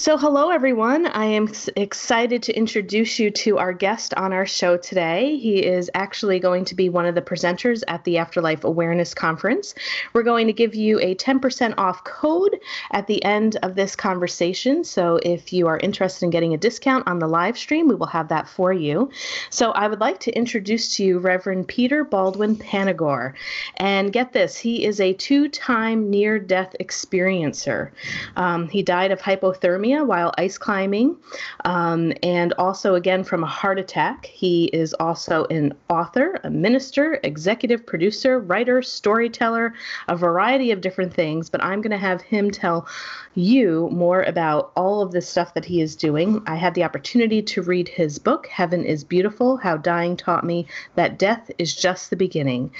So, 0.00 0.16
hello 0.16 0.50
everyone. 0.50 1.06
I 1.06 1.24
am 1.24 1.52
excited 1.74 2.44
to 2.44 2.56
introduce 2.56 3.18
you 3.18 3.32
to 3.32 3.58
our 3.58 3.72
guest 3.72 4.14
on 4.14 4.32
our 4.32 4.46
show 4.46 4.76
today. 4.76 5.36
He 5.38 5.66
is 5.66 5.90
actually 5.92 6.38
going 6.38 6.66
to 6.66 6.76
be 6.76 6.88
one 6.88 7.04
of 7.04 7.16
the 7.16 7.20
presenters 7.20 7.82
at 7.88 8.04
the 8.04 8.18
Afterlife 8.18 8.62
Awareness 8.62 9.12
Conference. 9.12 9.74
We're 10.12 10.22
going 10.22 10.46
to 10.46 10.52
give 10.52 10.76
you 10.76 11.00
a 11.00 11.16
10% 11.16 11.74
off 11.78 12.04
code 12.04 12.60
at 12.92 13.08
the 13.08 13.24
end 13.24 13.56
of 13.64 13.74
this 13.74 13.96
conversation. 13.96 14.84
So, 14.84 15.18
if 15.20 15.52
you 15.52 15.66
are 15.66 15.78
interested 15.78 16.26
in 16.26 16.30
getting 16.30 16.54
a 16.54 16.58
discount 16.58 17.08
on 17.08 17.18
the 17.18 17.26
live 17.26 17.58
stream, 17.58 17.88
we 17.88 17.96
will 17.96 18.06
have 18.06 18.28
that 18.28 18.48
for 18.48 18.72
you. 18.72 19.10
So, 19.50 19.72
I 19.72 19.88
would 19.88 19.98
like 19.98 20.20
to 20.20 20.30
introduce 20.30 20.94
to 20.94 21.04
you 21.04 21.18
Reverend 21.18 21.66
Peter 21.66 22.04
Baldwin 22.04 22.54
Panagore. 22.54 23.34
And 23.78 24.12
get 24.12 24.32
this, 24.32 24.58
he 24.58 24.84
is 24.84 25.00
a 25.00 25.12
two 25.14 25.48
time 25.48 26.08
near 26.08 26.38
death 26.38 26.76
experiencer. 26.78 27.90
Um, 28.36 28.68
he 28.68 28.84
died 28.84 29.10
of 29.10 29.20
hypothermia 29.20 29.87
while 29.96 30.34
ice 30.38 30.58
climbing, 30.58 31.16
um, 31.64 32.12
and 32.22 32.52
also 32.54 32.94
again 32.94 33.24
from 33.24 33.42
a 33.42 33.46
heart 33.46 33.78
attack. 33.78 34.26
He 34.26 34.66
is 34.66 34.94
also 34.94 35.44
an 35.46 35.74
author, 35.88 36.38
a 36.44 36.50
minister, 36.50 37.18
executive 37.22 37.84
producer, 37.86 38.38
writer, 38.38 38.82
storyteller, 38.82 39.74
a 40.08 40.16
variety 40.16 40.70
of 40.70 40.80
different 40.80 41.12
things. 41.12 41.50
But 41.50 41.64
I'm 41.64 41.80
going 41.80 41.90
to 41.90 41.98
have 41.98 42.20
him 42.20 42.50
tell 42.50 42.86
you 43.34 43.88
more 43.92 44.22
about 44.22 44.72
all 44.76 45.02
of 45.02 45.12
the 45.12 45.22
stuff 45.22 45.54
that 45.54 45.64
he 45.64 45.80
is 45.80 45.96
doing. 45.96 46.42
I 46.46 46.56
had 46.56 46.74
the 46.74 46.84
opportunity 46.84 47.42
to 47.42 47.62
read 47.62 47.88
his 47.88 48.18
book, 48.18 48.46
Heaven 48.46 48.84
is 48.84 49.04
Beautiful 49.04 49.56
How 49.56 49.76
Dying 49.76 50.16
Taught 50.16 50.44
Me 50.44 50.66
That 50.94 51.18
Death 51.18 51.50
is 51.58 51.74
Just 51.74 52.10
the 52.10 52.16
Beginning. 52.16 52.70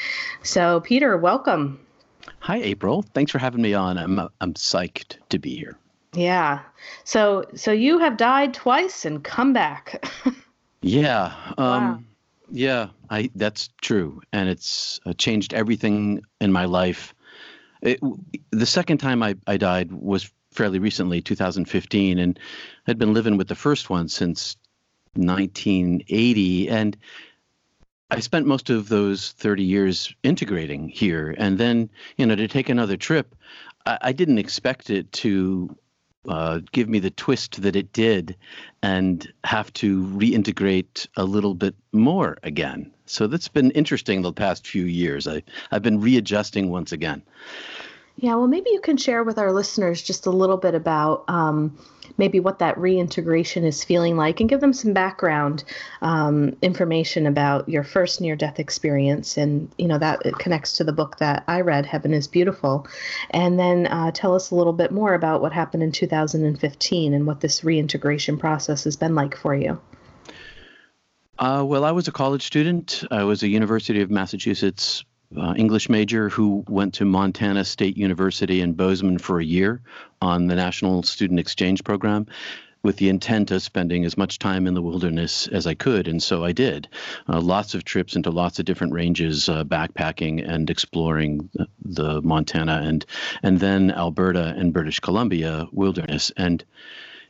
So, 0.43 0.81
Peter, 0.81 1.17
welcome. 1.17 1.81
Hi, 2.41 2.59
April. 2.59 3.03
Thanks 3.15 3.33
for 3.33 3.39
having 3.39 3.63
me 3.63 3.75
on. 3.75 3.99
I'm 3.99 4.19
I'm 4.41 4.55
psyched 4.55 5.17
to 5.31 5.39
be 5.39 5.57
here. 5.57 5.79
Yeah. 6.15 6.61
So 7.05 7.45
so 7.55 7.73
you 7.73 7.99
have 7.99 8.17
died 8.17 8.55
twice 8.55 9.05
and 9.05 9.23
come 9.23 9.53
back. 9.53 10.07
yeah. 10.83 11.35
Um, 11.57 11.83
wow. 11.83 12.01
Yeah, 12.51 12.89
I 13.11 13.31
that's 13.35 13.69
true, 13.83 14.23
and 14.33 14.49
it's 14.49 15.01
uh, 15.05 15.13
changed 15.13 15.53
everything 15.53 16.23
in 16.41 16.51
my 16.51 16.65
life. 16.65 17.15
It, 17.83 18.01
the 18.51 18.67
second 18.67 18.99
time 18.99 19.23
I, 19.23 19.37
I 19.47 19.59
died 19.59 19.93
was 19.93 20.31
fairly 20.51 20.79
recently, 20.79 21.21
2015, 21.21 22.19
and 22.19 22.39
I'd 22.87 22.99
been 22.99 23.13
living 23.13 23.37
with 23.37 23.49
the 23.49 23.55
first 23.55 23.91
one 23.91 24.09
since 24.09 24.57
1980, 25.15 26.71
and 26.71 26.97
I 28.11 28.21
spent 28.21 28.47
most 28.47 28.71
of 28.71 28.89
those 28.89 29.33
30 29.33 29.63
years 29.63 30.15
integrating 30.23 30.89
here, 30.89 31.35
and 31.37 31.59
then 31.59 31.91
you 32.17 32.25
know 32.25 32.35
to 32.35 32.49
take 32.49 32.71
another 32.71 32.97
trip, 32.97 33.35
I, 33.85 33.99
I 34.01 34.13
didn't 34.13 34.39
expect 34.39 34.89
it 34.89 35.13
to 35.13 35.77
uh, 36.27 36.61
give 36.73 36.89
me 36.89 36.99
the 36.99 37.11
twist 37.11 37.63
that 37.63 37.77
it 37.77 37.93
did 37.93 38.37
and 38.83 39.33
have 39.45 39.73
to 39.75 40.03
reintegrate 40.05 41.07
a 41.17 41.25
little 41.25 41.55
bit 41.55 41.75
more 41.93 42.39
again. 42.43 42.93
So 43.07 43.27
that's 43.27 43.49
been 43.49 43.71
interesting 43.73 44.23
the 44.23 44.33
past 44.33 44.67
few 44.67 44.85
years. 44.85 45.27
I, 45.27 45.43
I've 45.71 45.83
been 45.83 46.01
readjusting 46.01 46.71
once 46.71 46.93
again. 46.93 47.23
Yeah, 48.21 48.35
well, 48.35 48.49
maybe 48.49 48.71
you 48.71 48.81
can 48.81 48.97
share 48.97 49.23
with 49.23 49.39
our 49.39 49.53
listeners 49.53 50.03
just 50.03 50.27
a 50.27 50.31
little 50.31 50.57
bit 50.57 50.75
about 50.75 51.23
um, 51.29 51.79
maybe 52.17 52.41
what 52.41 52.59
that 52.59 52.77
reintegration 52.77 53.63
is 53.63 53.85
feeling 53.85 54.17
like 54.17 54.41
and 54.41 54.49
give 54.49 54.61
them 54.61 54.73
some 54.73 54.93
background 54.93 55.63
um, 56.03 56.57
information 56.61 57.29
about 57.29 57.69
your 57.69 57.85
first 57.85 58.21
near 58.21 58.35
death 58.35 58.59
experience. 58.59 59.37
And, 59.37 59.71
you 59.79 59.87
know, 59.87 59.99
that 59.99 60.27
it 60.27 60.37
connects 60.37 60.73
to 60.79 60.85
the 60.85 60.93
book 60.93 61.19
that 61.19 61.45
I 61.47 61.61
read, 61.61 61.87
Heaven 61.87 62.13
is 62.13 62.27
Beautiful. 62.27 62.89
And 63.31 63.57
then 63.57 63.87
uh, 63.87 64.11
tell 64.11 64.35
us 64.35 64.51
a 64.51 64.57
little 64.57 64.73
bit 64.73 64.91
more 64.91 65.15
about 65.15 65.41
what 65.41 65.53
happened 65.53 65.85
in 65.85 65.93
2015 65.93 67.15
and 67.15 67.25
what 67.25 67.41
this 67.41 67.63
reintegration 67.63 68.37
process 68.37 68.83
has 68.83 68.97
been 68.97 69.15
like 69.15 69.37
for 69.37 69.55
you. 69.55 69.81
Uh, 71.39 71.63
well, 71.65 71.85
I 71.85 71.93
was 71.93 72.09
a 72.09 72.13
college 72.13 72.43
student. 72.43 73.05
I 73.13 73.23
was 73.23 73.45
a 73.45 73.49
University 73.49 74.01
of 74.01 74.11
Massachusetts 74.11 75.05
uh, 75.37 75.55
English 75.57 75.89
major 75.89 76.29
who 76.29 76.65
went 76.69 76.95
to 76.95 77.05
Montana 77.05 77.65
State 77.65 77.97
University 77.97 78.61
in 78.61 78.73
Bozeman 78.73 79.19
for 79.19 79.41
a 79.41 79.45
year 79.45 79.81
on 80.23 80.47
the 80.47 80.55
National 80.55 81.03
Student 81.03 81.41
Exchange 81.41 81.85
Program 81.85 82.27
with 82.83 82.97
the 82.97 83.09
intent 83.09 83.51
of 83.51 83.61
spending 83.61 84.05
as 84.05 84.17
much 84.17 84.39
time 84.39 84.67
in 84.67 84.75
the 84.75 84.83
wilderness 84.83 85.49
as 85.49 85.67
I 85.67 85.75
could, 85.75 86.07
and 86.07 86.23
so 86.23 86.45
I 86.45 86.53
did. 86.53 86.89
Uh, 87.29 87.41
lots 87.41 87.75
of 87.75 87.85
trips 87.85 88.15
into 88.15 88.31
lots 88.31 88.59
of 88.59 88.65
different 88.65 88.93
ranges, 88.93 89.49
uh, 89.49 89.65
backpacking 89.65 90.49
and 90.49 90.71
exploring 90.71 91.51
the, 91.55 91.67
the, 91.85 92.23
Montana 92.23 92.81
and 92.85 93.05
and 93.43 93.59
then 93.59 93.91
Alberta 93.91 94.55
and 94.57 94.73
British 94.73 95.01
Columbia 95.01 95.67
wilderness. 95.73 96.31
And 96.37 96.65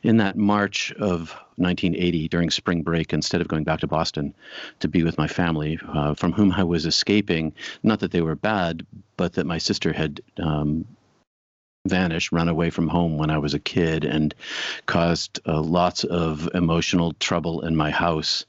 in 0.03 0.17
that 0.17 0.37
March 0.37 0.91
of 0.93 1.31
1980 1.57 2.27
during 2.29 2.49
spring 2.49 2.81
break 2.81 3.11
instead 3.13 3.41
of 3.41 3.47
going 3.47 3.63
back 3.63 3.79
to 3.81 3.87
Boston 3.87 4.33
to 4.79 4.87
be 4.87 5.03
with 5.03 5.17
my 5.17 5.27
family, 5.27 5.79
uh, 5.89 6.13
from 6.13 6.31
whom 6.31 6.51
I 6.51 6.63
was 6.63 6.85
escaping. 6.85 7.53
Not 7.83 7.99
that 7.99 8.11
they 8.11 8.21
were 8.21 8.35
bad, 8.35 8.85
but 9.17 9.33
that 9.33 9.45
my 9.45 9.57
sister 9.57 9.91
had 9.91 10.21
um, 10.37 10.85
vanished, 11.85 12.31
run 12.31 12.49
away 12.49 12.69
from 12.69 12.87
home 12.87 13.17
when 13.17 13.29
I 13.29 13.37
was 13.37 13.53
a 13.53 13.59
kid, 13.59 14.03
and 14.03 14.33
caused 14.85 15.39
uh, 15.47 15.61
lots 15.61 16.03
of 16.03 16.49
emotional 16.53 17.13
trouble 17.13 17.61
in 17.61 17.75
my 17.75 17.89
house 17.89 18.45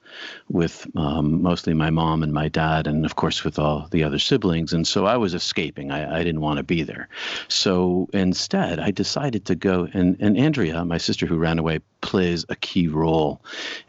with 0.49 0.87
um, 0.97 1.41
mostly 1.41 1.73
my 1.73 1.91
mom 1.91 2.23
and 2.23 2.33
my 2.33 2.49
dad, 2.49 2.87
and 2.87 3.05
of 3.05 3.15
course 3.17 3.45
with 3.45 3.59
all 3.59 3.87
the 3.93 4.03
other 4.03 4.19
siblings. 4.19 4.73
And 4.73 4.87
so 4.87 5.07
I 5.07 5.17
was 5.17 5.35
escaping. 5.35 5.93
I, 5.93 6.21
I 6.21 6.25
didn't 6.25 6.41
want 6.41 6.57
to 6.57 6.65
be 6.65 6.83
there. 6.83 7.09
So 7.49 8.09
instead, 8.13 8.81
I 8.81 8.91
decided 8.91 9.45
to 9.47 9.55
go. 9.55 9.89
And, 9.93 10.17
and 10.21 10.37
Andrea, 10.37 10.85
my 10.85 10.99
sister 10.99 11.27
who 11.27 11.39
ran 11.39 11.59
away, 11.59 11.81
plays 12.01 12.45
a 12.49 12.57
key 12.57 12.89
role 12.89 13.41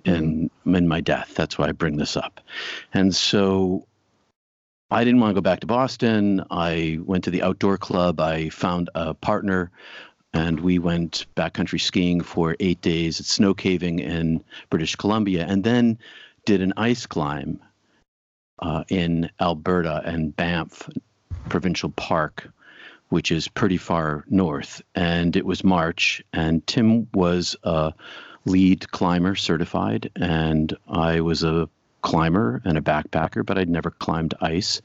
in, 0.05 0.51
in 0.65 0.87
my 0.87 1.01
death. 1.01 1.33
That's 1.35 1.57
why 1.57 1.69
I 1.69 1.71
bring 1.71 1.97
this 1.97 2.15
up. 2.15 2.41
And 2.93 3.15
so 3.15 3.87
I 4.93 5.05
didn't 5.05 5.21
want 5.21 5.31
to 5.31 5.35
go 5.35 5.41
back 5.41 5.61
to 5.61 5.67
Boston. 5.67 6.43
I 6.51 6.99
went 7.01 7.23
to 7.23 7.31
the 7.31 7.43
outdoor 7.43 7.77
club. 7.77 8.19
I 8.19 8.49
found 8.49 8.89
a 8.93 9.13
partner 9.13 9.71
and 10.33 10.59
we 10.59 10.79
went 10.79 11.25
backcountry 11.35 11.79
skiing 11.79 12.21
for 12.21 12.57
eight 12.59 12.81
days 12.81 13.19
at 13.21 13.25
snow 13.25 13.53
caving 13.53 13.99
in 13.99 14.43
British 14.69 14.97
Columbia 14.97 15.45
and 15.47 15.63
then 15.63 15.97
did 16.45 16.61
an 16.61 16.73
ice 16.75 17.05
climb 17.05 17.61
uh, 18.59 18.83
in 18.89 19.29
Alberta 19.39 20.01
and 20.03 20.35
Banff 20.35 20.89
Provincial 21.47 21.89
Park, 21.91 22.51
which 23.09 23.31
is 23.31 23.47
pretty 23.47 23.77
far 23.77 24.25
north. 24.29 24.81
And 24.93 25.35
it 25.37 25.45
was 25.45 25.63
March, 25.63 26.21
and 26.33 26.65
Tim 26.67 27.07
was 27.13 27.55
a 27.63 27.93
lead 28.45 28.91
climber 28.91 29.35
certified, 29.35 30.11
and 30.15 30.75
I 30.87 31.21
was 31.21 31.43
a 31.43 31.69
climber 32.01 32.61
and 32.65 32.77
a 32.77 32.81
backpacker, 32.81 33.45
but 33.45 33.57
I'd 33.57 33.69
never 33.69 33.91
climbed 33.91 34.33
ice. 34.41 34.81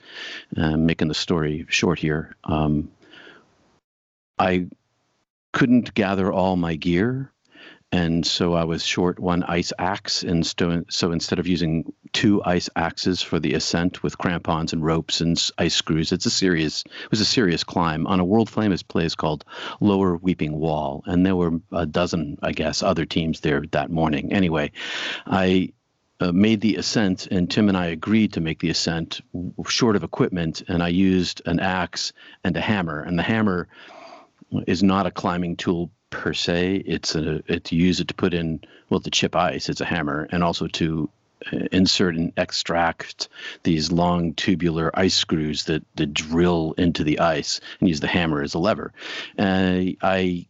Uh, 0.56 0.77
making 0.77 1.09
the 1.09 1.15
story 1.15 1.66
short 1.69 1.99
here, 1.99 2.37
um, 2.44 2.91
I 4.38 4.66
couldn't 5.53 5.94
gather 5.94 6.32
all 6.32 6.56
my 6.56 6.77
gear. 6.77 7.32
And 7.93 8.27
so 8.27 8.54
I 8.54 8.65
was 8.65 8.84
short 8.84 9.21
one 9.21 9.44
ice 9.44 9.72
axe. 9.78 10.24
And 10.24 10.45
so, 10.45 10.84
so 10.89 11.13
instead 11.13 11.39
of 11.39 11.47
using 11.47 11.92
two 12.13 12.42
ice 12.45 12.68
axes 12.74 13.22
for 13.22 13.39
the 13.39 13.54
ascent 13.54 14.03
with 14.03 14.18
crampons 14.18 14.72
and 14.72 14.84
ropes 14.84 15.21
and 15.21 15.42
ice 15.57 15.74
screws, 15.74 16.10
it's 16.10 16.27
a 16.27 16.30
serious, 16.30 16.83
it 16.84 17.10
was 17.10 17.21
a 17.21 17.24
serious 17.24 17.63
climb 17.63 18.07
on 18.07 18.18
a 18.18 18.24
world 18.24 18.51
famous 18.51 18.83
place 18.83 19.15
called 19.15 19.45
Lower 19.80 20.16
Weeping 20.16 20.59
Wall. 20.59 21.04
And 21.07 21.24
there 21.24 21.36
were 21.36 21.60
a 21.72 21.86
dozen, 21.86 22.39
I 22.42 22.53
guess, 22.53 22.83
other 22.83 23.07
teams 23.07 23.41
there 23.41 23.63
that 23.71 23.91
morning. 23.91 24.33
Anyway, 24.33 24.72
I 25.24 25.72
uh, 26.21 26.33
made 26.33 26.60
the 26.60 26.77
ascent, 26.77 27.27
and 27.27 27.51
Tim 27.51 27.68
and 27.68 27.77
I 27.77 27.86
agreed 27.86 28.33
to 28.34 28.41
make 28.41 28.60
the 28.60 28.71
ascent 28.71 29.21
short 29.66 29.97
of 29.97 30.04
equipment, 30.04 30.63
and 30.68 30.83
I 30.83 30.89
used 30.89 31.42
an 31.47 31.60
axe 31.60 32.13
and 32.42 32.57
a 32.57 32.60
hammer. 32.60 33.01
And 33.01 33.18
the 33.18 33.22
hammer 33.22 33.68
is 34.66 34.83
not 34.83 35.07
a 35.07 35.10
climbing 35.10 35.57
tool 35.57 35.91
per 36.10 36.33
se. 36.33 36.77
It's 36.86 37.15
a 37.15 37.42
it's 37.47 37.72
use 37.72 38.01
it 38.01 38.09
to 38.09 38.15
put 38.15 38.33
in 38.33 38.60
well 38.89 39.01
to 39.01 39.10
chip 39.10 39.36
ice. 39.36 39.68
It's 39.68 39.80
a 39.80 39.84
hammer, 39.84 40.27
and 40.30 40.42
also 40.42 40.68
to 40.68 41.10
uh, 41.53 41.59
insert 41.71 42.15
and 42.16 42.33
extract 42.39 43.28
these 43.63 43.92
long 43.92 44.33
tubular 44.34 44.91
ice 44.95 45.15
screws 45.15 45.65
that 45.65 45.84
that 45.97 46.15
drill 46.15 46.74
into 46.78 47.04
the 47.04 47.21
ice, 47.21 47.60
and 47.80 47.89
use 47.89 48.01
the 48.01 48.07
hammer 48.07 48.42
as 48.42 48.54
a 48.54 48.59
lever. 48.59 48.92
And 49.36 49.97
I 50.01 50.47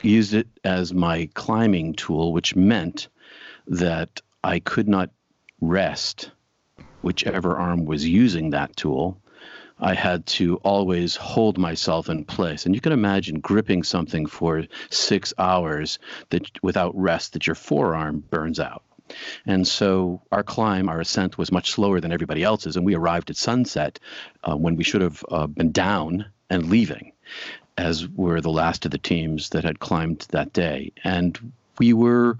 used 0.00 0.34
it 0.34 0.46
as 0.62 0.92
my 0.92 1.28
climbing 1.34 1.94
tool, 1.94 2.32
which 2.32 2.54
meant 2.54 3.08
that 3.66 4.20
I 4.44 4.58
could 4.58 4.88
not 4.88 5.10
rest 5.60 6.30
whichever 7.02 7.56
arm 7.56 7.84
was 7.84 8.08
using 8.08 8.50
that 8.50 8.76
tool. 8.76 9.18
I 9.80 9.94
had 9.94 10.26
to 10.26 10.56
always 10.58 11.16
hold 11.16 11.58
myself 11.58 12.08
in 12.08 12.24
place. 12.24 12.66
And 12.66 12.74
you 12.74 12.80
can 12.80 12.92
imagine 12.92 13.40
gripping 13.40 13.82
something 13.82 14.26
for 14.26 14.64
six 14.90 15.34
hours 15.38 15.98
that 16.30 16.62
without 16.62 16.96
rest 16.96 17.32
that 17.32 17.46
your 17.46 17.56
forearm 17.56 18.22
burns 18.30 18.60
out. 18.60 18.84
And 19.44 19.66
so 19.66 20.22
our 20.30 20.44
climb, 20.44 20.88
our 20.88 21.00
ascent 21.00 21.36
was 21.36 21.52
much 21.52 21.72
slower 21.72 22.00
than 22.00 22.12
everybody 22.12 22.44
else's. 22.44 22.76
And 22.76 22.86
we 22.86 22.94
arrived 22.94 23.30
at 23.30 23.36
sunset 23.36 23.98
uh, 24.44 24.56
when 24.56 24.76
we 24.76 24.84
should 24.84 25.00
have 25.02 25.24
uh, 25.30 25.48
been 25.48 25.72
down 25.72 26.26
and 26.48 26.70
leaving, 26.70 27.12
as 27.76 28.08
were 28.08 28.40
the 28.40 28.50
last 28.50 28.84
of 28.84 28.92
the 28.92 28.98
teams 28.98 29.50
that 29.50 29.64
had 29.64 29.80
climbed 29.80 30.26
that 30.30 30.52
day. 30.52 30.92
And 31.02 31.52
we 31.78 31.92
were 31.92 32.38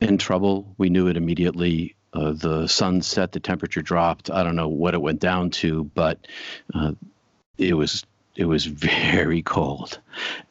in 0.00 0.18
trouble. 0.18 0.74
We 0.78 0.90
knew 0.90 1.08
it 1.08 1.16
immediately. 1.16 1.96
Uh, 2.12 2.32
the 2.32 2.66
sun 2.66 3.02
set, 3.02 3.32
the 3.32 3.40
temperature 3.40 3.82
dropped. 3.82 4.30
I 4.30 4.42
don't 4.42 4.56
know 4.56 4.68
what 4.68 4.94
it 4.94 5.02
went 5.02 5.20
down 5.20 5.50
to, 5.50 5.84
but 5.84 6.26
uh, 6.74 6.92
it 7.58 7.74
was 7.74 8.04
it 8.36 8.44
was 8.44 8.64
very 8.64 9.42
cold 9.42 10.00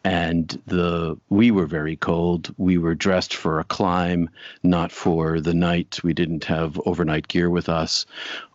and 0.04 0.62
the 0.68 1.18
we 1.30 1.50
were 1.50 1.66
very 1.66 1.96
cold 1.96 2.54
we 2.58 2.78
were 2.78 2.94
dressed 2.94 3.34
for 3.34 3.60
a 3.60 3.64
climb 3.64 4.30
not 4.64 4.92
for 4.92 5.40
the 5.40 5.54
night 5.54 6.00
we 6.04 6.14
didn't 6.14 6.44
have 6.44 6.80
overnight 6.86 7.28
gear 7.30 7.50
with 7.50 7.70
us 7.70 8.06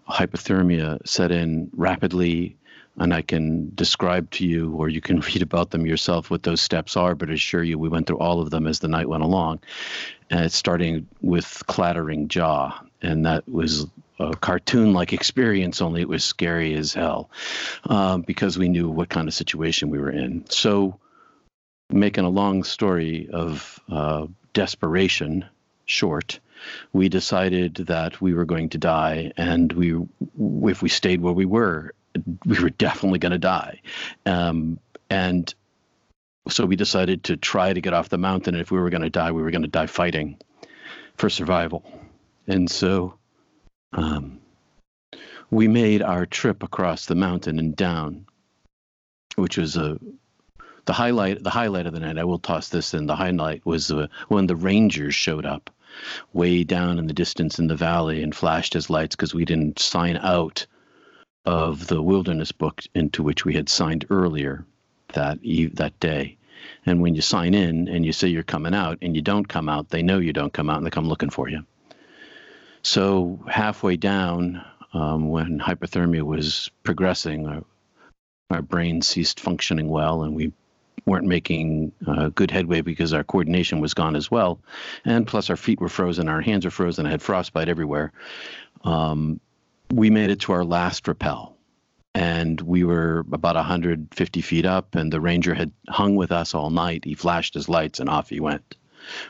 hypothermia 0.09 0.99
set 1.07 1.33
in 1.33 1.71
rapidly 1.75 2.57
and 2.99 3.13
I 3.13 3.23
can 3.23 3.73
describe 3.75 4.31
to 4.33 4.47
you, 4.47 4.73
or 4.75 4.89
you 4.89 5.01
can 5.01 5.21
read 5.35 5.43
about 5.43 5.71
them 5.71 5.87
yourself, 5.87 6.31
what 6.31 6.43
those 6.43 6.61
steps 6.61 6.97
are. 6.97 7.15
But 7.15 7.31
assure 7.31 7.63
you, 7.63 7.79
we 7.79 7.89
went 7.89 8.07
through 8.07 8.19
all 8.19 8.41
of 8.41 8.51
them 8.51 8.67
as 8.67 8.79
the 8.79 8.89
night 8.89 9.09
went 9.09 9.23
along, 9.23 9.61
and 10.31 10.45
it's 10.45 10.57
starting 10.57 11.09
with 11.21 11.63
clattering 11.67 12.29
jaw, 12.29 12.81
and 13.03 13.27
that 13.27 13.49
was 13.49 13.87
a 14.19 14.35
cartoon-like 14.37 15.13
experience. 15.13 15.83
Only 15.83 16.03
it 16.03 16.09
was 16.09 16.25
scary 16.25 16.75
as 16.75 16.95
hell 16.95 17.31
um, 17.85 18.23
because 18.23 18.59
we 18.59 18.69
knew 18.69 18.89
what 18.89 19.09
kind 19.09 19.29
of 19.29 19.35
situation 19.35 19.91
we 19.91 19.99
were 19.99 20.11
in. 20.11 20.45
So, 20.49 20.99
making 21.91 22.25
a 22.25 22.31
long 22.31 22.65
story 22.65 23.29
of 23.33 23.81
uh, 23.91 24.27
desperation 24.53 25.45
short, 25.87 26.39
we 26.93 27.09
decided 27.09 27.75
that 27.75 28.21
we 28.21 28.35
were 28.35 28.45
going 28.45 28.69
to 28.71 28.79
die, 28.79 29.33
and 29.37 29.73
we, 29.73 30.01
if 30.71 30.81
we 30.81 30.89
stayed 30.89 31.21
where 31.21 31.33
we 31.33 31.45
were, 31.45 31.93
we 32.45 32.61
were 32.61 32.71
definitely 32.71 33.19
going 33.19 33.33
to 33.33 33.39
die. 33.39 33.81
Um, 34.27 34.79
and 35.11 35.53
so 36.49 36.67
we 36.67 36.77
decided 36.77 37.25
to 37.25 37.37
try 37.37 37.73
to 37.73 37.81
get 37.81 37.95
off 37.95 38.09
the 38.09 38.19
mountain. 38.19 38.55
And 38.55 38.63
if 38.63 38.71
we 38.71 38.79
were 38.79 38.91
going 38.91 39.03
to 39.03 39.11
die, 39.11 39.33
we 39.33 39.43
were 39.43 39.51
going 39.51 39.63
to 39.63 39.69
die 39.69 39.87
fighting 39.87 40.39
for 41.17 41.31
survival. 41.31 41.85
And 42.47 42.71
so 42.71 43.15
um, 43.93 44.41
we 45.51 45.69
made 45.69 46.03
our 46.03 46.27
trip 46.27 46.63
across 46.63 47.07
the 47.07 47.15
mountain 47.15 47.59
and 47.59 47.75
down, 47.75 48.27
which 49.37 49.57
was 49.57 49.77
a 49.77 49.99
the 50.87 50.93
highlight. 50.93 51.43
The 51.43 51.51
highlight 51.51 51.87
of 51.87 51.95
the 51.95 52.01
night. 52.01 52.19
I 52.19 52.25
will 52.25 52.39
toss 52.39 52.69
this 52.69 52.93
in. 52.93 53.07
The 53.07 53.17
highlight 53.17 53.65
was 53.65 53.91
uh, 53.91 54.09
when 54.29 54.47
the 54.47 54.57
rangers 54.57 55.15
showed 55.15 55.47
up, 55.47 55.71
way 56.35 56.63
down 56.65 56.99
in 56.99 57.07
the 57.07 57.15
distance 57.15 57.59
in 57.59 57.69
the 57.69 57.77
valley, 57.77 58.23
and 58.23 58.35
flashed 58.35 58.75
his 58.75 58.91
lights 58.91 59.17
because 59.17 59.35
we 59.35 59.47
didn't 59.47 59.79
sign 59.79 60.19
out 60.19 60.67
of 61.45 61.87
the 61.87 62.03
wilderness 62.03 62.53
book 62.53 62.83
into 62.95 63.23
which 63.23 63.45
we 63.45 63.55
had 63.55 63.69
signed 63.69 64.07
earlier 64.11 64.65
that 65.09 65.39
that 65.75 65.99
day. 66.01 66.37
And 66.87 67.01
when 67.01 67.15
you 67.15 67.23
sign 67.23 67.55
in 67.55 67.89
and 67.89 68.05
you 68.05 68.13
say 68.13 68.29
you're 68.29 68.43
coming 68.43 68.75
out 68.75 68.99
and 69.03 69.15
you 69.15 69.23
don't 69.23 69.47
come 69.49 69.69
out, 69.69 69.91
they 69.91 70.03
know 70.03 70.19
you 70.19 70.33
don't 70.33 70.53
come 70.53 70.71
out 70.71 70.79
and 70.79 70.87
they 70.87 70.91
come 70.91 71.09
looking 71.09 71.31
for 71.31 71.49
you. 71.49 71.65
So 72.83 73.39
halfway 73.49 73.97
down, 73.97 74.63
um, 74.93 75.31
when 75.31 75.59
hypothermia 75.59 76.23
was 76.23 76.71
progressing, 76.83 77.47
our, 77.47 77.65
our 78.51 78.63
brain 78.63 79.03
ceased 79.03 79.41
functioning 79.41 79.89
well, 79.89 80.23
and 80.23 80.35
we 80.35 80.53
weren't 81.07 81.27
making 81.27 81.93
uh, 82.07 82.29
good 82.29 82.51
headway 82.51 82.81
because 82.81 83.13
our 83.13 83.25
coordination 83.25 83.81
was 83.81 83.95
gone 83.95 84.17
as 84.17 84.31
well, 84.31 84.61
and 85.05 85.27
plus 85.27 85.51
our 85.51 85.57
feet 85.57 85.81
were 85.81 85.89
frozen, 85.89 86.29
our 86.29 86.41
hands 86.41 86.65
were 86.65 86.71
frozen, 86.71 87.07
I 87.07 87.11
had 87.11 87.23
frostbite 87.23 87.69
everywhere. 87.69 88.13
Um, 88.85 89.41
we 89.93 90.11
made 90.11 90.31
it 90.31 90.41
to 90.41 90.53
our 90.53 90.65
last 90.65 91.07
rappel 91.07 91.57
and 92.15 92.61
we 92.61 92.85
were 92.85 93.25
about 93.33 93.57
150 93.57 94.41
feet 94.41 94.65
up 94.65 94.95
and 94.95 95.13
the 95.13 95.21
ranger 95.21 95.55
had 95.55 95.73
hung 95.89 96.15
with 96.15 96.31
us 96.31 96.55
all 96.55 96.71
night. 96.71 97.05
He 97.05 97.15
flashed 97.15 97.55
his 97.55 97.69
lights 97.69 98.01
and 98.01 98.09
off 98.09 98.29
he 98.29 98.41
went. 98.41 98.77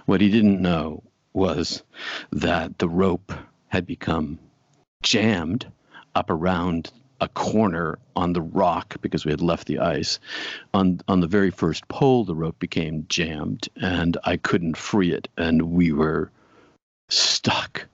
What 0.07 0.21
he 0.21 0.31
didn't 0.31 0.61
know 0.61 1.03
was 1.33 1.83
that 2.31 2.79
the 2.79 2.89
rope 2.89 3.33
had 3.69 3.87
become 3.87 4.39
jammed 5.03 5.67
up 6.15 6.31
around 6.31 6.93
a 7.21 7.29
corner 7.29 7.99
on 8.17 8.33
the 8.33 8.43
rock 8.43 8.97
because 9.01 9.25
we 9.25 9.31
had 9.31 9.41
left 9.41 9.67
the 9.67 9.79
ice. 9.79 10.19
On 10.75 11.01
on 11.09 11.21
the 11.21 11.27
very 11.27 11.51
first 11.51 11.87
pole 11.89 12.25
the 12.25 12.35
rope 12.35 12.59
became 12.59 13.07
jammed 13.09 13.69
and 13.81 14.17
i 14.25 14.37
couldn't 14.37 14.77
free 14.77 15.13
it 15.13 15.29
and 15.37 15.63
we 15.63 15.93
were 15.93 16.31
stuck. 17.09 17.87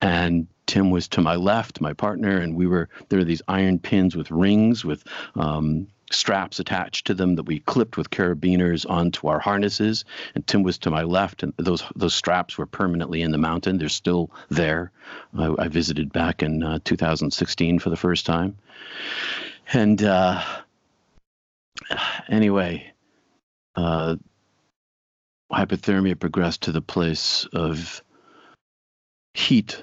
And 0.00 0.46
Tim 0.68 0.90
was 0.90 1.08
to 1.08 1.22
my 1.22 1.34
left, 1.34 1.80
my 1.80 1.94
partner, 1.94 2.38
and 2.38 2.54
we 2.54 2.66
were 2.66 2.90
there 3.08 3.18
were 3.18 3.24
these 3.24 3.42
iron 3.48 3.78
pins 3.78 4.14
with 4.14 4.30
rings 4.30 4.84
with 4.84 5.02
um, 5.34 5.88
straps 6.10 6.60
attached 6.60 7.06
to 7.06 7.14
them 7.14 7.36
that 7.36 7.44
we 7.44 7.60
clipped 7.60 7.96
with 7.96 8.10
carabiners 8.10 8.88
onto 8.88 9.28
our 9.28 9.40
harnesses. 9.40 10.04
And 10.34 10.46
Tim 10.46 10.62
was 10.62 10.76
to 10.78 10.90
my 10.90 11.02
left, 11.02 11.42
and 11.42 11.54
those 11.56 11.82
those 11.96 12.14
straps 12.14 12.58
were 12.58 12.66
permanently 12.66 13.22
in 13.22 13.32
the 13.32 13.38
mountain. 13.38 13.78
They're 13.78 13.88
still 13.88 14.30
there. 14.50 14.92
I, 15.36 15.54
I 15.58 15.68
visited 15.68 16.12
back 16.12 16.42
in 16.42 16.62
uh, 16.62 16.80
2016 16.84 17.78
for 17.78 17.88
the 17.88 17.96
first 17.96 18.26
time, 18.26 18.56
and 19.72 20.00
uh, 20.02 20.44
anyway. 22.28 22.92
Uh, 23.74 24.16
hypothermia 25.52 26.18
progressed 26.18 26.62
to 26.62 26.72
the 26.72 26.82
place 26.82 27.46
of 27.52 28.02
heat 29.32 29.82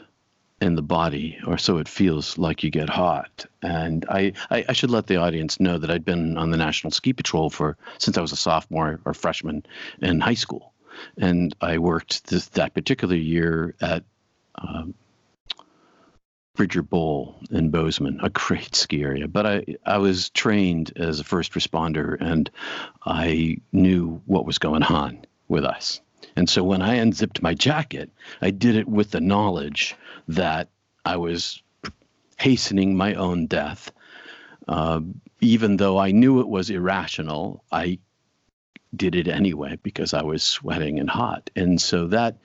in 0.62 0.76
the 0.76 0.82
body, 0.82 1.38
or 1.46 1.58
so 1.58 1.78
it 1.78 1.88
feels 1.88 2.38
like 2.38 2.64
you 2.64 2.70
get 2.70 2.90
hot. 2.90 3.46
And 3.62 4.06
I, 4.10 4.34
I, 4.50 4.66
I, 4.70 4.74
should 4.74 4.90
let 4.90 5.06
the 5.06 5.18
audience 5.18 5.60
know 5.60 5.78
that 5.78 5.92
I'd 5.92 6.06
been 6.06 6.38
on 6.38 6.50
the 6.50 6.58
National 6.58 6.92
Ski 6.92 7.12
Patrol 7.12 7.50
for 7.50 7.78
since 7.98 8.18
I 8.18 8.22
was 8.22 8.32
a 8.32 8.38
sophomore 8.38 9.02
or 9.04 9.14
freshman 9.14 9.66
in 10.02 10.22
high 10.22 10.36
school, 10.36 10.72
and 11.18 11.54
I 11.60 11.80
worked 11.80 12.28
this, 12.28 12.48
that 12.50 12.74
particular 12.74 13.16
year 13.16 13.76
at 13.82 14.06
um, 14.56 14.94
Bridger 16.56 16.84
Bowl 16.84 17.36
in 17.52 17.70
Bozeman, 17.70 18.20
a 18.24 18.30
great 18.30 18.76
ski 18.78 19.04
area. 19.04 19.28
But 19.28 19.46
I, 19.46 19.66
I 19.86 19.98
was 19.98 20.30
trained 20.30 20.94
as 20.96 21.20
a 21.20 21.26
first 21.26 21.52
responder, 21.52 22.16
and 22.20 22.50
I 23.06 23.58
knew 23.74 24.22
what 24.26 24.46
was 24.46 24.58
going 24.58 24.84
on 24.84 25.26
with 25.50 25.66
us. 25.66 26.00
And 26.36 26.50
so 26.50 26.64
when 26.64 26.82
I 26.82 26.96
unzipped 26.96 27.42
my 27.42 27.54
jacket, 27.54 28.12
I 28.42 28.52
did 28.52 28.76
it 28.76 28.88
with 28.88 29.12
the 29.12 29.22
knowledge 29.22 29.96
that 30.28 30.70
I 31.06 31.18
was 31.18 31.62
hastening 32.38 32.96
my 32.96 33.14
own 33.14 33.48
death. 33.48 33.92
Uh, 34.68 35.02
even 35.42 35.78
though 35.78 35.98
I 35.98 36.12
knew 36.12 36.40
it 36.40 36.48
was 36.48 36.70
irrational, 36.70 37.64
I 37.72 38.00
did 38.96 39.16
it 39.16 39.28
anyway 39.28 39.78
because 39.84 40.14
I 40.14 40.24
was 40.24 40.44
sweating 40.44 41.00
and 41.00 41.10
hot. 41.10 41.50
And 41.56 41.80
so 41.80 42.08
that 42.08 42.38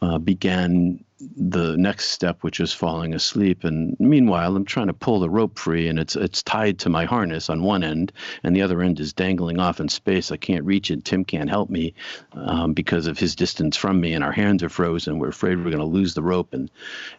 uh, 0.00 0.18
began 0.18 1.04
the 1.36 1.76
next 1.76 2.10
step, 2.10 2.42
which 2.42 2.60
is 2.60 2.72
falling 2.72 3.14
asleep. 3.14 3.64
And 3.64 3.96
meanwhile, 3.98 4.56
I'm 4.56 4.64
trying 4.64 4.86
to 4.86 4.94
pull 4.94 5.20
the 5.20 5.30
rope 5.30 5.58
free, 5.58 5.88
and 5.88 5.98
it's 5.98 6.16
it's 6.16 6.42
tied 6.42 6.78
to 6.80 6.88
my 6.88 7.04
harness 7.04 7.50
on 7.50 7.62
one 7.62 7.84
end, 7.84 8.12
and 8.42 8.56
the 8.56 8.62
other 8.62 8.80
end 8.80 9.00
is 9.00 9.12
dangling 9.12 9.58
off 9.58 9.80
in 9.80 9.88
space. 9.88 10.32
I 10.32 10.36
can't 10.36 10.64
reach 10.64 10.90
it. 10.90 11.04
Tim 11.04 11.24
can't 11.24 11.50
help 11.50 11.70
me 11.70 11.94
um, 12.32 12.72
because 12.72 13.06
of 13.06 13.18
his 13.18 13.36
distance 13.36 13.76
from 13.76 14.00
me, 14.00 14.14
and 14.14 14.24
our 14.24 14.32
hands 14.32 14.62
are 14.62 14.68
frozen. 14.68 15.18
We're 15.18 15.28
afraid 15.28 15.58
we're 15.58 15.64
going 15.64 15.78
to 15.78 15.84
lose 15.84 16.14
the 16.14 16.22
rope, 16.22 16.54
and 16.54 16.70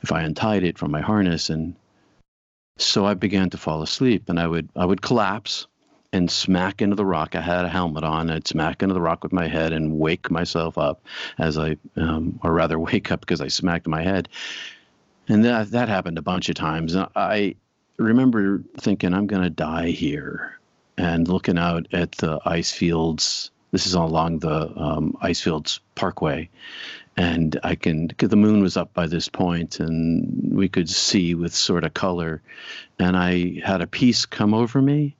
if 0.01 0.12
I 0.12 0.24
untied 0.24 0.63
it 0.63 0.77
from 0.77 0.91
my 0.91 1.01
harness, 1.01 1.50
and 1.50 1.75
so 2.77 3.05
I 3.05 3.13
began 3.13 3.50
to 3.51 3.58
fall 3.58 3.84
asleep, 3.84 4.29
and 4.29 4.39
I 4.39 4.48
would 4.48 4.70
I 4.75 4.86
would 4.86 5.01
collapse 5.01 5.67
and 6.13 6.30
smack 6.30 6.82
into 6.82 6.96
the 6.96 7.06
rock. 7.06 7.36
I 7.36 7.41
had 7.41 7.65
a 7.65 7.70
helmet 7.70 8.03
on. 8.03 8.30
I'd 8.30 8.48
smack 8.48 8.84
into 8.84 8.94
the 8.94 9.01
rock 9.01 9.24
with 9.24 9.32
my 9.32 9.48
head 9.48 9.72
and 9.72 9.98
wake 9.98 10.30
myself 10.30 10.77
up 10.77 11.06
as 11.38 11.58
I, 11.58 11.77
um, 11.96 12.39
or 12.44 12.53
rather, 12.53 12.80
wake 12.80 13.12
up 13.12 13.22
because 13.22 13.41
I 13.41 13.48
smacked 13.48 13.88
my 13.88 14.03
head. 14.03 14.27
And 15.27 15.46
that 15.46 15.72
that 15.72 15.88
happened 15.88 16.18
a 16.18 16.24
bunch 16.24 16.50
of 16.50 16.56
times. 16.56 16.96
I 17.15 17.56
remember 17.98 18.63
thinking, 18.80 19.13
I'm 19.13 19.27
going 19.27 19.44
to 19.44 19.50
die 19.50 19.89
here, 19.91 20.60
and 20.98 21.27
looking 21.27 21.58
out 21.58 21.88
at 21.94 22.13
the 22.13 22.39
ice 22.46 22.72
fields. 22.72 23.51
This 23.72 23.88
is 23.88 23.94
along 23.94 24.39
the 24.39 24.77
um, 24.77 25.15
ice 25.22 25.39
fields 25.39 25.80
parkway, 25.96 26.50
and 27.15 27.58
I 27.63 27.75
can 27.75 28.08
because 28.08 28.27
the 28.27 28.36
moon 28.36 28.62
was 28.62 28.75
up 28.75 28.94
by 28.94 29.08
this 29.08 29.30
point, 29.30 29.80
and 29.80 30.53
we 30.53 30.68
could 30.68 30.89
see 30.89 31.36
with 31.36 31.53
sort 31.53 31.86
of 31.86 31.94
color. 31.94 32.41
And 33.00 33.15
I 33.15 33.62
had 33.63 33.82
a 33.82 33.88
peace 33.88 34.25
come 34.25 34.53
over 34.53 34.82
me 34.82 35.15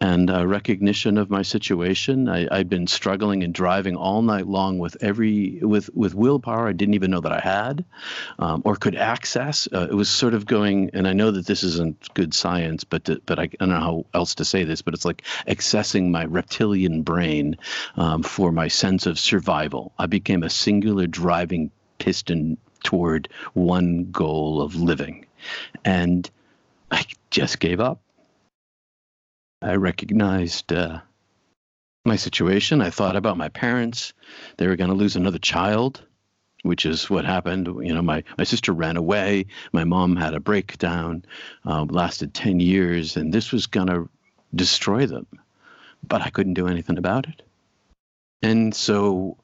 and 0.00 0.30
a 0.30 0.46
recognition 0.46 1.18
of 1.18 1.30
my 1.30 1.42
situation. 1.42 2.28
I, 2.28 2.46
I'd 2.50 2.68
been 2.68 2.86
struggling 2.86 3.42
and 3.42 3.52
driving 3.52 3.96
all 3.96 4.22
night 4.22 4.46
long 4.46 4.78
with 4.78 4.96
every 5.02 5.58
with 5.62 5.90
with 5.94 6.14
willpower 6.14 6.68
I 6.68 6.72
didn't 6.72 6.94
even 6.94 7.10
know 7.10 7.20
that 7.20 7.32
I 7.32 7.40
had 7.40 7.84
um, 8.38 8.62
or 8.64 8.76
could 8.76 8.96
access. 8.96 9.68
Uh, 9.72 9.88
it 9.90 9.94
was 9.94 10.08
sort 10.08 10.34
of 10.34 10.46
going, 10.46 10.90
and 10.94 11.06
I 11.06 11.12
know 11.12 11.30
that 11.30 11.46
this 11.46 11.62
isn't 11.62 12.12
good 12.14 12.34
science, 12.34 12.84
but 12.84 13.04
to, 13.04 13.20
but 13.26 13.38
I, 13.38 13.44
I, 13.44 13.48
don't 13.60 13.70
know 13.70 13.80
how 13.80 14.06
else 14.14 14.34
to 14.36 14.44
say 14.44 14.64
this, 14.64 14.82
but 14.82 14.94
it's 14.94 15.04
like 15.04 15.22
accessing 15.46 16.10
my 16.10 16.24
reptilian 16.24 17.02
brain 17.02 17.56
um, 17.96 18.22
for 18.22 18.52
my 18.52 18.68
sense 18.68 19.06
of 19.06 19.18
survival. 19.18 19.92
I 19.98 20.06
became 20.06 20.42
a 20.42 20.50
singular 20.50 21.06
driving 21.06 21.70
piston 21.98 22.56
toward 22.82 23.28
one 23.54 24.10
goal 24.10 24.62
of 24.62 24.74
living, 24.74 25.26
and 25.84 26.28
I 26.90 27.04
just 27.30 27.60
gave 27.60 27.80
up. 27.80 28.00
I 29.62 29.74
recognized 29.74 30.72
uh, 30.72 31.00
my 32.04 32.16
situation. 32.16 32.80
I 32.80 32.90
thought 32.90 33.16
about 33.16 33.36
my 33.36 33.48
parents. 33.48 34.12
They 34.56 34.66
were 34.66 34.76
going 34.76 34.90
to 34.90 34.96
lose 34.96 35.16
another 35.16 35.38
child, 35.38 36.02
which 36.62 36.86
is 36.86 37.10
what 37.10 37.24
happened. 37.24 37.66
You 37.66 37.94
know, 37.94 38.02
my, 38.02 38.24
my 38.38 38.44
sister 38.44 38.72
ran 38.72 38.96
away. 38.96 39.46
My 39.72 39.84
mom 39.84 40.16
had 40.16 40.34
a 40.34 40.40
breakdown, 40.40 41.24
um, 41.64 41.88
lasted 41.88 42.32
10 42.32 42.60
years, 42.60 43.16
and 43.16 43.32
this 43.32 43.52
was 43.52 43.66
going 43.66 43.88
to 43.88 44.08
destroy 44.54 45.06
them. 45.06 45.26
But 46.06 46.22
I 46.22 46.30
couldn't 46.30 46.54
do 46.54 46.66
anything 46.66 46.96
about 46.96 47.28
it. 47.28 47.42
And 48.42 48.74
so 48.74 49.36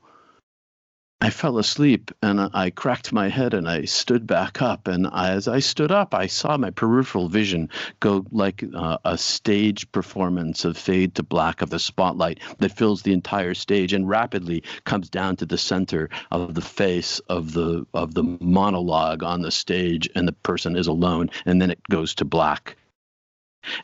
I 1.26 1.30
fell 1.30 1.58
asleep 1.58 2.12
and 2.22 2.40
I 2.54 2.70
cracked 2.70 3.12
my 3.12 3.28
head 3.28 3.52
and 3.52 3.68
I 3.68 3.84
stood 3.86 4.28
back 4.28 4.62
up. 4.62 4.86
And 4.86 5.08
as 5.12 5.48
I 5.48 5.58
stood 5.58 5.90
up, 5.90 6.14
I 6.14 6.28
saw 6.28 6.56
my 6.56 6.70
peripheral 6.70 7.26
vision 7.28 7.68
go 7.98 8.24
like 8.30 8.62
uh, 8.72 8.98
a 9.04 9.18
stage 9.18 9.90
performance 9.90 10.64
of 10.64 10.78
fade 10.78 11.16
to 11.16 11.24
black 11.24 11.62
of 11.62 11.70
the 11.70 11.80
spotlight 11.80 12.38
that 12.58 12.76
fills 12.76 13.02
the 13.02 13.12
entire 13.12 13.54
stage 13.54 13.92
and 13.92 14.08
rapidly 14.08 14.62
comes 14.84 15.10
down 15.10 15.34
to 15.38 15.46
the 15.46 15.58
center 15.58 16.10
of 16.30 16.54
the 16.54 16.62
face 16.62 17.18
of 17.28 17.54
the 17.54 17.84
of 17.92 18.14
the 18.14 18.22
monologue 18.40 19.24
on 19.24 19.42
the 19.42 19.50
stage, 19.50 20.08
and 20.14 20.28
the 20.28 20.32
person 20.32 20.76
is 20.76 20.86
alone. 20.86 21.28
And 21.44 21.60
then 21.60 21.72
it 21.72 21.82
goes 21.90 22.14
to 22.14 22.24
black 22.24 22.76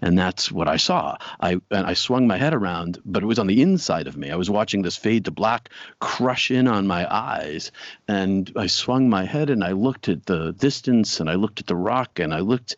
and 0.00 0.18
that's 0.18 0.50
what 0.50 0.68
I 0.68 0.76
saw. 0.76 1.16
I 1.40 1.60
and 1.70 1.86
I 1.86 1.94
swung 1.94 2.26
my 2.26 2.36
head 2.38 2.54
around, 2.54 3.00
but 3.04 3.22
it 3.22 3.26
was 3.26 3.38
on 3.38 3.46
the 3.46 3.62
inside 3.62 4.06
of 4.06 4.16
me. 4.16 4.30
I 4.30 4.36
was 4.36 4.50
watching 4.50 4.82
this 4.82 4.96
fade 4.96 5.24
to 5.26 5.30
black 5.30 5.70
crush 6.00 6.50
in 6.50 6.68
on 6.68 6.86
my 6.86 7.12
eyes, 7.12 7.72
and 8.08 8.50
I 8.56 8.66
swung 8.66 9.08
my 9.08 9.24
head 9.24 9.50
and 9.50 9.64
I 9.64 9.72
looked 9.72 10.08
at 10.08 10.26
the 10.26 10.52
distance 10.52 11.20
and 11.20 11.28
I 11.28 11.34
looked 11.34 11.60
at 11.60 11.66
the 11.66 11.76
rock 11.76 12.18
and 12.18 12.32
I 12.32 12.40
looked, 12.40 12.76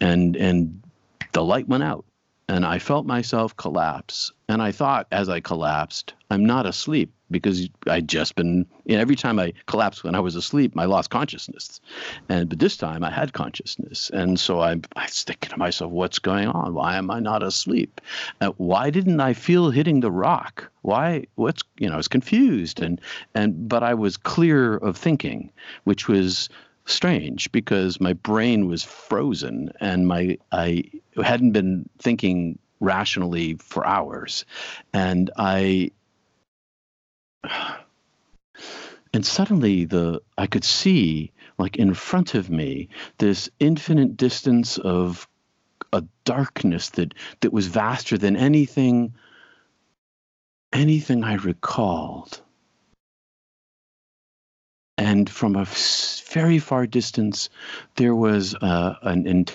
and 0.00 0.36
and 0.36 0.82
the 1.32 1.44
light 1.44 1.68
went 1.68 1.82
out, 1.84 2.04
and 2.50 2.66
I 2.66 2.80
felt 2.80 3.06
myself 3.06 3.56
collapse. 3.56 4.32
And 4.48 4.60
I 4.60 4.72
thought, 4.72 5.06
as 5.12 5.28
I 5.28 5.38
collapsed, 5.38 6.14
I'm 6.30 6.44
not 6.44 6.66
asleep 6.66 7.12
because 7.30 7.68
I'd 7.86 8.08
just 8.08 8.34
been. 8.34 8.66
You 8.86 8.96
know, 8.96 9.00
every 9.00 9.14
time 9.14 9.38
I 9.38 9.52
collapsed 9.66 10.02
when 10.02 10.16
I 10.16 10.20
was 10.20 10.34
asleep, 10.34 10.72
I 10.76 10.86
lost 10.86 11.10
consciousness, 11.10 11.80
and 12.28 12.48
but 12.48 12.58
this 12.58 12.76
time 12.76 13.04
I 13.04 13.10
had 13.10 13.32
consciousness, 13.32 14.10
and 14.10 14.38
so 14.38 14.58
I, 14.60 14.72
I 14.96 15.04
was 15.04 15.22
thinking 15.22 15.50
to 15.50 15.56
myself, 15.58 15.92
"What's 15.92 16.18
going 16.18 16.48
on? 16.48 16.74
Why 16.74 16.96
am 16.96 17.08
I 17.12 17.20
not 17.20 17.44
asleep? 17.44 18.00
Uh, 18.40 18.50
why 18.56 18.90
didn't 18.90 19.20
I 19.20 19.32
feel 19.32 19.70
hitting 19.70 20.00
the 20.00 20.10
rock? 20.10 20.68
Why? 20.82 21.26
What's 21.36 21.62
you 21.78 21.88
know?" 21.88 21.94
I 21.94 21.98
was 21.98 22.08
confused, 22.08 22.82
and 22.82 23.00
and 23.32 23.68
but 23.68 23.84
I 23.84 23.94
was 23.94 24.16
clear 24.16 24.76
of 24.76 24.96
thinking, 24.96 25.52
which 25.84 26.08
was 26.08 26.48
strange 26.90 27.50
because 27.52 28.00
my 28.00 28.12
brain 28.12 28.66
was 28.66 28.82
frozen 28.82 29.72
and 29.80 30.06
my 30.06 30.38
I 30.52 30.84
hadn't 31.22 31.52
been 31.52 31.88
thinking 31.98 32.58
rationally 32.80 33.56
for 33.60 33.86
hours. 33.86 34.44
And 34.92 35.30
I 35.36 35.92
and 39.14 39.24
suddenly 39.24 39.84
the 39.84 40.20
I 40.38 40.46
could 40.46 40.64
see 40.64 41.32
like 41.58 41.76
in 41.76 41.94
front 41.94 42.34
of 42.34 42.50
me 42.50 42.88
this 43.18 43.48
infinite 43.60 44.16
distance 44.16 44.78
of 44.78 45.28
a 45.92 46.04
darkness 46.24 46.90
that 46.90 47.14
that 47.40 47.52
was 47.52 47.66
vaster 47.66 48.16
than 48.16 48.36
anything 48.36 49.14
anything 50.72 51.24
I 51.24 51.34
recalled 51.34 52.40
and 55.00 55.30
from 55.30 55.56
a 55.56 55.64
very 56.30 56.58
far 56.58 56.86
distance, 56.86 57.48
there 57.96 58.14
was 58.14 58.54
uh, 58.56 58.96
an 59.00 59.46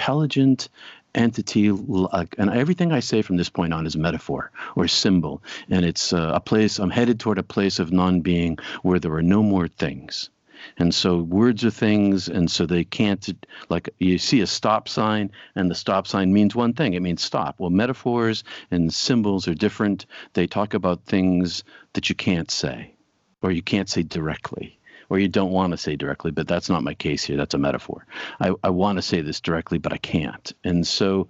intelligent 0.00 0.68
entity, 1.14 1.70
like 1.70 2.34
and 2.36 2.50
everything 2.50 2.90
I 2.90 2.98
say 2.98 3.22
from 3.22 3.36
this 3.36 3.48
point 3.48 3.72
on 3.72 3.86
is 3.86 3.96
metaphor 3.96 4.50
or 4.74 4.88
symbol. 4.88 5.40
And 5.70 5.84
it's 5.84 6.12
uh, 6.12 6.32
a 6.34 6.40
place, 6.40 6.80
I'm 6.80 6.90
headed 6.90 7.20
toward 7.20 7.38
a 7.38 7.44
place 7.44 7.78
of 7.78 7.92
non 7.92 8.22
being 8.22 8.58
where 8.82 8.98
there 8.98 9.14
are 9.14 9.22
no 9.22 9.40
more 9.40 9.68
things. 9.68 10.30
And 10.78 10.92
so 10.92 11.18
words 11.18 11.64
are 11.64 11.70
things, 11.70 12.28
and 12.28 12.50
so 12.50 12.66
they 12.66 12.82
can't, 12.82 13.46
like, 13.68 13.88
you 13.98 14.18
see 14.18 14.40
a 14.40 14.48
stop 14.48 14.88
sign, 14.88 15.30
and 15.54 15.70
the 15.70 15.76
stop 15.76 16.08
sign 16.08 16.32
means 16.32 16.56
one 16.56 16.72
thing 16.72 16.94
it 16.94 17.02
means 17.02 17.22
stop. 17.22 17.60
Well, 17.60 17.70
metaphors 17.70 18.42
and 18.72 18.92
symbols 18.92 19.46
are 19.46 19.54
different. 19.54 20.06
They 20.32 20.48
talk 20.48 20.74
about 20.74 21.04
things 21.04 21.62
that 21.92 22.08
you 22.08 22.16
can't 22.16 22.50
say 22.50 22.94
or 23.42 23.50
you 23.50 23.62
can't 23.62 23.88
say 23.88 24.02
directly, 24.02 24.78
or 25.08 25.18
you 25.18 25.28
don't 25.28 25.52
want 25.52 25.72
to 25.72 25.76
say 25.76 25.96
directly, 25.96 26.30
but 26.30 26.48
that's 26.48 26.68
not 26.68 26.84
my 26.84 26.94
case 26.94 27.24
here. 27.24 27.36
That's 27.36 27.54
a 27.54 27.58
metaphor. 27.58 28.06
I, 28.40 28.52
I 28.62 28.70
want 28.70 28.98
to 28.98 29.02
say 29.02 29.20
this 29.20 29.40
directly, 29.40 29.78
but 29.78 29.92
I 29.92 29.98
can't. 29.98 30.52
And 30.64 30.86
so 30.86 31.28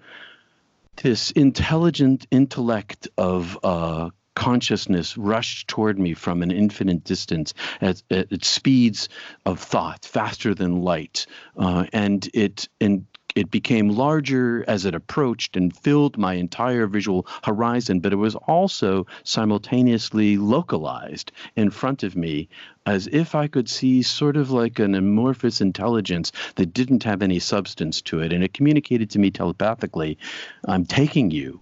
this 0.97 1.31
intelligent 1.31 2.27
intellect 2.31 3.09
of 3.17 3.59
uh, 3.63 4.11
consciousness 4.35 5.17
rushed 5.17 5.69
toward 5.69 5.99
me 5.99 6.15
from 6.15 6.43
an 6.43 6.51
infinite 6.51 7.05
distance 7.05 7.53
at, 7.81 8.03
at, 8.11 8.45
speeds 8.45 9.09
of 9.45 9.59
thought 9.59 10.05
faster 10.05 10.55
than 10.55 10.83
light 10.83 11.27
uh, 11.57 11.85
and 11.93 12.29
it 12.33 12.69
and 12.81 13.07
it 13.35 13.51
became 13.51 13.89
larger 13.89 14.65
as 14.69 14.85
it 14.85 14.95
approached 14.95 15.57
and 15.57 15.77
filled 15.77 16.19
my 16.19 16.35
entire 16.35 16.87
visual 16.87 17.27
horizon, 17.45 18.01
but 18.01 18.13
it 18.13 18.17
was 18.17 18.35
also 18.35 19.07
simultaneously 19.25 20.37
localized 20.37 21.33
in 21.57 21.71
front 21.71 22.03
of 22.03 22.17
me 22.17 22.49
as 22.87 23.07
if 23.09 23.35
I 23.35 23.47
could 23.47 23.69
see 23.69 24.03
sort 24.03 24.37
of 24.37 24.51
like 24.51 24.79
an 24.79 24.95
amorphous 24.95 25.61
intelligence 25.61 26.33
that 26.57 26.73
didn't 26.73 27.05
have 27.05 27.23
any 27.23 27.39
substance 27.39 28.03
to 28.03 28.21
it. 28.21 28.33
And 28.33 28.43
it 28.43 28.55
communicated 28.55 29.11
to 29.11 29.19
me 29.19 29.31
telepathically, 29.31 30.19
I'm 30.67 30.85
taking 30.85 31.31
you. 31.31 31.61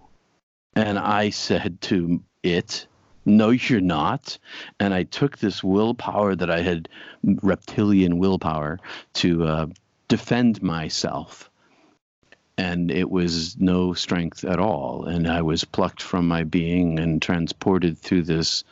And 0.75 0.97
I 0.97 1.29
said 1.29 1.81
to 1.81 2.23
it, 2.43 2.87
no, 3.25 3.49
you're 3.49 3.81
not. 3.81 4.37
And 4.79 4.93
I 4.93 5.03
took 5.03 5.37
this 5.37 5.63
willpower 5.63 6.35
that 6.35 6.49
I 6.49 6.61
had, 6.61 6.89
reptilian 7.23 8.17
willpower, 8.17 8.79
to 9.15 9.43
uh, 9.45 9.65
defend 10.07 10.63
myself 10.63 11.49
and 12.59 12.91
it 12.91 13.09
was 13.09 13.57
no 13.57 13.93
strength 13.93 14.43
at 14.43 14.59
all. 14.59 15.05
And 15.05 15.29
I 15.29 15.41
was 15.41 15.63
plucked 15.63 16.01
from 16.01 16.27
my 16.27 16.43
being 16.43 16.99
and 16.99 17.21
transported 17.21 17.97
through 17.97 18.23
this 18.23 18.65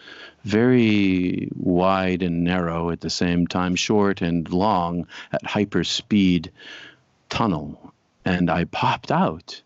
very 0.44 1.48
wide 1.56 2.22
and 2.22 2.44
narrow, 2.44 2.91
at 2.91 3.00
the 3.00 3.10
same 3.10 3.48
time, 3.48 3.77
short 3.77 4.22
and 4.22 4.51
long, 4.51 5.08
at 5.32 5.46
hyper 5.46 5.86
speed 5.86 6.51
tunnel. 7.29 7.94
And 8.25 8.51
I 8.51 8.65
popped 8.65 9.10
out. 9.10 9.62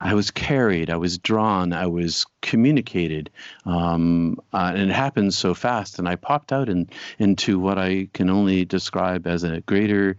I 0.00 0.14
was 0.14 0.30
carried, 0.30 0.90
I 0.90 0.96
was 0.96 1.18
drawn, 1.18 1.72
I 1.72 1.86
was 1.86 2.26
communicated, 2.42 3.30
um, 3.64 4.38
uh, 4.52 4.72
and 4.74 4.90
it 4.90 4.94
happened 4.94 5.32
so 5.32 5.54
fast. 5.54 5.98
And 5.98 6.06
I 6.06 6.16
popped 6.16 6.52
out 6.52 6.68
in, 6.68 6.88
into 7.18 7.58
what 7.58 7.78
I 7.78 8.08
can 8.12 8.28
only 8.28 8.64
describe 8.64 9.26
as 9.26 9.44
a 9.44 9.62
greater 9.62 10.18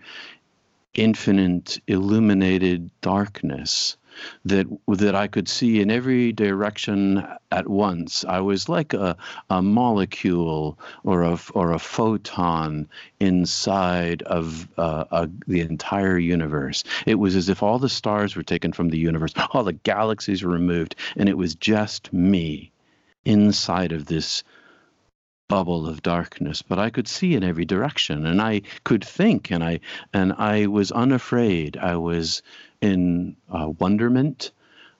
infinite 0.95 1.79
illuminated 1.87 2.89
darkness 3.01 3.97
that 4.45 4.65
that 4.87 5.15
I 5.15 5.27
could 5.27 5.47
see 5.47 5.81
in 5.81 5.91
every 5.91 6.31
direction 6.31 7.25
at 7.51 7.67
once. 7.67 8.23
I 8.25 8.39
was 8.39 8.69
like 8.69 8.93
a, 8.93 9.17
a 9.49 9.61
molecule 9.61 10.79
or 11.03 11.23
a 11.23 11.39
or 11.53 11.71
a 11.71 11.79
photon 11.79 12.87
inside 13.19 14.21
of 14.23 14.67
uh, 14.77 15.05
a, 15.11 15.29
the 15.47 15.61
entire 15.61 16.17
universe. 16.17 16.83
It 17.05 17.15
was 17.15 17.35
as 17.35 17.49
if 17.49 17.61
all 17.61 17.79
the 17.79 17.89
stars 17.89 18.35
were 18.35 18.43
taken 18.43 18.71
from 18.71 18.89
the 18.89 18.97
universe, 18.97 19.33
all 19.51 19.63
the 19.63 19.73
galaxies 19.73 20.43
were 20.43 20.51
removed, 20.51 20.95
and 21.17 21.29
it 21.29 21.37
was 21.37 21.55
just 21.55 22.11
me 22.13 22.71
inside 23.25 23.91
of 23.91 24.05
this 24.05 24.43
bubble 25.47 25.87
of 25.87 26.01
darkness 26.01 26.61
but 26.61 26.79
i 26.79 26.89
could 26.89 27.07
see 27.07 27.35
in 27.35 27.43
every 27.43 27.65
direction 27.65 28.25
and 28.25 28.41
i 28.41 28.61
could 28.83 29.03
think 29.03 29.51
and 29.51 29.63
i 29.63 29.79
and 30.13 30.33
i 30.33 30.65
was 30.65 30.91
unafraid 30.91 31.77
i 31.77 31.95
was 31.95 32.41
in 32.81 33.35
uh, 33.51 33.69
wonderment 33.79 34.51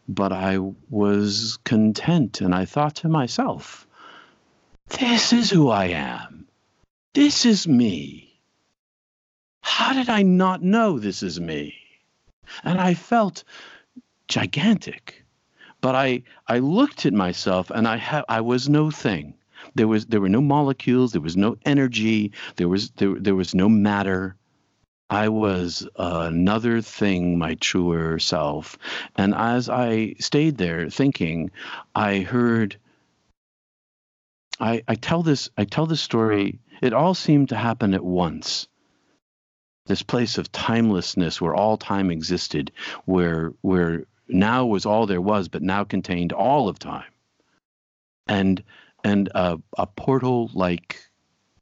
but 0.07 0.31
i 0.31 0.57
was 0.89 1.57
content 1.63 2.41
and 2.41 2.53
i 2.53 2.65
thought 2.65 2.95
to 2.95 3.09
myself 3.09 3.87
this 4.89 5.33
is 5.33 5.49
who 5.49 5.69
i 5.69 5.85
am 5.85 6.47
this 7.13 7.45
is 7.45 7.67
me 7.67 8.39
how 9.61 9.93
did 9.93 10.09
i 10.09 10.21
not 10.21 10.61
know 10.61 10.99
this 10.99 11.23
is 11.23 11.39
me 11.39 11.75
and 12.63 12.79
i 12.79 12.93
felt 12.93 13.43
gigantic. 14.27 15.23
But 15.81 15.95
I, 15.95 16.23
I 16.47 16.59
looked 16.59 17.05
at 17.05 17.13
myself 17.13 17.69
and 17.69 17.87
I, 17.87 17.97
ha- 17.97 18.25
I 18.27 18.41
was 18.41 18.67
no 18.69 18.91
thing. 18.91 19.35
There, 19.75 19.87
was, 19.87 20.05
there 20.07 20.21
were 20.21 20.29
no 20.29 20.41
molecules, 20.41 21.11
there 21.11 21.21
was 21.21 21.37
no 21.37 21.57
energy, 21.65 22.31
there 22.55 22.69
was, 22.69 22.91
there, 22.91 23.15
there 23.15 23.35
was 23.35 23.53
no 23.53 23.69
matter. 23.69 24.35
I 25.09 25.29
was 25.29 25.87
another 25.97 26.81
thing, 26.81 27.37
my 27.37 27.55
truer 27.55 28.17
self. 28.17 28.77
And 29.15 29.35
as 29.35 29.69
I 29.69 30.15
stayed 30.19 30.57
there 30.57 30.89
thinking, 30.89 31.51
I 31.93 32.19
heard 32.19 32.77
I, 34.59 34.83
I 34.87 34.95
tell 34.95 35.21
this 35.21 35.49
I 35.57 35.65
tell 35.65 35.85
this 35.85 36.01
story. 36.01 36.59
It 36.81 36.93
all 36.93 37.13
seemed 37.13 37.49
to 37.49 37.55
happen 37.55 37.93
at 37.93 38.03
once. 38.03 38.67
This 39.85 40.01
place 40.01 40.37
of 40.37 40.51
timelessness 40.51 41.39
where 41.39 41.53
all 41.53 41.77
time 41.77 42.09
existed, 42.09 42.71
where 43.05 43.53
where 43.61 44.05
now 44.27 44.65
was 44.65 44.85
all 44.85 45.05
there 45.05 45.21
was, 45.21 45.47
but 45.47 45.61
now 45.61 45.83
contained 45.83 46.33
all 46.33 46.67
of 46.67 46.79
time. 46.79 47.11
And 48.27 48.63
and 49.05 49.29
a, 49.35 49.57
a 49.77 49.85
portal 49.85 50.49
like 50.53 50.99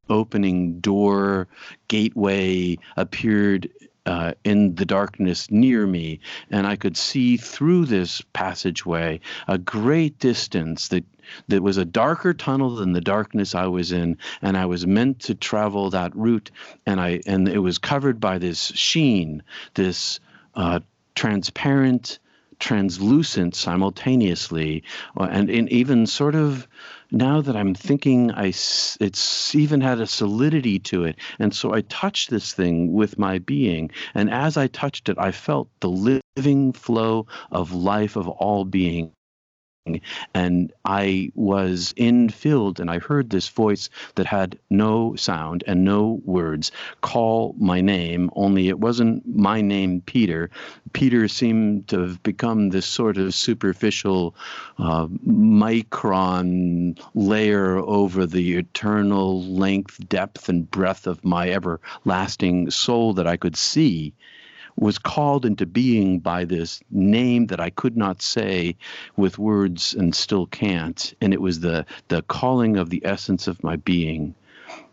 opening 0.10 0.80
door 0.80 1.48
gateway 1.90 2.78
appeared 2.96 3.70
uh, 4.06 4.34
in 4.44 4.76
the 4.76 4.86
darkness 4.86 5.52
near 5.52 5.86
me, 5.86 6.20
and 6.50 6.66
I 6.66 6.76
could 6.76 6.98
see 6.98 7.38
through 7.38 7.86
this 7.86 8.22
passageway 8.34 9.20
a 9.48 9.58
great 9.58 10.20
distance 10.20 10.88
that 10.90 11.06
that 11.48 11.64
was 11.64 11.78
a 11.78 11.86
darker 11.86 12.34
tunnel 12.34 12.76
than 12.76 12.92
the 12.92 13.02
darkness 13.02 13.56
I 13.56 13.68
was 13.68 13.92
in, 13.92 14.18
and 14.42 14.58
I 14.58 14.66
was 14.66 14.88
meant 14.88 15.20
to 15.22 15.36
travel 15.36 15.90
that 15.90 16.16
route, 16.16 16.50
and 16.86 17.00
I 17.00 17.22
and 17.26 17.48
it 17.48 17.60
was 17.60 17.78
covered 17.78 18.20
by 18.20 18.38
this 18.38 18.72
sheen, 18.76 19.44
this 19.74 20.20
uh, 20.56 20.80
transparent, 21.16 22.20
translucent 22.60 23.56
simultaneously, 23.56 24.84
uh, 25.18 25.28
and 25.32 25.50
in 25.50 25.68
even 25.70 26.08
sort 26.08 26.36
of 26.36 26.68
now 27.14 27.42
that 27.42 27.56
I'm 27.56 27.76
thinking, 27.76 28.32
I 28.32 28.48
it's 28.48 29.56
even 29.56 29.82
had 29.82 30.02
a 30.02 30.08
solidity 30.08 30.80
to 30.80 31.04
it, 31.06 31.18
and 31.40 31.54
so 31.56 31.74
I 31.74 31.82
touched 31.82 32.32
this 32.32 32.54
thing 32.54 32.92
with 32.92 33.20
my 33.20 33.38
being, 33.40 33.92
and 34.16 34.30
as 34.32 34.58
I 34.58 34.68
touched 34.68 35.10
it, 35.10 35.18
I 35.20 35.32
felt 35.32 35.70
the 35.80 36.22
living 36.36 36.74
flow 36.74 37.28
of 37.52 37.72
life 37.72 38.16
of 38.16 38.28
all 38.28 38.66
being 38.66 39.12
and 40.34 40.72
I 40.86 41.32
was 41.36 41.94
in 41.98 42.30
field 42.30 42.80
and 42.80 42.90
I 42.90 43.00
heard 43.00 43.30
this 43.30 43.50
voice 43.50 43.90
that 44.16 44.26
had 44.26 44.58
no 44.70 45.16
sound 45.16 45.64
and 45.68 45.84
no 45.84 46.22
words 46.24 46.72
call 47.02 47.54
my 47.60 47.82
name, 47.82 48.30
only 48.36 48.70
it 48.70 48.80
wasn't 48.80 49.28
my 49.28 49.62
name, 49.62 50.02
Peter. 50.06 50.50
Peter 50.94 51.28
seemed 51.28 51.88
to 51.90 52.00
have 52.00 52.24
become 52.24 52.70
this 52.70 52.86
sort 52.86 53.18
of 53.18 53.34
superficial 53.34 54.36
uh, 54.78 55.08
micron 55.28 56.98
layer 57.14 57.78
over 57.78 58.26
the 58.26 58.56
eternal 58.58 59.44
length, 59.44 60.08
depth, 60.08 60.48
and 60.48 60.70
breadth 60.72 61.08
of 61.08 61.24
my 61.26 61.50
everlasting 61.50 62.72
soul 62.72 63.14
that 63.14 63.28
I 63.28 63.36
could 63.36 63.58
see 63.58 64.14
was 64.76 64.98
called 64.98 65.46
into 65.46 65.66
being 65.66 66.20
by 66.20 66.46
this 66.46 66.82
name 66.92 67.48
that 67.48 67.60
I 67.60 67.70
could 67.70 67.98
not 67.98 68.22
say 68.22 68.76
with 69.16 69.38
words 69.38 69.94
and 69.94 70.16
still 70.16 70.48
can't. 70.48 71.14
And 71.22 71.34
it 71.34 71.42
was 71.42 71.60
the, 71.60 71.86
the 72.08 72.22
calling 72.24 72.78
of 72.78 72.90
the 72.90 73.02
essence 73.06 73.48
of 73.48 73.64
my 73.64 73.76
being. 73.78 74.36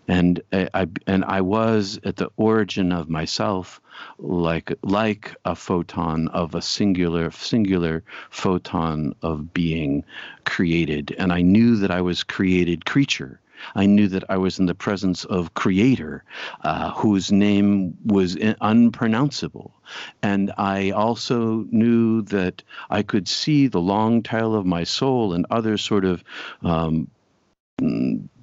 And 0.08 0.42
I, 0.52 0.88
and 1.06 1.24
I 1.24 1.40
was 1.40 2.00
at 2.02 2.16
the 2.16 2.30
origin 2.36 2.90
of 2.90 3.08
myself, 3.08 3.80
like 4.18 4.72
like 4.82 5.36
a 5.44 5.54
photon 5.54 6.26
of 6.28 6.54
a 6.54 6.62
singular 6.62 7.30
singular 7.30 8.02
photon 8.30 9.14
of 9.22 9.54
being 9.54 10.02
created, 10.44 11.14
and 11.18 11.32
I 11.32 11.42
knew 11.42 11.76
that 11.76 11.90
I 11.92 12.00
was 12.00 12.24
created 12.24 12.86
creature, 12.86 13.40
I 13.74 13.86
knew 13.86 14.08
that 14.08 14.24
I 14.28 14.36
was 14.36 14.58
in 14.58 14.66
the 14.66 14.74
presence 14.74 15.24
of 15.24 15.54
Creator, 15.54 16.24
uh, 16.62 16.90
whose 16.92 17.30
name 17.32 17.96
was 18.04 18.36
unpronounceable. 18.60 19.74
And 20.22 20.52
I 20.58 20.90
also 20.90 21.66
knew 21.70 22.22
that 22.22 22.62
I 22.90 23.02
could 23.02 23.28
see 23.28 23.66
the 23.66 23.80
long 23.80 24.22
tail 24.22 24.54
of 24.54 24.66
my 24.66 24.84
soul 24.84 25.32
and 25.32 25.46
other 25.50 25.76
sort 25.76 26.04
of 26.04 26.24
um, 26.62 27.08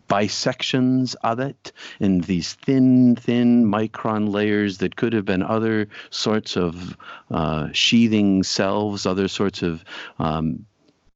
bisections 0.07 1.15
of 1.23 1.39
it 1.39 1.71
in 1.99 2.21
these 2.21 2.53
thin, 2.53 3.15
thin 3.15 3.65
micron 3.65 4.29
layers 4.29 4.77
that 4.79 4.95
could 4.95 5.13
have 5.13 5.25
been 5.25 5.43
other 5.43 5.87
sorts 6.09 6.55
of 6.55 6.97
uh, 7.31 7.69
sheathing 7.73 8.43
selves, 8.43 9.05
other 9.05 9.27
sorts 9.27 9.61
of 9.61 9.83
um, 10.19 10.65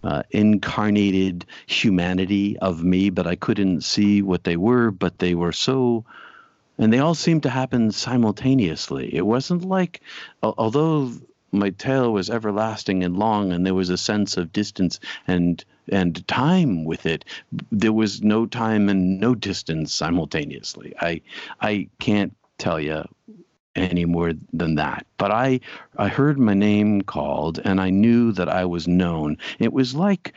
uh, 0.03 0.23
incarnated 0.31 1.45
humanity 1.67 2.57
of 2.59 2.83
me, 2.83 3.09
but 3.09 3.27
I 3.27 3.35
couldn't 3.35 3.81
see 3.81 4.21
what 4.21 4.43
they 4.43 4.57
were. 4.57 4.91
But 4.91 5.19
they 5.19 5.35
were 5.35 5.51
so, 5.51 6.05
and 6.77 6.91
they 6.91 6.99
all 6.99 7.15
seemed 7.15 7.43
to 7.43 7.49
happen 7.49 7.91
simultaneously. 7.91 9.13
It 9.13 9.25
wasn't 9.25 9.63
like, 9.63 10.01
although 10.41 11.11
my 11.51 11.69
tail 11.71 12.13
was 12.13 12.29
everlasting 12.29 13.03
and 13.03 13.17
long, 13.17 13.51
and 13.51 13.65
there 13.65 13.73
was 13.73 13.89
a 13.89 13.97
sense 13.97 14.37
of 14.37 14.53
distance 14.53 14.99
and 15.27 15.63
and 15.91 16.25
time 16.27 16.85
with 16.85 17.05
it. 17.05 17.25
There 17.71 17.93
was 17.93 18.21
no 18.21 18.45
time 18.45 18.87
and 18.87 19.19
no 19.19 19.35
distance 19.35 19.93
simultaneously. 19.93 20.93
I 20.99 21.21
I 21.59 21.89
can't 21.99 22.35
tell 22.57 22.79
you 22.79 23.03
any 23.75 24.05
more 24.05 24.33
than 24.53 24.75
that. 24.75 25.05
But 25.17 25.31
I 25.31 25.59
I 25.97 26.07
heard 26.07 26.39
my 26.39 26.53
name 26.53 27.01
called 27.01 27.59
and 27.63 27.79
I 27.79 27.89
knew 27.89 28.31
that 28.33 28.49
I 28.49 28.65
was 28.65 28.87
known. 28.87 29.37
It 29.59 29.73
was 29.73 29.95
like 29.95 30.33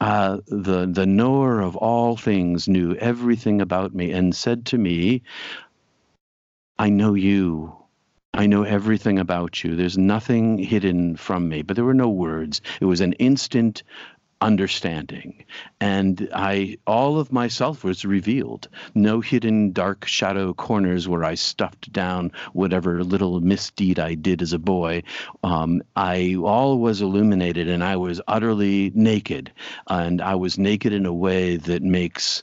uh, 0.00 0.38
the 0.46 0.86
the 0.86 1.06
knower 1.06 1.60
of 1.60 1.76
all 1.76 2.16
things 2.16 2.68
knew 2.68 2.94
everything 2.94 3.60
about 3.60 3.94
me 3.94 4.12
and 4.12 4.34
said 4.34 4.66
to 4.66 4.78
me, 4.78 5.22
"I 6.78 6.88
know 6.90 7.14
you." 7.14 7.76
I 8.32 8.46
know 8.46 8.62
everything 8.62 9.18
about 9.18 9.64
you. 9.64 9.74
There's 9.74 9.98
nothing 9.98 10.56
hidden 10.58 11.16
from 11.16 11.48
me, 11.48 11.62
but 11.62 11.74
there 11.74 11.84
were 11.84 11.94
no 11.94 12.08
words. 12.08 12.60
It 12.80 12.84
was 12.84 13.00
an 13.00 13.12
instant 13.14 13.82
understanding. 14.40 15.44
And 15.80 16.28
i 16.34 16.78
all 16.86 17.18
of 17.18 17.32
myself 17.32 17.84
was 17.84 18.04
revealed. 18.04 18.68
No 18.94 19.20
hidden 19.20 19.72
dark 19.72 20.06
shadow 20.06 20.54
corners 20.54 21.06
where 21.06 21.24
i 21.24 21.34
stuffed 21.34 21.92
down 21.92 22.32
whatever 22.52 23.04
little 23.04 23.40
misdeed 23.40 23.98
i 23.98 24.14
did 24.14 24.42
as 24.42 24.52
a 24.52 24.58
boy. 24.58 25.02
Um, 25.42 25.82
i 25.96 26.36
all 26.42 26.78
was 26.78 27.02
illuminated 27.02 27.68
and 27.68 27.84
i 27.84 27.96
was 27.96 28.20
utterly 28.26 28.90
naked. 28.94 29.52
And 29.88 30.22
i 30.22 30.34
was 30.34 30.58
naked 30.58 30.92
in 30.92 31.06
a 31.06 31.12
way 31.12 31.56
that 31.56 31.82
makes 31.82 32.42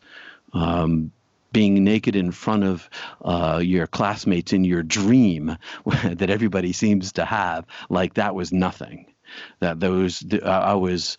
um, 0.54 1.12
being 1.52 1.84
naked 1.84 2.16
in 2.16 2.32
front 2.32 2.64
of 2.64 2.90
uh, 3.24 3.60
your 3.64 3.88
classmates 3.88 4.54
in 4.54 4.64
your 4.64 4.84
dream 4.84 5.58
that 6.04 6.30
everybody 6.30 6.74
seems 6.74 7.14
to 7.14 7.26
have 7.26 7.66
like 7.90 8.14
that 8.16 8.36
was 8.36 8.52
nothing. 8.52 9.08
That 9.60 9.80
those 9.80 10.24
i 10.44 10.74
was 10.76 11.18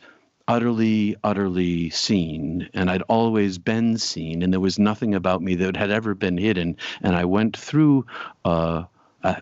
utterly, 0.49 1.15
utterly 1.23 1.91
seen, 1.91 2.69
and 2.73 2.91
I'd 2.91 3.03
always 3.03 3.59
been 3.59 3.99
seen, 3.99 4.43
and 4.43 4.53
there 4.53 4.61
was 4.61 4.79
nothing 4.79 5.15
about 5.15 5.43
me 5.43 5.55
that 5.57 5.77
had 5.77 5.91
ever 5.91 6.15
been 6.15 6.39
hidden. 6.39 6.77
And 7.03 7.15
I 7.15 7.27
went 7.27 7.57
through. 7.57 8.07
Uh, 8.45 8.85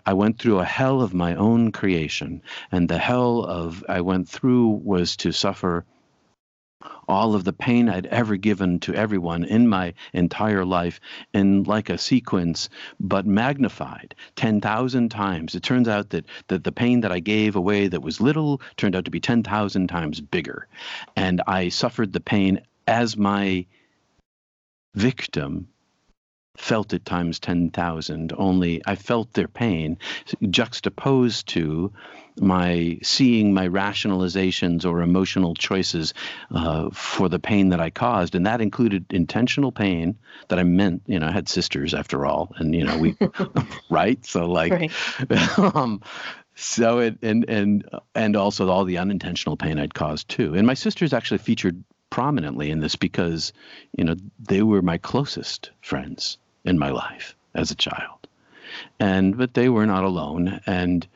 I 0.06 0.14
went 0.14 0.38
through 0.38 0.58
a 0.58 0.64
hell 0.64 1.02
of 1.02 1.14
my 1.14 1.34
own 1.34 1.70
creation, 1.70 2.42
and 2.72 2.88
the 2.88 2.98
hell 2.98 3.44
of 3.44 3.84
I 3.88 4.00
went 4.00 4.28
through 4.28 4.80
was 4.82 5.16
to 5.18 5.32
suffer 5.32 5.84
all 7.08 7.34
of 7.34 7.44
the 7.44 7.52
pain 7.52 7.88
I'd 7.88 8.06
ever 8.06 8.36
given 8.36 8.80
to 8.80 8.94
everyone 8.94 9.44
in 9.44 9.68
my 9.68 9.94
entire 10.12 10.64
life 10.64 11.00
in 11.32 11.62
like 11.64 11.88
a 11.88 11.98
sequence, 11.98 12.68
but 13.00 13.26
magnified 13.26 14.14
10,000 14.36 15.08
times. 15.10 15.54
It 15.54 15.62
turns 15.62 15.88
out 15.88 16.10
that, 16.10 16.26
that 16.48 16.64
the 16.64 16.72
pain 16.72 17.00
that 17.00 17.12
I 17.12 17.20
gave 17.20 17.56
away 17.56 17.88
that 17.88 18.02
was 18.02 18.20
little 18.20 18.60
turned 18.76 18.96
out 18.96 19.04
to 19.04 19.10
be 19.10 19.20
10,000 19.20 19.86
times 19.86 20.20
bigger. 20.20 20.66
And 21.14 21.42
I 21.46 21.68
suffered 21.68 22.12
the 22.12 22.20
pain 22.20 22.60
as 22.86 23.16
my 23.16 23.66
victim 24.94 25.68
felt 26.56 26.92
it 26.92 27.04
times 27.04 27.38
10,000, 27.38 28.32
only 28.36 28.82
I 28.86 28.94
felt 28.94 29.32
their 29.32 29.48
pain 29.48 29.98
juxtaposed 30.50 31.48
to 31.48 31.92
my 32.38 32.98
seeing 33.02 33.54
my 33.54 33.66
rationalizations 33.66 34.84
or 34.84 35.00
emotional 35.00 35.54
choices 35.54 36.12
uh, 36.50 36.90
for 36.90 37.28
the 37.28 37.38
pain 37.38 37.70
that 37.70 37.80
I 37.80 37.90
caused. 37.90 38.34
And 38.34 38.46
that 38.46 38.60
included 38.60 39.06
intentional 39.10 39.72
pain 39.72 40.18
that 40.48 40.58
I 40.58 40.62
meant, 40.62 41.02
you 41.06 41.18
know, 41.18 41.28
I 41.28 41.32
had 41.32 41.48
sisters 41.48 41.94
after 41.94 42.26
all. 42.26 42.52
And, 42.56 42.74
you 42.74 42.84
know, 42.84 42.98
we, 42.98 43.16
right? 43.90 44.24
So, 44.24 44.46
like, 44.46 44.72
right. 44.72 45.58
um, 45.58 46.02
so 46.54 46.98
it, 46.98 47.18
and, 47.22 47.48
and, 47.48 47.88
and 48.14 48.36
also 48.36 48.68
all 48.68 48.84
the 48.84 48.98
unintentional 48.98 49.56
pain 49.56 49.78
I'd 49.78 49.94
caused 49.94 50.28
too. 50.28 50.54
And 50.54 50.66
my 50.66 50.74
sisters 50.74 51.12
actually 51.12 51.38
featured 51.38 51.82
prominently 52.10 52.70
in 52.70 52.80
this 52.80 52.96
because, 52.96 53.52
you 53.96 54.04
know, 54.04 54.16
they 54.38 54.62
were 54.62 54.82
my 54.82 54.98
closest 54.98 55.70
friends 55.80 56.38
in 56.66 56.78
my 56.78 56.90
life 56.90 57.34
as 57.54 57.70
a 57.70 57.76
child. 57.76 58.26
And 59.00 59.36
but 59.36 59.54
they 59.54 59.68
were 59.68 59.86
not 59.86 60.04
alone. 60.04 60.60
And 60.66 61.06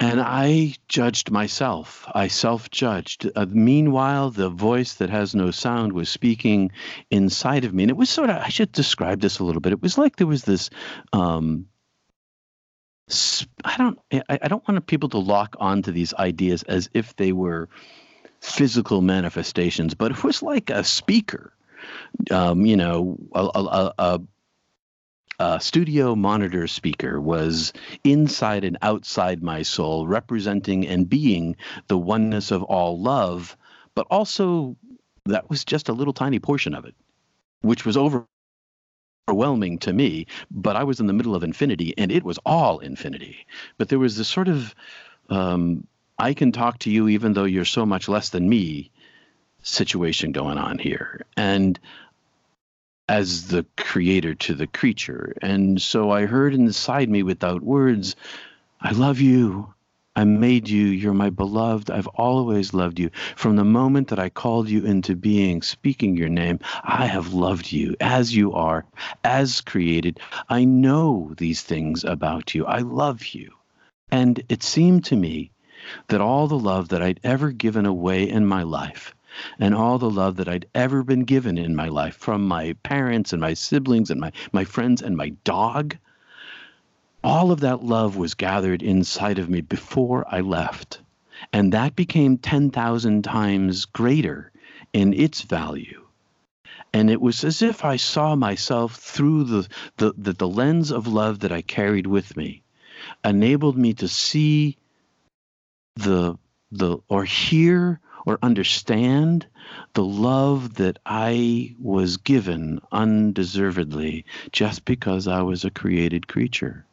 and 0.00 0.18
I 0.18 0.74
judged 0.88 1.30
myself. 1.30 2.06
I 2.14 2.28
self 2.28 2.70
judged. 2.70 3.30
Uh, 3.36 3.44
meanwhile, 3.50 4.30
the 4.30 4.48
voice 4.48 4.94
that 4.94 5.10
has 5.10 5.34
no 5.34 5.50
sound 5.50 5.92
was 5.92 6.08
speaking 6.08 6.72
inside 7.10 7.66
of 7.66 7.74
me. 7.74 7.82
And 7.82 7.90
it 7.90 7.98
was 7.98 8.08
sort 8.08 8.30
of, 8.30 8.36
I 8.36 8.48
should 8.48 8.72
describe 8.72 9.20
this 9.20 9.38
a 9.38 9.44
little 9.44 9.60
bit. 9.60 9.74
It 9.74 9.82
was 9.82 9.98
like 9.98 10.16
there 10.16 10.26
was 10.26 10.44
this, 10.44 10.70
um, 11.12 11.66
I 13.62 13.76
don't, 13.76 13.98
I, 14.10 14.38
I 14.40 14.48
don't 14.48 14.66
want 14.66 14.86
people 14.86 15.10
to 15.10 15.18
lock 15.18 15.56
onto 15.60 15.92
these 15.92 16.14
ideas 16.14 16.62
as 16.62 16.88
if 16.94 17.16
they 17.16 17.32
were 17.32 17.68
physical 18.40 19.02
manifestations, 19.02 19.94
but 19.94 20.12
it 20.12 20.24
was 20.24 20.42
like 20.42 20.70
a 20.70 20.82
speaker, 20.82 21.52
um, 22.30 22.66
you 22.66 22.76
know, 22.76 23.18
a, 23.34 23.40
a, 23.54 23.92
a 23.98 24.20
uh, 25.38 25.58
studio 25.58 26.14
monitor 26.14 26.66
speaker 26.66 27.20
was 27.20 27.72
inside 28.04 28.62
and 28.62 28.76
outside 28.82 29.42
my 29.42 29.62
soul, 29.62 30.06
representing 30.06 30.86
and 30.86 31.08
being 31.08 31.56
the 31.88 31.98
oneness 31.98 32.50
of 32.50 32.62
all 32.64 33.00
love, 33.00 33.56
but 33.94 34.06
also 34.10 34.76
that 35.24 35.48
was 35.48 35.64
just 35.64 35.88
a 35.88 35.94
little 35.94 36.12
tiny 36.12 36.38
portion 36.38 36.74
of 36.74 36.84
it, 36.84 36.94
which 37.62 37.86
was 37.86 37.96
over 37.96 38.26
overwhelming 39.28 39.78
to 39.78 39.92
me, 39.92 40.26
but 40.50 40.76
I 40.76 40.84
was 40.84 40.98
in 40.98 41.06
the 41.06 41.12
middle 41.12 41.34
of 41.36 41.44
infinity 41.44 41.94
and 41.96 42.10
it 42.10 42.24
was 42.24 42.38
all 42.44 42.80
infinity. 42.80 43.46
But 43.78 43.88
there 43.88 43.98
was 43.98 44.16
this 44.16 44.28
sort 44.28 44.48
of 44.48 44.74
um, 45.28 45.86
I 46.18 46.34
can 46.34 46.52
talk 46.52 46.80
to 46.80 46.90
you 46.90 47.08
even 47.08 47.32
though 47.32 47.44
you're 47.44 47.64
so 47.64 47.86
much 47.86 48.08
less 48.08 48.30
than 48.30 48.48
me 48.48 48.90
situation 49.62 50.32
going 50.32 50.58
on 50.58 50.78
here. 50.78 51.24
And 51.36 51.78
as 53.10 53.48
the 53.48 53.66
creator 53.76 54.36
to 54.36 54.54
the 54.54 54.68
creature. 54.68 55.34
And 55.42 55.82
so 55.82 56.12
I 56.12 56.26
heard 56.26 56.54
inside 56.54 57.08
me 57.08 57.24
without 57.24 57.60
words, 57.60 58.14
I 58.80 58.92
love 58.92 59.20
you. 59.20 59.74
I 60.14 60.22
made 60.22 60.68
you. 60.68 60.86
You're 60.86 61.12
my 61.12 61.30
beloved. 61.30 61.90
I've 61.90 62.06
always 62.06 62.72
loved 62.72 63.00
you. 63.00 63.10
From 63.34 63.56
the 63.56 63.64
moment 63.64 64.08
that 64.08 64.20
I 64.20 64.28
called 64.28 64.68
you 64.68 64.84
into 64.84 65.16
being, 65.16 65.60
speaking 65.62 66.16
your 66.16 66.28
name, 66.28 66.60
I 66.84 67.06
have 67.06 67.32
loved 67.32 67.72
you 67.72 67.96
as 68.00 68.34
you 68.34 68.52
are, 68.52 68.84
as 69.24 69.60
created. 69.60 70.20
I 70.48 70.64
know 70.64 71.32
these 71.36 71.62
things 71.62 72.04
about 72.04 72.54
you. 72.54 72.64
I 72.64 72.78
love 72.78 73.26
you. 73.26 73.52
And 74.12 74.40
it 74.48 74.62
seemed 74.62 75.04
to 75.06 75.16
me 75.16 75.50
that 76.08 76.20
all 76.20 76.46
the 76.46 76.58
love 76.58 76.90
that 76.90 77.02
I'd 77.02 77.20
ever 77.24 77.50
given 77.50 77.86
away 77.86 78.28
in 78.28 78.46
my 78.46 78.62
life 78.62 79.16
and 79.58 79.74
all 79.74 79.98
the 79.98 80.10
love 80.10 80.36
that 80.36 80.48
I'd 80.48 80.66
ever 80.74 81.02
been 81.02 81.24
given 81.24 81.58
in 81.58 81.76
my 81.76 81.88
life 81.88 82.16
from 82.16 82.46
my 82.46 82.74
parents 82.82 83.32
and 83.32 83.40
my 83.40 83.54
siblings 83.54 84.10
and 84.10 84.20
my, 84.20 84.32
my 84.52 84.64
friends 84.64 85.02
and 85.02 85.16
my 85.16 85.30
dog. 85.44 85.96
All 87.22 87.52
of 87.52 87.60
that 87.60 87.84
love 87.84 88.16
was 88.16 88.34
gathered 88.34 88.82
inside 88.82 89.38
of 89.38 89.48
me 89.50 89.60
before 89.60 90.24
I 90.28 90.40
left. 90.40 91.00
And 91.52 91.72
that 91.72 91.96
became 91.96 92.38
10,000 92.38 93.22
times 93.22 93.84
greater 93.84 94.52
in 94.92 95.14
its 95.14 95.42
value. 95.42 96.06
And 96.92 97.08
it 97.08 97.20
was 97.20 97.44
as 97.44 97.62
if 97.62 97.84
I 97.84 97.96
saw 97.96 98.34
myself 98.34 98.96
through 98.96 99.44
the, 99.44 99.68
the, 99.96 100.12
the, 100.16 100.32
the 100.32 100.48
lens 100.48 100.90
of 100.90 101.06
love 101.06 101.40
that 101.40 101.52
I 101.52 101.62
carried 101.62 102.06
with 102.06 102.36
me, 102.36 102.62
enabled 103.24 103.76
me 103.78 103.94
to 103.94 104.08
see 104.08 104.76
the, 105.96 106.36
the 106.72 106.98
or 107.08 107.24
hear 107.24 108.00
or 108.26 108.38
understand 108.42 109.46
the 109.94 110.04
love 110.04 110.74
that 110.74 110.98
I 111.06 111.74
was 111.80 112.16
given 112.16 112.80
undeservedly 112.92 114.24
just 114.52 114.84
because 114.84 115.28
I 115.28 115.42
was 115.42 115.64
a 115.64 115.70
created 115.70 116.28
creature. 116.28 116.84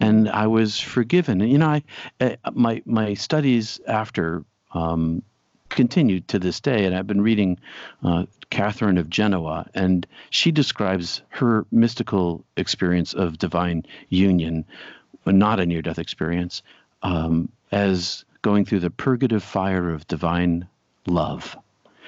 And 0.00 0.28
I 0.28 0.46
was 0.46 0.78
forgiven. 0.78 1.40
And, 1.40 1.50
you 1.50 1.58
know, 1.58 1.68
I, 1.68 1.82
uh, 2.20 2.36
my, 2.52 2.82
my 2.86 3.14
studies 3.14 3.80
after 3.86 4.44
um, 4.72 5.22
continued 5.68 6.28
to 6.28 6.38
this 6.38 6.60
day, 6.60 6.84
and 6.84 6.94
I've 6.94 7.06
been 7.06 7.20
reading 7.20 7.58
uh, 8.02 8.26
Catherine 8.50 8.98
of 8.98 9.10
Genoa, 9.10 9.66
and 9.74 10.06
she 10.30 10.50
describes 10.50 11.22
her 11.30 11.66
mystical 11.70 12.44
experience 12.56 13.12
of 13.12 13.38
divine 13.38 13.84
union, 14.08 14.64
not 15.26 15.60
a 15.60 15.66
near 15.66 15.82
death 15.82 15.98
experience, 15.98 16.62
um, 17.02 17.50
as 17.70 18.24
going 18.42 18.64
through 18.64 18.80
the 18.80 18.90
purgative 18.90 19.42
fire 19.42 19.90
of 19.90 20.06
divine 20.06 20.68
love. 21.06 21.56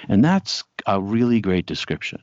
And 0.09 0.25
that's 0.25 0.65
a 0.87 1.01
really 1.01 1.41
great 1.41 1.67
description 1.67 2.23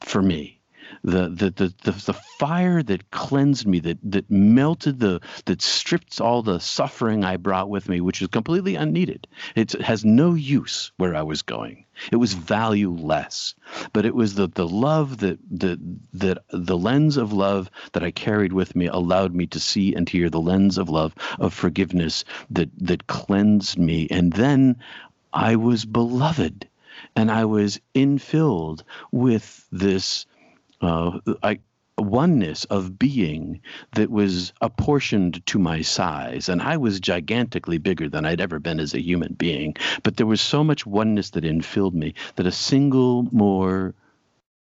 for 0.00 0.22
me. 0.22 0.60
The, 1.02 1.28
the, 1.28 1.50
the, 1.50 1.74
the, 1.82 1.92
the 1.92 2.20
fire 2.38 2.82
that 2.82 3.10
cleansed 3.10 3.66
me, 3.66 3.80
that, 3.80 3.98
that 4.02 4.30
melted 4.30 5.00
the, 5.00 5.20
that 5.46 5.62
stripped 5.62 6.20
all 6.20 6.42
the 6.42 6.60
suffering 6.60 7.24
I 7.24 7.36
brought 7.36 7.68
with 7.68 7.88
me, 7.88 8.00
which 8.00 8.22
is 8.22 8.28
completely 8.28 8.76
unneeded. 8.76 9.26
It 9.54 9.72
has 9.80 10.04
no 10.04 10.34
use 10.34 10.92
where 10.96 11.14
I 11.14 11.22
was 11.22 11.42
going. 11.42 11.84
It 12.10 12.16
was 12.16 12.34
mm. 12.34 12.40
valueless. 12.40 13.54
But 13.92 14.04
it 14.04 14.14
was 14.14 14.34
the, 14.34 14.48
the 14.48 14.68
love 14.68 15.18
that, 15.18 15.38
that, 15.60 15.78
that 16.14 16.38
the 16.50 16.76
lens 16.76 17.16
of 17.16 17.32
love 17.32 17.70
that 17.92 18.02
I 18.02 18.10
carried 18.10 18.52
with 18.52 18.74
me 18.74 18.86
allowed 18.86 19.34
me 19.34 19.46
to 19.48 19.60
see 19.60 19.94
and 19.94 20.08
hear 20.08 20.28
the 20.28 20.40
lens 20.40 20.78
of 20.78 20.88
love, 20.88 21.14
of 21.38 21.54
forgiveness 21.54 22.24
that, 22.50 22.70
that 22.78 23.06
cleansed 23.06 23.78
me. 23.78 24.08
And 24.10 24.32
then 24.32 24.76
I 25.32 25.56
was 25.56 25.84
beloved 25.84 26.68
and 27.16 27.30
I 27.30 27.44
was 27.44 27.80
infilled 27.94 28.82
with 29.10 29.66
this 29.70 30.26
uh, 30.84 31.18
I, 31.42 31.58
oneness 31.98 32.64
of 32.66 32.98
being 32.98 33.60
that 33.92 34.10
was 34.10 34.52
apportioned 34.60 35.44
to 35.46 35.58
my 35.58 35.80
size. 35.82 36.48
And 36.48 36.60
I 36.60 36.76
was 36.76 37.00
gigantically 37.00 37.78
bigger 37.78 38.08
than 38.08 38.24
I'd 38.24 38.40
ever 38.40 38.58
been 38.58 38.80
as 38.80 38.94
a 38.94 39.02
human 39.02 39.34
being. 39.34 39.76
But 40.02 40.16
there 40.16 40.26
was 40.26 40.40
so 40.40 40.64
much 40.64 40.86
oneness 40.86 41.30
that 41.30 41.44
infilled 41.44 41.94
me 41.94 42.14
that 42.36 42.46
a 42.46 42.52
single 42.52 43.28
more 43.32 43.94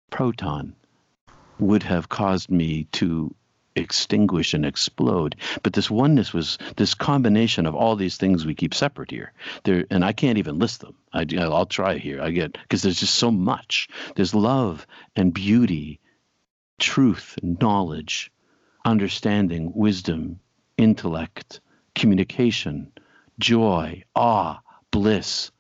proton 0.10 0.76
would 1.60 1.84
have 1.84 2.10
caused 2.10 2.50
me 2.50 2.86
to 2.94 3.34
extinguish 3.76 4.54
and 4.54 4.66
explode. 4.66 5.36
But 5.64 5.74
this 5.74 5.90
oneness 5.90 6.34
was 6.34 6.58
this 6.78 6.94
combination 6.94 7.66
of 7.66 7.76
all 7.76 7.96
these 7.96 8.18
things 8.18 8.46
we 8.46 8.56
keep 8.56 8.74
separate 8.74 9.12
here. 9.12 9.34
There, 9.64 9.86
and 9.90 10.04
I 10.04 10.14
can't 10.14 10.38
even 10.38 10.60
list 10.60 10.82
them. 10.82 10.96
I, 11.14 11.26
I'll 11.38 11.66
try 11.66 11.98
here. 11.98 12.22
I 12.22 12.32
get 12.32 12.54
because 12.54 12.82
there's 12.82 13.00
just 13.00 13.16
so 13.16 13.32
much. 13.32 13.90
There's 14.16 14.36
love 14.36 14.86
and 15.16 15.34
beauty, 15.34 16.00
truth 16.80 17.38
knowledge, 17.42 18.32
understanding, 18.86 19.72
wisdom, 19.76 20.40
intellect, 20.78 21.60
communication, 21.96 22.92
joy, 23.40 24.04
awe, 24.16 24.60
bliss, 24.92 25.52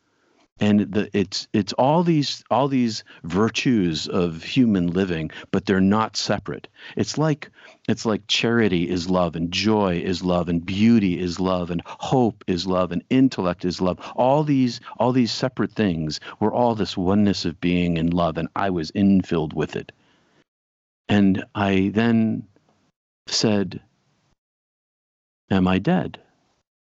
and 0.61 0.91
the, 0.91 1.09
it's 1.17 1.47
it's 1.53 1.73
all 1.73 2.03
these 2.03 2.43
all 2.51 2.67
these 2.67 3.03
virtues 3.23 4.07
of 4.07 4.43
human 4.43 4.87
living 4.87 5.31
but 5.49 5.65
they're 5.65 5.81
not 5.81 6.15
separate. 6.15 6.67
It's 6.95 7.17
like 7.17 7.49
it's 7.89 8.05
like 8.05 8.27
charity 8.27 8.87
is 8.87 9.09
love 9.09 9.35
and 9.35 9.51
joy 9.51 9.97
is 9.97 10.23
love 10.23 10.49
and 10.49 10.63
beauty 10.63 11.19
is 11.19 11.39
love 11.39 11.71
and 11.71 11.81
hope 11.85 12.43
is 12.45 12.67
love 12.67 12.91
and 12.91 13.03
intellect 13.09 13.65
is 13.65 13.81
love. 13.81 13.99
All 14.15 14.43
these 14.43 14.79
all 14.97 15.11
these 15.11 15.31
separate 15.31 15.71
things 15.71 16.19
were 16.39 16.53
all 16.53 16.75
this 16.75 16.95
oneness 16.95 17.43
of 17.43 17.59
being 17.59 17.97
in 17.97 18.11
love 18.11 18.37
and 18.37 18.47
i 18.55 18.69
was 18.69 18.91
infilled 18.91 19.53
with 19.53 19.75
it. 19.75 19.91
And 21.09 21.43
i 21.55 21.89
then 21.91 22.47
said 23.27 23.81
am 25.49 25.67
i 25.67 25.79
dead? 25.79 26.19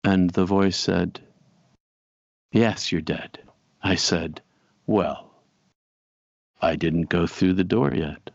And 0.04 0.30
the 0.30 0.46
voice 0.46 0.78
said 0.78 1.20
yes 2.52 2.91
you're 2.91 3.02
dead 3.02 3.39
I 3.86 3.93
said, 3.93 4.41
Well, 4.88 5.32
I 6.60 6.76
didn't 6.76 7.08
go 7.08 7.28
through 7.28 7.54
the 7.54 7.63
door 7.63 7.93
yet. 7.93 8.32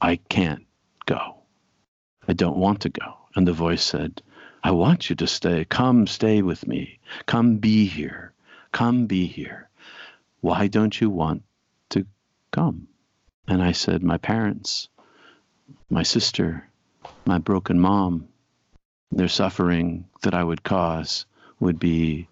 I 0.00 0.16
can't 0.16 0.66
go. 1.06 1.36
I 2.26 2.32
don't 2.32 2.56
want 2.56 2.80
to 2.80 2.88
go. 2.88 3.18
And 3.36 3.46
the 3.46 3.52
voice 3.52 3.84
said, 3.84 4.20
I 4.64 4.72
want 4.72 5.10
you 5.10 5.14
to 5.14 5.28
stay. 5.28 5.64
Come 5.64 6.08
stay 6.08 6.42
with 6.42 6.66
me. 6.66 6.98
Come 7.26 7.58
be 7.58 7.86
here. 7.86 8.32
Come 8.72 9.06
be 9.06 9.26
here. 9.26 9.70
Why 10.40 10.66
don't 10.66 11.00
you 11.00 11.08
want 11.08 11.44
to 11.90 12.04
come? 12.50 12.88
And 13.46 13.62
I 13.62 13.70
said, 13.70 14.02
My 14.02 14.18
parents, 14.18 14.88
my 15.88 16.02
sister, 16.02 16.68
my 17.26 17.38
broken 17.38 17.78
mom, 17.78 18.26
their 19.12 19.28
suffering 19.28 20.06
that 20.22 20.34
I 20.34 20.42
would 20.42 20.64
cause 20.64 21.26
would 21.60 21.78
be 21.78 22.26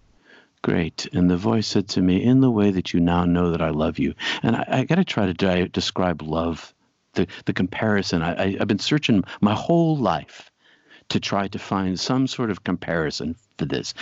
Great. 0.61 1.07
And 1.13 1.29
the 1.29 1.37
voice 1.37 1.67
said 1.67 1.87
to 1.89 2.01
me, 2.01 2.21
In 2.21 2.41
the 2.41 2.51
way 2.51 2.71
that 2.71 2.93
you 2.93 2.99
now 2.99 3.25
know 3.25 3.51
that 3.51 3.61
I 3.61 3.69
love 3.69 3.97
you. 3.97 4.13
And 4.43 4.55
I, 4.55 4.65
I 4.67 4.83
got 4.83 4.95
to 4.95 5.05
try 5.05 5.25
to 5.25 5.33
di- 5.33 5.67
describe 5.67 6.21
love, 6.21 6.73
the, 7.13 7.27
the 7.45 7.53
comparison. 7.53 8.21
I, 8.21 8.33
I, 8.33 8.57
I've 8.59 8.67
been 8.67 8.79
searching 8.79 9.23
my 9.39 9.53
whole 9.53 9.97
life 9.97 10.51
to 11.09 11.19
try 11.19 11.47
to 11.47 11.59
find 11.59 11.99
some 11.99 12.27
sort 12.27 12.51
of 12.51 12.63
comparison 12.63 13.35
for 13.57 13.65
this. 13.65 13.93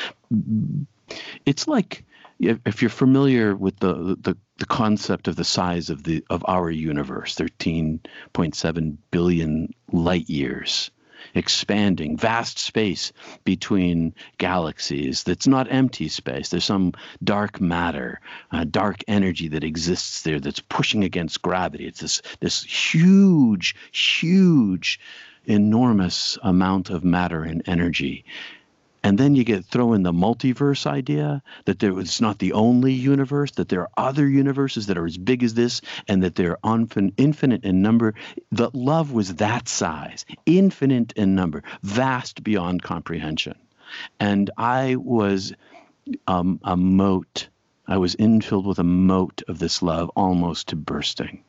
It's 1.46 1.68
like 1.68 2.04
if 2.40 2.82
you're 2.82 2.90
familiar 2.90 3.56
with 3.56 3.78
the, 3.80 4.18
the, 4.20 4.36
the 4.58 4.66
concept 4.66 5.28
of 5.28 5.36
the 5.36 5.44
size 5.44 5.90
of 5.90 6.04
the 6.04 6.24
of 6.30 6.44
our 6.48 6.70
universe, 6.70 7.36
13.7 7.36 8.98
billion 9.12 9.74
light 9.92 10.30
years 10.30 10.92
expanding, 11.34 12.18
vast 12.18 12.60
space 12.60 13.12
between 13.44 14.14
galaxies 14.38 15.24
that's 15.24 15.48
not 15.48 15.72
empty 15.72 16.08
space. 16.08 16.50
There's 16.50 16.66
some 16.66 16.94
dark 17.24 17.62
matter, 17.62 18.20
uh, 18.52 18.66
dark 18.70 19.04
energy 19.08 19.48
that 19.50 19.64
exists 19.64 20.22
there 20.24 20.40
that's 20.40 20.60
pushing 20.60 21.04
against 21.04 21.42
gravity. 21.42 21.88
It's 21.88 22.02
this, 22.02 22.22
this 22.40 22.64
huge, 22.64 23.76
huge, 23.92 25.00
enormous 25.46 26.38
amount 26.44 26.90
of 26.90 27.04
matter 27.04 27.44
and 27.44 27.64
energy 27.68 28.26
and 29.08 29.18
then 29.18 29.36
you 29.36 29.46
get 29.46 29.64
throw 29.64 29.94
in 29.94 30.04
the 30.04 30.12
multiverse 30.12 30.86
idea 30.86 31.42
that 31.64 31.80
there 31.80 31.98
it's 31.98 32.20
not 32.20 32.40
the 32.40 32.52
only 32.52 32.92
universe, 32.92 33.52
that 33.52 33.70
there 33.70 33.84
are 33.84 33.90
other 33.96 34.28
universes 34.28 34.88
that 34.88 34.98
are 34.98 35.06
as 35.06 35.18
big 35.18 35.44
as 35.44 35.54
this, 35.54 35.80
and 36.10 36.22
that 36.24 36.36
they're 36.36 36.58
infinite 37.16 37.64
in 37.64 37.82
number. 37.82 38.16
That 38.52 38.76
love 38.76 39.14
was 39.14 39.36
that 39.36 39.70
size, 39.70 40.26
infinite 40.46 41.14
in 41.14 41.36
number, 41.36 41.64
vast 41.84 42.44
beyond 42.44 42.84
comprehension. 42.84 43.56
And 44.20 44.50
I 44.58 44.98
was 44.98 45.54
um, 46.28 46.60
a 46.66 46.76
mote. 46.76 47.48
I 47.88 48.00
was 48.00 48.14
infilled 48.18 48.66
with 48.66 48.80
a 48.80 48.84
mote 48.84 49.42
of 49.48 49.60
this 49.60 49.82
love 49.82 50.12
almost 50.18 50.68
to 50.68 50.76
bursting 50.76 51.46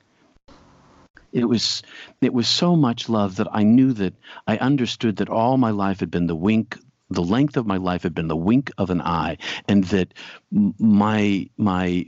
it 1.30 1.44
was 1.44 1.82
it 2.22 2.32
was 2.32 2.48
so 2.48 2.74
much 2.74 3.08
love 3.08 3.36
that 3.36 3.48
I 3.52 3.62
knew 3.62 3.92
that 3.92 4.14
I 4.46 4.56
understood 4.56 5.16
that 5.16 5.28
all 5.28 5.58
my 5.58 5.70
life 5.72 6.00
had 6.00 6.10
been 6.10 6.26
the 6.26 6.34
wink 6.34 6.78
the 7.10 7.22
length 7.22 7.56
of 7.56 7.66
my 7.66 7.76
life 7.76 8.02
had 8.02 8.14
been 8.14 8.28
the 8.28 8.36
wink 8.36 8.70
of 8.78 8.90
an 8.90 9.00
eye, 9.00 9.38
and 9.66 9.84
that 9.84 10.14
my 10.50 11.48
my 11.56 12.06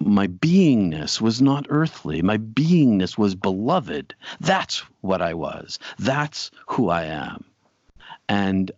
my 0.00 0.26
beingness 0.26 1.20
was 1.20 1.42
not 1.42 1.66
earthly. 1.68 2.22
My 2.22 2.38
beingness 2.38 3.18
was 3.18 3.34
beloved. 3.34 4.14
That's 4.40 4.78
what 5.02 5.20
I 5.20 5.34
was. 5.34 5.78
That's 5.98 6.50
who 6.66 6.88
I 6.88 7.04
am. 7.04 7.44
And 8.28 8.72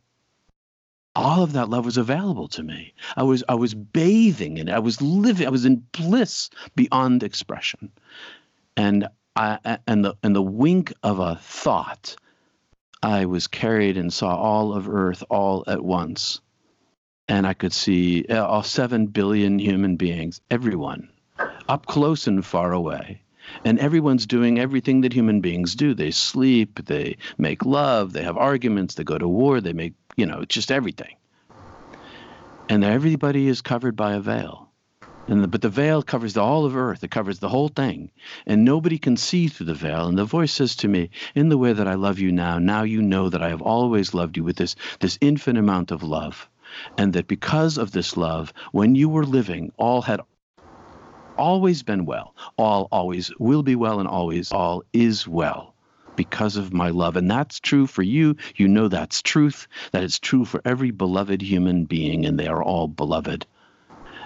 all 1.15 1.43
of 1.43 1.53
that 1.53 1.69
love 1.69 1.85
was 1.85 1.97
available 1.97 2.49
to 2.49 2.63
me. 2.63 2.95
I 3.17 3.23
was 3.23 3.45
I 3.49 3.55
was 3.55 3.75
bathing 3.75 4.57
in 4.59 4.69
it. 4.69 4.73
I 4.73 4.79
was 4.79 5.01
living. 5.01 5.47
I 5.47 5.51
was 5.51 5.65
in 5.65 5.85
bliss 5.93 6.51
beyond 6.75 7.23
expression. 7.23 7.91
And 8.77 9.09
I 9.37 9.79
and 9.87 10.05
the 10.05 10.15
and 10.23 10.35
the 10.35 10.43
wink 10.43 10.93
of 11.03 11.19
a 11.19 11.37
thought 11.37 12.17
I 13.03 13.27
was 13.27 13.49
carried 13.49 13.97
and 13.97 14.13
saw 14.13 14.37
all 14.37 14.73
of 14.73 14.89
Earth 14.89 15.25
all 15.29 15.65
at 15.67 15.83
once. 15.83 16.41
And 17.29 17.47
I 17.47 17.55
could 17.55 17.73
see 17.73 18.25
uh, 18.29 18.45
all 18.45 18.63
seven 18.63 19.07
billion 19.07 19.59
human 19.59 19.97
beings, 19.97 20.41
everyone, 20.51 21.09
up 21.69 21.87
close 21.87 22.27
and 22.27 22.45
far 22.45 22.73
away. 22.73 23.23
And 23.65 23.79
everyone's 23.79 24.27
doing 24.27 24.59
everything 24.59 25.01
that 25.01 25.13
human 25.13 25.41
beings 25.41 25.75
do. 25.75 25.95
They 25.95 26.13
sleep, 26.13 26.85
they 26.85 27.17
make 27.39 27.65
love, 27.65 28.13
they 28.13 28.23
have 28.23 28.37
arguments, 28.37 28.95
they 28.95 29.05
go 29.05 29.19
to 29.19 29.29
war, 29.29 29.61
they 29.61 29.73
make, 29.73 29.95
you 30.17 30.27
know, 30.27 30.45
just 30.45 30.71
everything. 30.71 31.17
And 32.69 32.85
everybody 32.85 33.49
is 33.49 33.61
covered 33.61 33.97
by 33.97 34.15
a 34.15 34.21
veil. 34.21 34.72
And 35.29 35.45
the, 35.45 35.49
but 35.49 35.63
the 35.63 35.69
veil 35.69 36.03
covers 36.03 36.37
all 36.37 36.65
of 36.65 36.77
earth. 36.77 37.05
It 37.05 37.11
covers 37.13 37.39
the 37.39 37.49
whole 37.49 37.69
thing. 37.69 38.11
And 38.45 38.65
nobody 38.65 38.99
can 38.99 39.17
see 39.17 39.47
through 39.47 39.67
the 39.67 39.75
veil. 39.75 40.07
And 40.07 40.19
the 40.19 40.25
voice 40.25 40.53
says 40.53 40.75
to 40.77 40.89
me, 40.89 41.11
In 41.35 41.49
the 41.49 41.59
way 41.59 41.73
that 41.73 41.87
I 41.87 41.95
love 41.95 42.19
you 42.19 42.33
now, 42.33 42.59
now 42.59 42.83
you 42.83 43.03
know 43.03 43.29
that 43.29 43.43
I 43.43 43.51
have 43.51 43.63
always 43.63 44.15
loved 44.15 44.37
you 44.37 44.43
with 44.43 44.57
this, 44.57 44.75
this 44.99 45.19
infinite 45.21 45.61
amount 45.61 45.93
of 45.93 46.03
love. 46.03 46.49
And 46.99 47.13
that 47.13 47.29
because 47.29 47.79
of 47.79 47.93
this 47.93 48.17
love, 48.17 48.53
when 48.73 48.95
you 48.95 49.09
were 49.09 49.25
living, 49.25 49.73
all 49.77 50.03
had 50.03 50.21
always 51.39 51.83
been 51.83 52.05
well. 52.05 52.35
All 52.57 52.89
always 52.91 53.31
will 53.39 53.63
be 53.63 53.77
well, 53.77 54.01
and 54.01 54.09
always 54.09 54.51
all 54.51 54.83
is 54.93 55.29
well 55.29 55.75
because 56.17 56.57
of 56.57 56.73
my 56.73 56.91
love. 56.91 57.17
And 57.17 57.31
that's 57.31 57.61
true 57.61 57.87
for 57.87 58.03
you. 58.03 58.37
You 58.57 58.69
know 58.69 58.89
that's 58.89 59.23
truth. 59.23 59.69
That 59.93 60.03
is 60.03 60.19
true 60.19 60.45
for 60.45 60.61
every 60.65 60.91
beloved 60.91 61.43
human 61.43 61.85
being, 61.85 62.27
and 62.27 62.39
they 62.39 62.49
are 62.49 62.63
all 62.63 62.89
beloved 62.89 63.47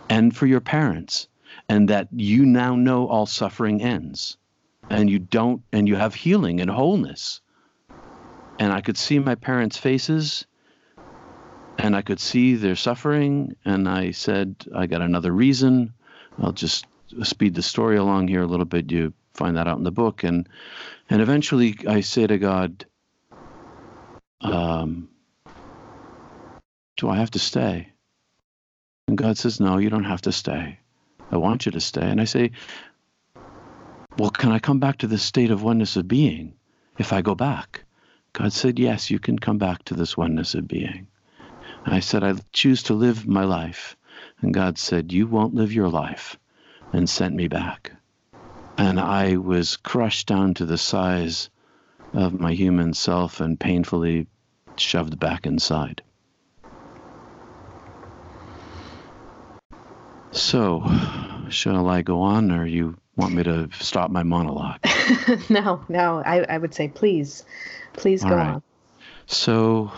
and 0.08 0.36
for 0.36 0.46
your 0.46 0.60
parents, 0.60 1.28
and 1.68 1.88
that 1.88 2.08
you 2.12 2.44
now 2.46 2.74
know 2.76 3.06
all 3.08 3.26
suffering 3.26 3.82
ends, 3.82 4.36
and 4.90 5.10
you 5.10 5.18
don't, 5.18 5.62
and 5.72 5.88
you 5.88 5.96
have 5.96 6.14
healing 6.14 6.60
and 6.60 6.70
wholeness. 6.70 7.40
And 8.58 8.72
I 8.72 8.80
could 8.80 8.96
see 8.96 9.18
my 9.18 9.34
parents' 9.34 9.76
faces, 9.76 10.46
and 11.78 11.94
I 11.94 12.02
could 12.02 12.20
see 12.20 12.54
their 12.54 12.76
suffering, 12.76 13.56
and 13.64 13.88
I 13.88 14.12
said, 14.12 14.56
I 14.74 14.86
got 14.86 15.02
another 15.02 15.32
reason. 15.32 15.92
I'll 16.40 16.52
just 16.52 16.86
speed 17.22 17.54
the 17.54 17.62
story 17.62 17.96
along 17.96 18.28
here 18.28 18.42
a 18.42 18.46
little 18.46 18.64
bit. 18.66 18.90
You 18.90 19.12
find 19.34 19.56
that 19.56 19.68
out 19.68 19.78
in 19.78 19.84
the 19.84 19.90
book, 19.90 20.24
and 20.24 20.48
and 21.10 21.20
eventually 21.20 21.76
I 21.86 22.00
say 22.00 22.26
to 22.26 22.38
God, 22.38 22.84
um, 24.40 25.08
"Do 26.96 27.08
I 27.08 27.16
have 27.16 27.30
to 27.32 27.38
stay?" 27.38 27.92
And 29.08 29.16
God 29.16 29.38
says, 29.38 29.60
No, 29.60 29.78
you 29.78 29.88
don't 29.88 30.04
have 30.04 30.22
to 30.22 30.32
stay. 30.32 30.78
I 31.30 31.36
want 31.36 31.66
you 31.66 31.72
to 31.72 31.80
stay. 31.80 32.02
And 32.08 32.20
I 32.20 32.24
say, 32.24 32.50
Well, 34.18 34.30
can 34.30 34.50
I 34.50 34.58
come 34.58 34.80
back 34.80 34.98
to 34.98 35.06
this 35.06 35.22
state 35.22 35.50
of 35.50 35.62
oneness 35.62 35.96
of 35.96 36.08
being 36.08 36.54
if 36.98 37.12
I 37.12 37.22
go 37.22 37.34
back? 37.34 37.84
God 38.32 38.52
said, 38.52 38.78
Yes, 38.78 39.10
you 39.10 39.18
can 39.18 39.38
come 39.38 39.58
back 39.58 39.84
to 39.84 39.94
this 39.94 40.16
oneness 40.16 40.54
of 40.54 40.66
being. 40.66 41.06
And 41.84 41.94
I 41.94 42.00
said, 42.00 42.24
I 42.24 42.34
choose 42.52 42.82
to 42.84 42.94
live 42.94 43.28
my 43.28 43.44
life. 43.44 43.96
And 44.40 44.52
God 44.52 44.76
said, 44.76 45.12
You 45.12 45.26
won't 45.26 45.54
live 45.54 45.72
your 45.72 45.88
life, 45.88 46.36
and 46.92 47.08
sent 47.08 47.34
me 47.34 47.48
back. 47.48 47.92
And 48.76 48.98
I 48.98 49.36
was 49.36 49.76
crushed 49.76 50.26
down 50.26 50.54
to 50.54 50.66
the 50.66 50.78
size 50.78 51.48
of 52.12 52.38
my 52.38 52.52
human 52.52 52.92
self 52.92 53.40
and 53.40 53.58
painfully 53.58 54.26
shoved 54.76 55.18
back 55.18 55.46
inside. 55.46 56.02
So, 60.36 60.84
shall 61.48 61.88
I 61.88 62.02
go 62.02 62.20
on, 62.20 62.52
or 62.52 62.66
you 62.66 62.96
want 63.16 63.32
me 63.34 63.42
to 63.44 63.70
stop 63.80 64.10
my 64.10 64.22
monologue? 64.22 64.80
no, 65.50 65.82
no. 65.88 66.22
I, 66.24 66.44
I 66.48 66.58
would 66.58 66.74
say 66.74 66.88
please, 66.88 67.42
please 67.94 68.22
All 68.22 68.30
go 68.30 68.36
right. 68.36 68.54
on. 68.54 68.62
So, 69.26 69.90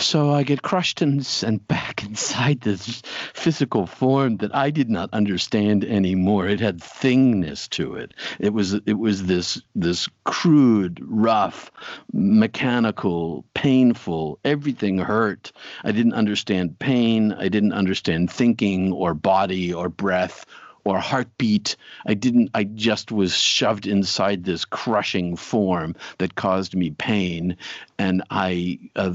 so 0.00 0.32
I 0.32 0.44
get 0.44 0.62
crushed 0.62 1.02
and 1.02 1.24
sent 1.24 1.66
back 1.66 2.02
inside 2.06 2.60
this 2.60 3.02
physical 3.34 3.86
form 3.86 4.36
that 4.38 4.54
I 4.54 4.70
did 4.70 4.88
not 4.88 5.12
understand 5.12 5.84
anymore. 5.84 6.46
It 6.48 6.60
had 6.60 6.80
thingness 6.80 7.68
to 7.70 7.94
it. 7.94 8.14
It 8.38 8.52
was 8.52 8.74
it 8.74 8.98
was 8.98 9.26
this 9.26 9.60
this 9.74 10.08
crude, 10.24 11.00
rough, 11.02 11.70
mechanical, 12.12 13.44
painful. 13.54 14.38
Everything 14.44 14.98
hurt. 14.98 15.52
I 15.84 15.92
didn't 15.92 16.14
understand 16.14 16.78
pain. 16.78 17.32
I 17.32 17.48
didn't 17.48 17.72
understand 17.72 18.30
thinking 18.30 18.92
or 18.92 19.14
body 19.14 19.72
or 19.72 19.88
breath 19.88 20.46
or 20.84 20.98
heartbeat. 20.98 21.76
I 22.06 22.14
didn't, 22.14 22.50
I 22.54 22.64
just 22.64 23.12
was 23.12 23.36
shoved 23.36 23.86
inside 23.86 24.44
this 24.44 24.64
crushing 24.64 25.36
form 25.36 25.94
that 26.16 26.34
caused 26.34 26.74
me 26.74 26.90
pain. 26.90 27.56
And 27.98 28.22
I 28.30 28.78
uh, 28.96 29.14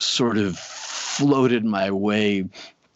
sort 0.00 0.38
of 0.38 0.58
floated 0.58 1.64
my 1.64 1.90
way 1.90 2.48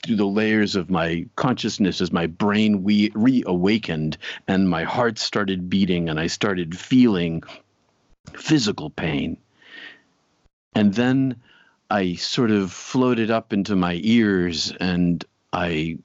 through 0.05 0.17
the 0.17 0.27
layers 0.27 0.77
of 0.77 0.91
my 0.91 1.27
consciousness 1.37 2.01
as 2.01 2.13
my 2.13 2.27
brain 2.27 2.83
we 2.83 3.11
reawakened 3.15 4.19
and 4.47 4.69
my 4.69 4.85
heart 4.85 5.19
started 5.19 5.71
beating 5.71 6.09
and 6.09 6.21
I 6.21 6.27
started 6.27 6.79
feeling 6.79 7.43
physical 8.35 8.91
pain. 8.91 9.39
And 10.75 10.93
then 10.95 11.37
I 11.91 12.15
sort 12.15 12.51
of 12.51 12.73
floated 12.73 13.31
up 13.31 13.53
into 13.53 13.77
my 13.77 13.99
ears 14.03 14.73
and 14.79 15.25
I 15.53 15.99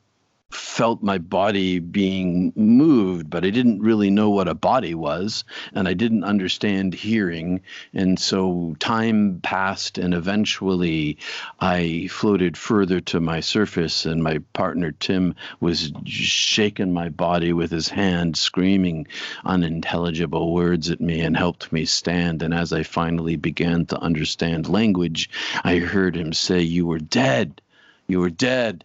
felt 0.52 1.04
my 1.04 1.18
body 1.18 1.78
being 1.78 2.54
moved, 2.56 3.30
but 3.30 3.46
I 3.46 3.50
didn't 3.50 3.82
really 3.82 4.10
know 4.10 4.30
what 4.30 4.48
a 4.48 4.56
body 4.56 4.96
was, 4.96 5.44
and 5.74 5.88
I 5.88 5.94
didn't 5.94 6.24
understand 6.24 6.94
hearing. 6.94 7.62
And 7.94 8.20
so 8.20 8.76
time 8.80 9.42
passed, 9.44 9.98
and 9.98 10.14
eventually 10.14 11.18
I 11.60 12.08
floated 12.10 12.58
further 12.58 13.00
to 13.02 13.20
my 13.20 13.42
surface, 13.42 14.06
and 14.06 14.24
my 14.24 14.40
partner 14.54 14.92
Tim 14.92 15.36
was 15.60 15.92
shaking 16.06 16.94
my 16.94 17.10
body 17.10 17.54
with 17.54 17.72
his 17.72 17.90
hand, 17.90 18.38
screaming 18.38 19.06
unintelligible 19.46 20.54
words 20.54 20.90
at 20.90 21.02
me, 21.02 21.20
and 21.20 21.38
helped 21.38 21.72
me 21.72 21.86
stand. 21.86 22.42
And 22.42 22.54
as 22.54 22.74
I 22.74 22.84
finally 22.84 23.36
began 23.36 23.86
to 23.88 24.00
understand 24.00 24.68
language, 24.68 25.30
I 25.64 25.78
heard 25.78 26.16
him 26.16 26.34
say, 26.34 26.62
You 26.62 26.88
were 26.88 27.00
dead. 27.00 27.62
You 28.08 28.20
were 28.20 28.32
dead 28.32 28.84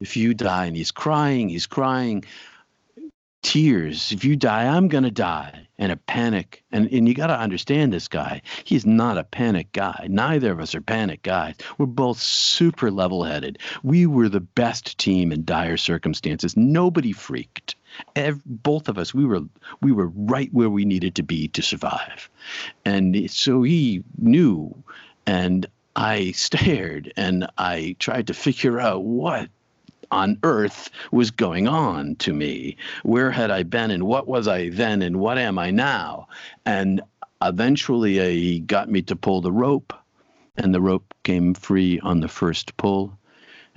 if 0.00 0.16
you 0.16 0.34
die 0.34 0.66
and 0.66 0.76
he's 0.76 0.90
crying 0.90 1.48
he's 1.48 1.66
crying 1.66 2.24
tears. 3.42 4.12
If 4.12 4.24
you 4.24 4.36
die, 4.36 4.66
I'm 4.66 4.88
going 4.88 5.04
to 5.04 5.10
die. 5.10 5.66
And 5.78 5.90
a 5.90 5.96
panic. 5.96 6.62
And, 6.72 6.92
and 6.92 7.08
you 7.08 7.14
got 7.14 7.28
to 7.28 7.38
understand 7.38 7.92
this 7.92 8.06
guy. 8.06 8.42
He's 8.64 8.84
not 8.84 9.16
a 9.16 9.24
panic 9.24 9.72
guy. 9.72 10.06
Neither 10.10 10.52
of 10.52 10.60
us 10.60 10.74
are 10.74 10.82
panic 10.82 11.22
guys. 11.22 11.54
We're 11.78 11.86
both 11.86 12.18
super 12.18 12.90
level 12.90 13.24
headed. 13.24 13.58
We 13.82 14.06
were 14.06 14.28
the 14.28 14.40
best 14.40 14.98
team 14.98 15.32
in 15.32 15.44
dire 15.44 15.78
circumstances. 15.78 16.54
Nobody 16.54 17.12
freaked. 17.12 17.76
Both 18.44 18.88
of 18.88 18.98
us, 18.98 19.14
we 19.14 19.24
were 19.24 19.40
we 19.80 19.90
were 19.90 20.08
right 20.08 20.52
where 20.52 20.70
we 20.70 20.84
needed 20.84 21.14
to 21.14 21.22
be 21.22 21.48
to 21.48 21.62
survive. 21.62 22.28
And 22.84 23.30
so 23.30 23.62
he 23.62 24.04
knew. 24.18 24.74
And 25.26 25.66
I 25.96 26.30
stared 26.32 27.10
and 27.16 27.48
I 27.56 27.96
tried 27.98 28.26
to 28.26 28.34
figure 28.34 28.78
out 28.78 29.02
what 29.02 29.48
on 30.10 30.38
earth 30.42 30.90
was 31.12 31.30
going 31.30 31.68
on 31.68 32.16
to 32.16 32.32
me? 32.32 32.76
Where 33.02 33.30
had 33.30 33.50
I 33.50 33.62
been 33.62 33.90
and 33.90 34.04
what 34.04 34.28
was 34.28 34.48
I 34.48 34.70
then 34.70 35.02
and 35.02 35.20
what 35.20 35.38
am 35.38 35.58
I 35.58 35.70
now? 35.70 36.28
And 36.66 37.00
eventually 37.42 38.20
uh, 38.20 38.24
he 38.24 38.60
got 38.60 38.90
me 38.90 39.02
to 39.02 39.16
pull 39.16 39.40
the 39.40 39.52
rope, 39.52 39.92
and 40.56 40.74
the 40.74 40.80
rope 40.80 41.14
came 41.22 41.54
free 41.54 42.00
on 42.00 42.20
the 42.20 42.28
first 42.28 42.76
pull. 42.76 43.16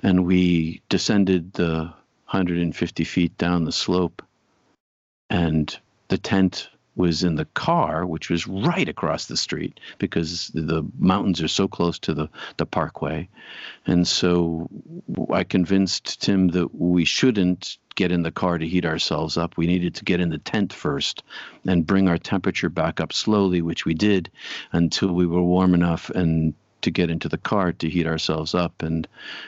And 0.02 0.26
we 0.26 0.82
descended 0.90 1.54
the 1.54 1.94
150 2.26 3.04
feet 3.04 3.38
down 3.38 3.64
the 3.64 3.72
slope, 3.72 4.22
and 5.30 5.78
the 6.10 6.18
tent 6.18 6.70
was 6.96 7.24
in 7.24 7.36
the 7.36 7.46
car, 7.46 8.06
which 8.06 8.30
was 8.30 8.48
right 8.48 8.88
across 8.88 9.26
the 9.26 9.38
street 9.38 9.80
because 9.98 10.52
the 10.54 10.86
mountains 10.98 11.42
are 11.42 11.48
so 11.48 11.68
close 11.68 11.98
to 12.00 12.14
the, 12.14 12.30
the 12.58 12.66
parkway. 12.66 13.28
And 13.86 14.08
so 14.08 14.70
I 15.32 15.44
convinced 15.44 16.22
Tim 16.22 16.50
that 16.50 16.76
we 16.76 17.06
shouldn't 17.06 17.78
get 17.96 18.12
in 18.12 18.24
the 18.24 18.32
car 18.32 18.58
to 18.58 18.68
heat 18.68 18.86
ourselves 18.86 19.38
up. 19.38 19.58
We 19.58 19.68
needed 19.68 19.96
to 19.96 20.04
get 20.04 20.20
in 20.20 20.30
the 20.30 20.38
tent 20.38 20.74
first 20.74 21.24
and 21.68 21.86
bring 21.86 22.08
our 22.08 22.18
temperature 22.18 22.70
back 22.70 23.00
up 23.00 23.14
slowly, 23.14 23.62
which 23.62 23.86
we 23.86 23.94
did 23.94 24.32
until 24.72 25.14
we 25.14 25.26
were 25.28 25.44
warm 25.44 25.74
enough 25.74 26.10
and 26.10 26.54
to 26.84 26.92
get 26.92 27.10
into 27.10 27.28
the 27.28 27.38
car 27.38 27.74
to 27.74 27.90
heat 27.90 28.08
ourselves 28.08 28.54
up. 28.54 28.82
And 28.82 29.08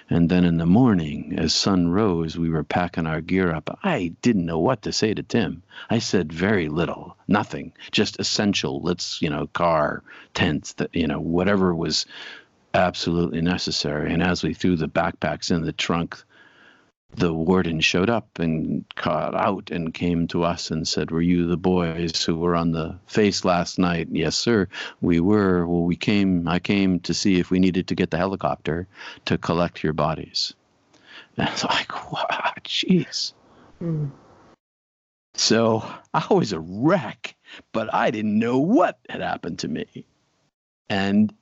and 0.10 0.30
then 0.30 0.46
in 0.46 0.58
the 0.58 0.66
morning 0.66 1.36
as 1.38 1.54
sun 1.54 1.90
rose 1.90 2.38
we 2.38 2.50
were 2.50 2.64
packing 2.64 3.08
our 3.08 3.22
gear 3.22 3.54
up. 3.54 3.78
I 3.84 4.14
didn't 4.22 4.46
know 4.46 4.60
what 4.60 4.82
to 4.84 4.92
say 4.92 5.14
to 5.14 5.24
tim. 5.24 5.64
I 5.90 6.00
said 6.00 6.34
very 6.34 6.68
little 6.68 7.18
nothing 7.28 7.74
just 7.92 8.20
essential. 8.20 8.82
Let's 8.82 9.22
you 9.22 9.30
know 9.30 9.48
car 9.48 10.04
tents 10.34 10.74
that 10.74 10.96
you 10.96 11.08
know 11.08 11.20
whatever 11.20 11.74
was 11.76 12.06
absolutely 12.76 13.42
necessary. 13.42 14.12
And 14.12 14.22
as 14.22 14.44
we 14.44 14.54
threw 14.54 14.76
the 14.76 14.88
backpacks 14.88 15.50
in 15.50 15.64
the 15.64 15.72
trunk 15.72 16.22
the 17.16 17.34
warden 17.34 17.80
showed 17.80 18.10
up 18.10 18.40
and 18.40 18.86
caught 18.96 19.36
out 19.36 19.72
and 19.72 19.94
came 19.94 20.28
to 20.28 20.44
us 20.44 20.72
and 20.72 20.88
said, 20.88 21.12
Were 21.12 21.22
you 21.22 21.48
the 21.48 21.58
boys 21.58 22.24
who 22.24 22.36
were 22.36 22.56
on 22.56 22.72
the 22.72 22.98
face 23.08 23.46
last 23.46 23.80
night? 23.80 24.08
Yes, 24.12 24.36
sir. 24.36 24.68
We 25.02 25.20
were. 25.20 25.66
Well, 25.66 25.84
we 25.84 25.96
came, 25.96 26.48
I 26.48 26.60
came 26.60 27.00
to 27.02 27.14
see 27.14 27.40
if 27.40 27.50
we 27.50 27.60
needed 27.60 27.88
to 27.88 27.96
get 27.96 28.12
the 28.12 28.18
helicopter 28.18 28.88
to 29.26 29.38
collect 29.38 29.84
your 29.84 29.94
bodies. 29.94 30.54
And 31.38 31.50
I 31.50 31.52
was 31.52 31.64
like, 31.66 32.14
wow, 32.14 32.54
jeez. 32.64 33.34
Mm. 33.82 34.12
So 35.34 35.84
I 36.14 36.34
was 36.34 36.54
a 36.54 36.60
wreck, 36.62 37.36
but 37.74 37.94
I 37.94 38.10
didn't 38.10 38.40
know 38.40 38.60
what 38.60 39.00
had 39.10 39.20
happened 39.20 39.60
to 39.60 39.68
me. 39.68 40.06
And 40.90 41.34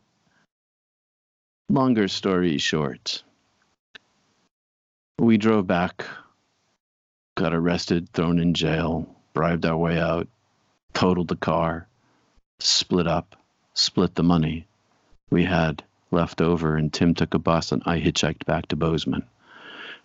longer 1.69 2.07
story 2.07 2.57
short, 2.57 3.23
we 5.19 5.37
drove 5.37 5.67
back, 5.67 6.05
got 7.35 7.53
arrested, 7.53 8.09
thrown 8.13 8.39
in 8.39 8.53
jail, 8.53 9.07
bribed 9.33 9.65
our 9.65 9.77
way 9.77 9.99
out, 9.99 10.27
totaled 10.93 11.27
the 11.27 11.35
car, 11.35 11.87
split 12.59 13.07
up, 13.07 13.35
split 13.73 14.15
the 14.15 14.23
money 14.23 14.65
we 15.29 15.43
had 15.43 15.83
left 16.11 16.41
over, 16.41 16.75
and 16.75 16.93
Tim 16.93 17.13
took 17.13 17.33
a 17.33 17.39
bus 17.39 17.71
and 17.71 17.81
I 17.85 17.99
hitchhiked 17.99 18.45
back 18.45 18.67
to 18.67 18.75
Bozeman. 18.75 19.23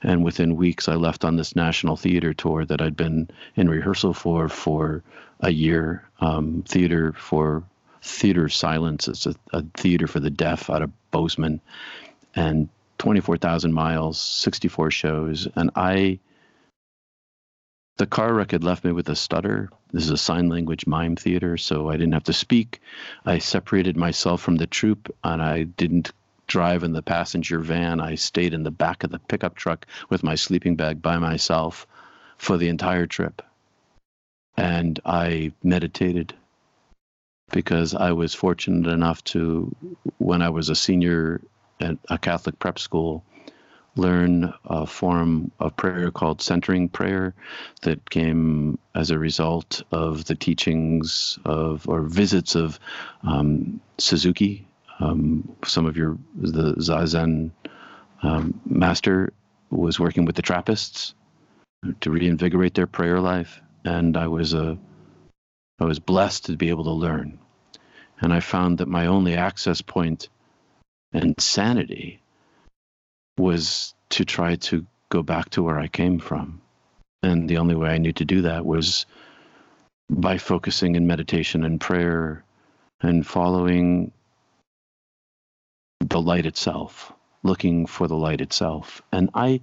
And 0.02 0.24
within 0.24 0.56
weeks, 0.56 0.88
I 0.88 0.94
left 0.94 1.24
on 1.24 1.36
this 1.36 1.56
national 1.56 1.96
theater 1.96 2.32
tour 2.32 2.64
that 2.64 2.80
I'd 2.80 2.96
been 2.96 3.28
in 3.56 3.68
rehearsal 3.68 4.14
for 4.14 4.48
for 4.48 5.02
a 5.40 5.50
year. 5.50 6.08
Um, 6.20 6.62
theater 6.66 7.12
for 7.14 7.64
Theater 8.00 8.48
Silence. 8.48 9.08
It's 9.08 9.26
a, 9.26 9.34
a 9.52 9.62
theater 9.74 10.06
for 10.06 10.20
the 10.20 10.30
deaf 10.30 10.70
out 10.70 10.82
of 10.82 10.92
Bozeman. 11.10 11.60
And 12.36 12.68
24,000 12.98 13.72
miles, 13.72 14.18
64 14.18 14.90
shows, 14.90 15.48
and 15.54 15.70
I 15.74 16.18
the 17.98 18.06
car 18.06 18.32
wreck 18.32 18.52
had 18.52 18.62
left 18.62 18.84
me 18.84 18.92
with 18.92 19.08
a 19.08 19.16
stutter. 19.16 19.70
This 19.92 20.04
is 20.04 20.10
a 20.10 20.16
sign 20.16 20.48
language 20.48 20.86
mime 20.86 21.16
theater, 21.16 21.56
so 21.56 21.90
I 21.90 21.96
didn't 21.96 22.12
have 22.12 22.24
to 22.24 22.32
speak. 22.32 22.80
I 23.26 23.38
separated 23.38 23.96
myself 23.96 24.40
from 24.40 24.54
the 24.54 24.68
troupe 24.68 25.12
and 25.24 25.42
I 25.42 25.64
didn't 25.64 26.12
drive 26.46 26.84
in 26.84 26.92
the 26.92 27.02
passenger 27.02 27.58
van. 27.58 28.00
I 28.00 28.14
stayed 28.14 28.54
in 28.54 28.62
the 28.62 28.70
back 28.70 29.02
of 29.02 29.10
the 29.10 29.18
pickup 29.18 29.56
truck 29.56 29.84
with 30.08 30.22
my 30.22 30.36
sleeping 30.36 30.76
bag 30.76 31.02
by 31.02 31.18
myself 31.18 31.88
for 32.36 32.56
the 32.56 32.68
entire 32.68 33.06
trip. 33.06 33.42
And 34.56 34.98
I 35.04 35.52
meditated 35.64 36.34
because 37.50 37.94
I 37.94 38.12
was 38.12 38.32
fortunate 38.32 38.90
enough 38.90 39.24
to, 39.24 39.74
when 40.18 40.40
I 40.40 40.50
was 40.50 40.68
a 40.68 40.76
senior 40.76 41.40
at 41.80 41.96
a 42.08 42.18
Catholic 42.18 42.58
prep 42.58 42.78
school 42.78 43.24
learn 43.98 44.54
a 44.64 44.86
form 44.86 45.50
of 45.58 45.76
prayer 45.76 46.10
called 46.10 46.40
centering 46.40 46.88
prayer 46.88 47.34
that 47.82 48.08
came 48.08 48.78
as 48.94 49.10
a 49.10 49.18
result 49.18 49.82
of 49.90 50.24
the 50.26 50.34
teachings 50.34 51.38
of 51.44 51.86
or 51.88 52.02
visits 52.02 52.54
of 52.54 52.78
um, 53.22 53.80
Suzuki. 53.98 54.66
Um, 55.00 55.56
some 55.64 55.86
of 55.86 55.96
your 55.96 56.16
the 56.34 56.74
Zazen 56.74 57.50
um, 58.22 58.60
master 58.64 59.32
was 59.70 60.00
working 60.00 60.24
with 60.24 60.36
the 60.36 60.42
Trappists 60.42 61.14
to 62.00 62.10
reinvigorate 62.10 62.74
their 62.74 62.86
prayer 62.86 63.20
life, 63.20 63.60
and 63.84 64.16
I 64.16 64.28
was 64.28 64.54
a 64.54 64.78
I 65.80 65.84
was 65.84 65.98
blessed 65.98 66.46
to 66.46 66.56
be 66.56 66.70
able 66.70 66.84
to 66.84 66.90
learn, 66.90 67.38
and 68.20 68.32
I 68.32 68.40
found 68.40 68.78
that 68.78 68.88
my 68.88 69.06
only 69.06 69.34
access 69.34 69.82
point 69.82 70.28
and 71.12 71.40
sanity 71.40 72.20
was 73.38 73.94
to 74.10 74.24
try 74.24 74.56
to 74.56 74.86
go 75.08 75.22
back 75.22 75.50
to 75.50 75.62
where 75.62 75.78
I 75.78 75.88
came 75.88 76.18
from. 76.18 76.60
And 77.22 77.48
the 77.48 77.58
only 77.58 77.74
way 77.74 77.90
I 77.90 77.98
knew 77.98 78.12
to 78.12 78.24
do 78.24 78.42
that 78.42 78.66
was 78.66 79.06
by 80.10 80.38
focusing 80.38 80.96
in 80.96 81.06
meditation 81.06 81.64
and 81.64 81.80
prayer 81.80 82.44
and 83.00 83.26
following 83.26 84.12
the 86.00 86.20
light 86.20 86.46
itself, 86.46 87.12
looking 87.42 87.86
for 87.86 88.06
the 88.06 88.16
light 88.16 88.40
itself. 88.40 89.02
And 89.12 89.30
I, 89.34 89.60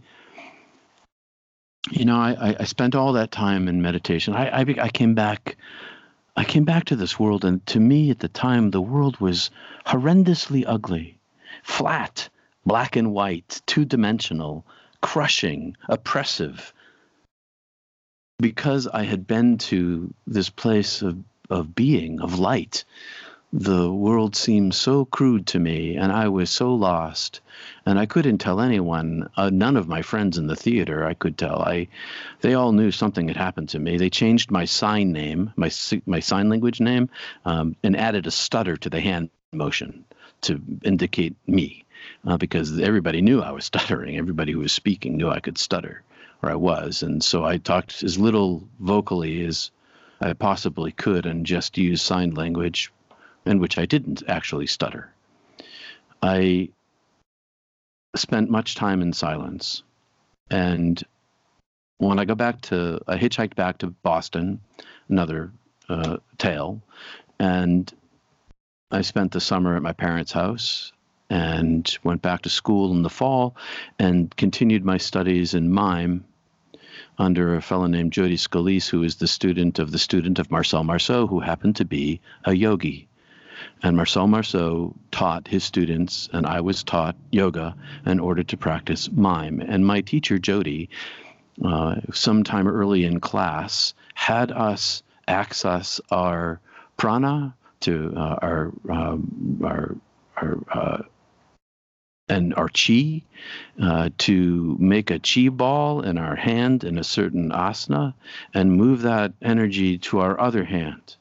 you 1.92 2.06
know, 2.06 2.18
I, 2.18 2.56
I 2.60 2.64
spent 2.66 2.96
all 2.96 3.14
that 3.14 3.32
time 3.32 3.68
in 3.68 3.82
meditation. 3.82 4.34
I, 4.34 4.62
I, 4.62 4.66
I 4.82 4.90
came 4.90 5.16
back 5.16 5.58
I 6.38 6.44
came 6.44 6.66
back 6.66 6.86
to 6.86 6.98
this 6.98 7.18
world, 7.18 7.46
and 7.46 7.66
to 7.68 7.80
me 7.80 8.12
at 8.12 8.20
the 8.20 8.28
time, 8.28 8.70
the 8.70 8.82
world 8.82 9.22
was 9.22 9.52
horrendously 9.86 10.66
ugly 10.68 11.14
flat, 11.65 12.30
black 12.63 12.95
and 12.95 13.12
white, 13.12 13.60
two 13.65 13.84
dimensional, 13.84 14.63
crushing, 15.01 15.75
oppressive. 15.89 16.71
Because 18.39 18.88
I 18.88 19.04
had 19.04 19.25
been 19.25 19.58
to 19.69 20.13
this 20.28 20.49
place 20.49 21.01
of, 21.01 21.17
of 21.49 21.73
being, 21.73 22.21
of 22.21 22.38
light, 22.38 22.86
the 23.51 23.91
world 23.91 24.36
seemed 24.36 24.75
so 24.75 25.06
crude 25.06 25.47
to 25.47 25.60
me, 25.60 25.95
and 25.95 26.12
I 26.12 26.28
was 26.28 26.51
so 26.51 26.75
lost, 26.75 27.41
and 27.86 27.97
I 27.97 28.06
couldn't 28.06 28.38
tell 28.38 28.62
anyone. 28.62 29.28
Uh, 29.36 29.49
none 29.49 29.75
of 29.75 29.88
my 29.88 30.04
friends 30.04 30.38
in 30.38 30.45
the 30.45 30.56
theater 30.56 31.04
I 31.04 31.15
could 31.15 31.36
tell. 31.36 31.63
I, 31.63 31.88
they 32.41 32.54
all 32.54 32.73
knew 32.73 32.91
something 32.91 33.28
had 33.28 33.38
happened 33.38 33.69
to 33.69 33.80
me. 33.80 33.97
They 33.97 34.12
changed 34.12 34.51
my 34.51 34.65
sign 34.65 35.12
name, 35.12 35.51
my 35.56 35.71
my 36.06 36.19
sign 36.19 36.47
language 36.49 36.80
name, 36.80 37.10
um, 37.43 37.75
and 37.84 37.97
added 37.97 38.28
a 38.28 38.32
stutter 38.32 38.78
to 38.78 38.89
the 38.89 39.01
hand 39.01 39.30
motion 39.51 40.06
to 40.41 40.62
indicate 40.84 41.36
me 41.48 41.86
uh, 42.26 42.38
because 42.38 42.80
everybody 42.80 43.21
knew 43.21 43.41
I 43.41 43.52
was 43.52 43.65
stuttering. 43.71 44.17
Everybody 44.17 44.52
who 44.52 44.60
was 44.60 44.74
speaking 44.74 45.17
knew 45.17 45.30
I 45.30 45.39
could 45.39 45.58
stutter, 45.58 46.04
or 46.41 46.52
I 46.52 46.56
was. 46.56 47.04
And 47.04 47.24
so 47.24 47.43
I 47.43 47.58
talked 47.58 48.04
as 48.04 48.17
little 48.17 48.67
vocally 48.80 49.45
as 49.45 49.71
I 50.21 50.34
possibly 50.34 50.91
could 50.91 51.26
and 51.26 51.45
just 51.45 51.78
used 51.78 52.06
sign 52.06 52.32
language 52.32 52.91
in 53.45 53.60
which 53.60 53.78
I 53.78 53.86
didn't 53.86 54.24
actually 54.28 54.67
stutter. 54.67 55.13
I 56.21 56.69
spent 58.16 58.49
much 58.49 58.76
time 58.76 59.01
in 59.01 59.14
silence. 59.14 59.84
And 60.49 61.01
when 61.97 62.20
I 62.20 62.26
go 62.26 62.36
back 62.36 62.62
to, 62.62 63.01
I 63.07 63.18
hitchhiked 63.18 63.55
back 63.55 63.80
to 63.80 63.88
Boston, 63.88 64.60
another 65.10 65.51
uh, 65.89 66.18
tale, 66.38 66.82
and 67.39 67.91
I 68.92 69.02
spent 69.02 69.32
the 69.32 69.42
summer 69.42 69.76
at 69.76 69.82
my 69.82 69.94
parents' 69.94 70.32
house 70.32 70.94
and 71.28 71.98
went 72.04 72.22
back 72.22 72.44
to 72.44 72.50
school 72.50 72.92
in 72.92 73.02
the 73.02 73.10
fall 73.10 73.56
and 73.98 74.36
continued 74.36 74.86
my 74.86 74.98
studies 74.98 75.56
in 75.56 75.72
mime 75.72 76.24
under 77.18 77.56
a 77.56 77.64
fellow 77.64 77.88
named 77.88 78.14
Jody 78.14 78.38
Scalise, 78.38 78.88
who 78.88 79.02
is 79.02 79.16
the 79.16 79.28
student 79.28 79.80
of 79.80 79.92
the 79.92 79.98
student 79.98 80.38
of 80.38 80.52
Marcel 80.52 80.84
Marceau, 80.84 81.26
who 81.26 81.40
happened 81.40 81.78
to 81.78 81.86
be 81.86 82.22
a 82.44 82.54
yogi. 82.54 83.08
And 83.82 83.98
Marcel 83.98 84.28
Marceau 84.28 84.94
taught 85.10 85.48
his 85.48 85.64
students, 85.64 86.30
and 86.32 86.46
I 86.46 86.62
was 86.62 86.84
taught 86.84 87.16
yoga 87.32 87.76
in 88.06 88.20
order 88.20 88.44
to 88.44 88.58
practice 88.58 89.10
mime. 89.12 89.62
And 89.62 89.84
my 89.84 90.02
teacher, 90.02 90.38
Jody, 90.38 90.90
uh, 91.64 91.96
sometime 92.14 92.68
early 92.68 93.04
in 93.04 93.20
class, 93.20 93.96
had 94.14 94.52
us 94.52 95.02
access 95.28 96.00
our 96.12 96.60
prana 96.98 97.56
to 97.86 98.14
uh, 98.18 98.40
our 98.42 98.72
um, 98.90 99.62
our 99.64 99.96
our 100.38 100.58
uh, 100.74 101.04
and 102.28 102.56
our 102.56 102.70
chi 102.70 103.22
uh, 103.80 104.10
to 104.18 104.76
make 104.80 105.12
a 105.12 105.20
chi 105.20 105.50
ball 105.50 106.02
in 106.02 106.18
our 106.18 106.36
hand 106.36 106.84
in 106.84 106.98
a 106.98 107.04
certain 107.04 107.52
asana 107.52 108.14
and 108.56 108.72
move 108.72 109.04
that 109.04 109.34
energy 109.44 110.00
to 110.00 110.20
our 110.20 110.40
other 110.40 110.64
hand. 110.64 111.16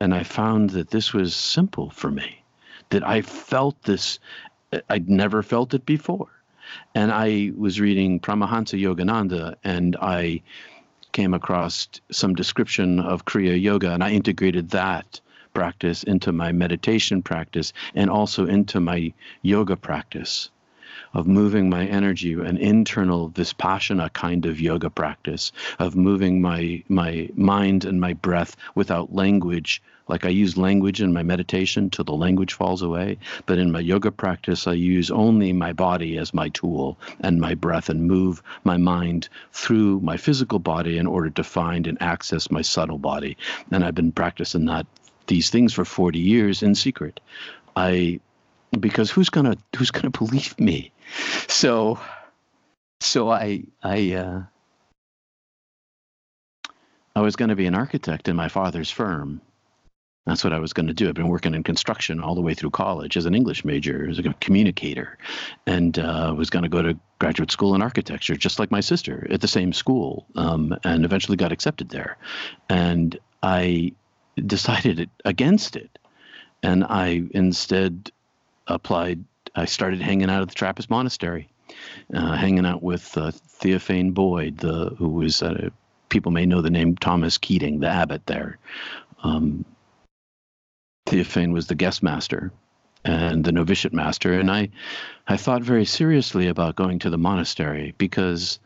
And 0.00 0.14
I 0.14 0.22
found 0.22 0.70
that 0.70 0.90
this 0.90 1.12
was 1.12 1.34
simple 1.34 1.90
for 1.90 2.10
me, 2.12 2.44
that 2.90 3.04
I 3.04 3.22
felt 3.22 3.82
this, 3.82 4.20
I'd 4.88 5.08
never 5.08 5.42
felt 5.42 5.74
it 5.74 5.84
before. 5.84 6.28
And 6.94 7.10
I 7.10 7.50
was 7.56 7.80
reading 7.80 8.20
Paramahansa 8.20 8.80
Yogananda 8.80 9.56
and 9.64 9.96
I 10.00 10.42
came 11.10 11.34
across 11.34 11.88
some 12.12 12.34
description 12.34 13.00
of 13.00 13.24
Kriya 13.24 13.60
Yoga 13.60 13.92
and 13.92 14.04
I 14.04 14.10
integrated 14.12 14.70
that 14.70 15.20
practice 15.58 16.04
into 16.04 16.30
my 16.30 16.52
meditation 16.52 17.20
practice 17.20 17.72
and 17.92 18.08
also 18.08 18.46
into 18.46 18.78
my 18.78 19.12
yoga 19.42 19.74
practice 19.74 20.50
of 21.12 21.26
moving 21.26 21.68
my 21.68 21.84
energy, 21.84 22.34
an 22.34 22.56
internal 22.58 23.30
vipassana 23.30 24.12
kind 24.12 24.46
of 24.46 24.60
yoga 24.60 24.88
practice 24.88 25.50
of 25.80 25.96
moving 25.96 26.40
my 26.40 26.80
my 26.88 27.28
mind 27.34 27.84
and 27.84 28.00
my 28.00 28.12
breath 28.12 28.54
without 28.76 29.12
language. 29.12 29.82
Like 30.06 30.24
I 30.24 30.28
use 30.28 30.56
language 30.56 31.02
in 31.02 31.12
my 31.12 31.24
meditation 31.24 31.90
till 31.90 32.04
the 32.04 32.12
language 32.12 32.52
falls 32.52 32.82
away, 32.82 33.18
but 33.46 33.58
in 33.58 33.72
my 33.72 33.80
yoga 33.80 34.12
practice 34.12 34.68
I 34.68 34.74
use 34.74 35.10
only 35.10 35.52
my 35.52 35.72
body 35.72 36.18
as 36.18 36.32
my 36.32 36.50
tool 36.50 36.98
and 37.18 37.40
my 37.40 37.54
breath 37.56 37.88
and 37.88 38.06
move 38.06 38.42
my 38.62 38.76
mind 38.76 39.28
through 39.52 39.98
my 40.00 40.16
physical 40.16 40.60
body 40.60 40.98
in 40.98 41.08
order 41.08 41.30
to 41.30 41.42
find 41.42 41.88
and 41.88 42.00
access 42.00 42.48
my 42.48 42.62
subtle 42.62 42.98
body. 42.98 43.36
And 43.72 43.84
I've 43.84 43.96
been 43.96 44.12
practicing 44.12 44.66
that 44.66 44.86
these 45.28 45.50
things 45.50 45.72
for 45.72 45.84
40 45.84 46.18
years 46.18 46.62
in 46.62 46.74
secret. 46.74 47.20
I 47.76 48.20
because 48.78 49.10
who's 49.10 49.30
gonna 49.30 49.56
who's 49.76 49.90
gonna 49.90 50.10
believe 50.10 50.58
me? 50.58 50.92
So 51.48 51.98
so 53.00 53.30
I 53.30 53.64
I 53.82 54.12
uh, 54.14 54.42
I 57.18 57.20
was 57.20 57.36
going 57.36 57.48
to 57.48 57.56
be 57.56 57.66
an 57.66 57.74
architect 57.74 58.28
in 58.28 58.36
my 58.36 58.48
father's 58.48 58.90
firm. 58.90 59.40
That's 60.24 60.44
what 60.44 60.52
I 60.52 60.58
was 60.58 60.72
going 60.72 60.86
to 60.86 60.94
do. 60.94 61.08
I've 61.08 61.14
been 61.14 61.28
working 61.28 61.54
in 61.54 61.64
construction 61.64 62.20
all 62.20 62.34
the 62.34 62.42
way 62.42 62.54
through 62.54 62.70
college 62.70 63.16
as 63.16 63.24
an 63.24 63.34
English 63.34 63.64
major, 63.64 64.08
as 64.08 64.18
a 64.18 64.22
communicator, 64.34 65.18
and 65.66 65.98
uh, 65.98 66.34
was 66.36 66.50
going 66.50 66.64
to 66.64 66.68
go 66.68 66.82
to 66.82 66.96
graduate 67.18 67.50
school 67.50 67.74
in 67.74 67.82
architecture, 67.82 68.36
just 68.36 68.58
like 68.60 68.70
my 68.70 68.80
sister, 68.80 69.26
at 69.30 69.40
the 69.40 69.48
same 69.48 69.72
school, 69.72 70.26
um, 70.36 70.76
and 70.84 71.04
eventually 71.04 71.36
got 71.36 71.50
accepted 71.50 71.88
there. 71.88 72.18
And 72.68 73.18
I 73.42 73.94
decided 74.46 75.10
against 75.24 75.76
it. 75.76 75.98
And 76.62 76.84
I 76.84 77.22
instead 77.30 78.10
applied, 78.66 79.24
I 79.54 79.64
started 79.64 80.00
hanging 80.00 80.30
out 80.30 80.42
at 80.42 80.48
the 80.48 80.54
Trappist 80.54 80.90
monastery, 80.90 81.48
uh, 82.12 82.36
hanging 82.36 82.66
out 82.66 82.82
with 82.82 83.16
uh, 83.16 83.30
Theophane 83.60 84.12
Boyd, 84.12 84.58
the, 84.58 84.94
who 84.98 85.08
was, 85.08 85.42
uh, 85.42 85.70
people 86.08 86.32
may 86.32 86.46
know 86.46 86.62
the 86.62 86.70
name 86.70 86.96
Thomas 86.96 87.38
Keating, 87.38 87.80
the 87.80 87.88
abbot 87.88 88.26
there. 88.26 88.58
Um, 89.22 89.64
Theophane 91.06 91.52
was 91.52 91.68
the 91.68 91.74
guest 91.74 92.02
master 92.02 92.52
and 93.04 93.44
the 93.44 93.52
novitiate 93.52 93.94
master. 93.94 94.38
And 94.38 94.50
I, 94.50 94.70
I 95.26 95.36
thought 95.36 95.62
very 95.62 95.84
seriously 95.84 96.48
about 96.48 96.76
going 96.76 96.98
to 97.00 97.10
the 97.10 97.18
monastery 97.18 97.94
because 97.98 98.58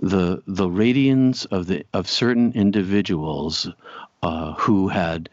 the 0.00 0.42
the 0.46 0.68
radiance 0.68 1.44
of 1.46 1.66
the 1.66 1.84
of 1.92 2.08
certain 2.08 2.52
individuals 2.52 3.68
uh, 4.24 4.54
who 4.54 4.88
had 4.88 5.28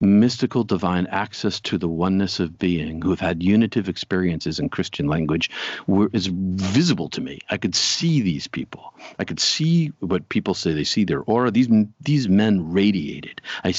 mystical 0.00 0.62
divine 0.62 1.06
access 1.08 1.58
to 1.58 1.76
the 1.76 1.88
oneness 1.88 2.38
of 2.38 2.56
being 2.56 3.02
who 3.02 3.10
have 3.10 3.18
had 3.18 3.42
unitive 3.42 3.88
experiences 3.88 4.60
in 4.60 4.68
christian 4.68 5.08
language 5.08 5.50
were, 5.88 6.08
is 6.12 6.28
visible 6.28 7.08
to 7.08 7.20
me. 7.20 7.40
I 7.50 7.56
could 7.56 7.74
see 7.74 8.20
these 8.20 8.46
people. 8.46 8.94
I 9.18 9.24
could 9.24 9.40
see 9.40 9.88
what 9.98 10.28
people 10.28 10.54
say. 10.54 10.72
They 10.72 10.84
see 10.84 11.04
their 11.04 11.22
aura. 11.22 11.50
These 11.50 11.68
these 12.00 12.28
men 12.28 12.70
radiated. 12.70 13.40
I 13.64 13.74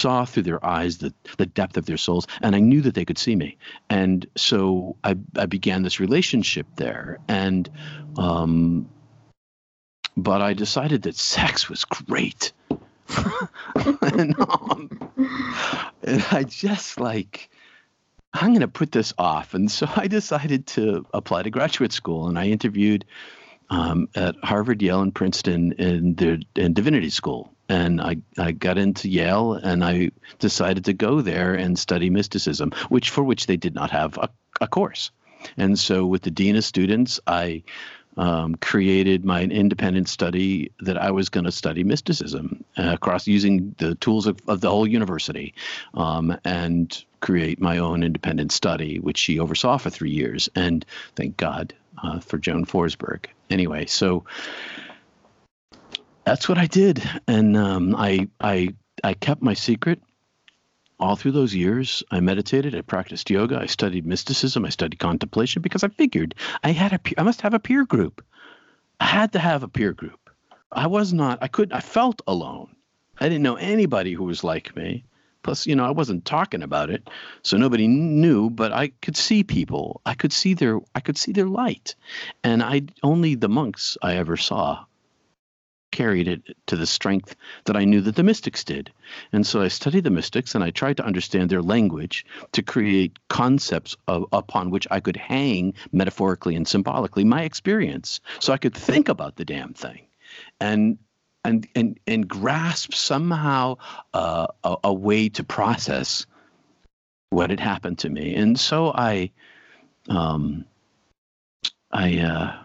saw 0.00 0.24
through 0.24 0.44
their 0.44 0.64
eyes 0.64 0.98
the, 0.98 1.12
the 1.38 1.46
depth 1.46 1.76
of 1.76 1.86
their 1.86 1.96
souls 1.96 2.28
and 2.40 2.54
i 2.54 2.60
knew 2.60 2.82
that 2.82 2.94
they 2.94 3.04
could 3.04 3.18
see 3.18 3.34
me. 3.34 3.58
And 3.90 4.24
so 4.36 4.96
i, 5.02 5.16
I 5.36 5.46
began 5.46 5.82
this 5.82 5.98
relationship 5.98 6.66
there. 6.76 7.18
And 7.26 7.68
um, 8.16 8.88
but 10.16 10.40
i 10.40 10.52
decided 10.52 11.02
that 11.02 11.16
sex 11.16 11.68
was 11.68 11.84
great 11.84 12.52
and, 14.02 14.38
um, 14.40 15.10
and 16.02 16.24
I 16.30 16.44
just 16.44 17.00
like, 17.00 17.50
I'm 18.32 18.50
going 18.50 18.60
to 18.60 18.68
put 18.68 18.92
this 18.92 19.14
off. 19.18 19.54
And 19.54 19.70
so 19.70 19.88
I 19.96 20.06
decided 20.06 20.66
to 20.68 21.06
apply 21.14 21.42
to 21.42 21.50
graduate 21.50 21.92
school 21.92 22.28
and 22.28 22.38
I 22.38 22.46
interviewed 22.46 23.04
um, 23.70 24.08
at 24.14 24.36
Harvard, 24.42 24.82
Yale, 24.82 25.02
and 25.02 25.14
Princeton 25.14 25.72
in 25.72 26.14
the 26.14 26.42
in 26.56 26.72
divinity 26.72 27.10
school. 27.10 27.52
And 27.68 28.00
I, 28.00 28.16
I 28.38 28.52
got 28.52 28.78
into 28.78 29.10
Yale 29.10 29.52
and 29.54 29.84
I 29.84 30.10
decided 30.38 30.86
to 30.86 30.94
go 30.94 31.20
there 31.20 31.54
and 31.54 31.78
study 31.78 32.08
mysticism, 32.08 32.72
which 32.88 33.10
for 33.10 33.22
which 33.22 33.46
they 33.46 33.58
did 33.58 33.74
not 33.74 33.90
have 33.90 34.16
a, 34.16 34.30
a 34.60 34.66
course. 34.66 35.10
And 35.56 35.78
so 35.78 36.06
with 36.06 36.22
the 36.22 36.30
dean 36.30 36.56
of 36.56 36.64
students, 36.64 37.20
I 37.26 37.62
um, 38.18 38.56
created 38.56 39.24
my 39.24 39.42
independent 39.44 40.08
study 40.08 40.72
that 40.80 40.98
I 40.98 41.10
was 41.12 41.28
going 41.28 41.44
to 41.44 41.52
study 41.52 41.84
mysticism 41.84 42.64
uh, 42.76 42.90
across 42.92 43.26
using 43.26 43.74
the 43.78 43.94
tools 43.94 44.26
of, 44.26 44.38
of 44.48 44.60
the 44.60 44.68
whole 44.68 44.86
university 44.86 45.54
um, 45.94 46.36
and 46.44 47.04
create 47.20 47.60
my 47.60 47.78
own 47.78 48.02
independent 48.02 48.52
study, 48.52 48.98
which 48.98 49.16
she 49.16 49.38
oversaw 49.38 49.78
for 49.78 49.90
three 49.90 50.10
years. 50.10 50.48
And 50.54 50.84
thank 51.14 51.36
God 51.36 51.72
uh, 52.02 52.18
for 52.20 52.38
Joan 52.38 52.66
Forsberg. 52.66 53.26
Anyway, 53.50 53.86
so 53.86 54.24
that's 56.24 56.48
what 56.48 56.58
I 56.58 56.66
did, 56.66 57.02
and 57.26 57.56
um, 57.56 57.96
I 57.96 58.28
I 58.40 58.74
I 59.02 59.14
kept 59.14 59.40
my 59.40 59.54
secret 59.54 60.02
all 61.00 61.16
through 61.16 61.32
those 61.32 61.54
years, 61.54 62.02
I 62.10 62.20
meditated, 62.20 62.74
I 62.74 62.80
practiced 62.80 63.30
yoga, 63.30 63.58
I 63.58 63.66
studied 63.66 64.06
mysticism, 64.06 64.64
I 64.64 64.70
studied 64.70 64.98
contemplation 64.98 65.62
because 65.62 65.84
I 65.84 65.88
figured 65.88 66.34
I 66.64 66.72
had 66.72 66.92
a 66.92 67.00
I 67.20 67.22
must 67.22 67.40
have 67.42 67.54
a 67.54 67.60
peer 67.60 67.84
group. 67.84 68.24
I 69.00 69.04
had 69.04 69.32
to 69.32 69.38
have 69.38 69.62
a 69.62 69.68
peer 69.68 69.92
group. 69.92 70.30
I 70.72 70.86
was 70.86 71.12
not 71.12 71.38
I 71.40 71.48
couldn't. 71.48 71.76
I 71.76 71.80
felt 71.80 72.20
alone. 72.26 72.74
I 73.20 73.28
didn't 73.28 73.42
know 73.42 73.56
anybody 73.56 74.12
who 74.12 74.24
was 74.24 74.44
like 74.44 74.76
me. 74.76 75.04
Plus, 75.44 75.66
you 75.66 75.76
know, 75.76 75.84
I 75.84 75.92
wasn't 75.92 76.24
talking 76.24 76.62
about 76.62 76.90
it, 76.90 77.08
so 77.42 77.56
nobody 77.56 77.86
knew, 77.86 78.50
but 78.50 78.72
I 78.72 78.88
could 79.00 79.16
see 79.16 79.44
people. 79.44 80.00
I 80.04 80.14
could 80.14 80.32
see 80.32 80.52
their 80.52 80.80
I 80.94 81.00
could 81.00 81.16
see 81.16 81.32
their 81.32 81.46
light. 81.46 81.94
And 82.42 82.62
I 82.62 82.82
only 83.02 83.34
the 83.36 83.48
monks 83.48 83.96
I 84.02 84.16
ever 84.16 84.36
saw 84.36 84.84
carried 85.90 86.28
it 86.28 86.42
to 86.66 86.76
the 86.76 86.86
strength 86.86 87.34
that 87.64 87.76
I 87.76 87.84
knew 87.84 88.00
that 88.02 88.16
the 88.16 88.22
mystics 88.22 88.64
did. 88.64 88.92
And 89.32 89.46
so 89.46 89.62
I 89.62 89.68
studied 89.68 90.04
the 90.04 90.10
mystics 90.10 90.54
and 90.54 90.62
I 90.62 90.70
tried 90.70 90.96
to 90.98 91.04
understand 91.04 91.50
their 91.50 91.62
language 91.62 92.26
to 92.52 92.62
create 92.62 93.18
concepts 93.28 93.96
of, 94.06 94.26
upon 94.32 94.70
which 94.70 94.86
I 94.90 95.00
could 95.00 95.16
hang 95.16 95.74
metaphorically 95.92 96.56
and 96.56 96.68
symbolically 96.68 97.24
my 97.24 97.42
experience 97.42 98.20
so 98.40 98.52
I 98.52 98.58
could 98.58 98.74
think 98.74 99.08
about 99.08 99.36
the 99.36 99.44
damn 99.44 99.74
thing. 99.74 100.06
And 100.60 100.98
and 101.44 101.66
and 101.74 101.98
and 102.06 102.28
grasp 102.28 102.92
somehow 102.92 103.76
uh, 104.12 104.48
a, 104.64 104.76
a 104.84 104.92
way 104.92 105.28
to 105.30 105.44
process 105.44 106.26
what 107.30 107.50
had 107.50 107.60
happened 107.60 107.98
to 108.00 108.08
me. 108.08 108.34
And 108.34 108.58
so 108.58 108.92
I 108.94 109.30
um, 110.08 110.64
I 111.90 112.18
uh, 112.18 112.56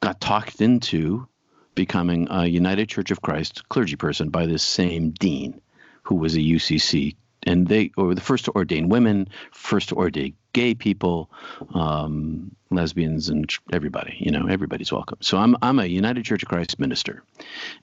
got 0.00 0.20
talked 0.20 0.60
into 0.60 1.28
becoming 1.76 2.26
a 2.30 2.46
United 2.46 2.88
Church 2.88 3.12
of 3.12 3.22
Christ 3.22 3.68
clergy 3.68 3.94
person 3.94 4.30
by 4.30 4.46
this 4.46 4.64
same 4.64 5.10
dean, 5.10 5.60
who 6.02 6.16
was 6.16 6.34
a 6.34 6.40
UCC, 6.40 7.14
and 7.44 7.68
they 7.68 7.92
were 7.96 8.16
the 8.16 8.20
first 8.20 8.46
to 8.46 8.52
ordain 8.56 8.88
women, 8.88 9.28
first 9.52 9.90
to 9.90 9.94
ordain 9.94 10.34
gay 10.52 10.74
people, 10.74 11.30
um, 11.74 12.50
lesbians, 12.70 13.28
and 13.28 13.54
everybody. 13.72 14.16
You 14.18 14.32
know, 14.32 14.46
everybody's 14.48 14.90
welcome. 14.90 15.18
So 15.20 15.38
I'm 15.38 15.54
I'm 15.62 15.78
a 15.78 15.86
United 15.86 16.24
Church 16.24 16.42
of 16.42 16.48
Christ 16.48 16.80
minister, 16.80 17.22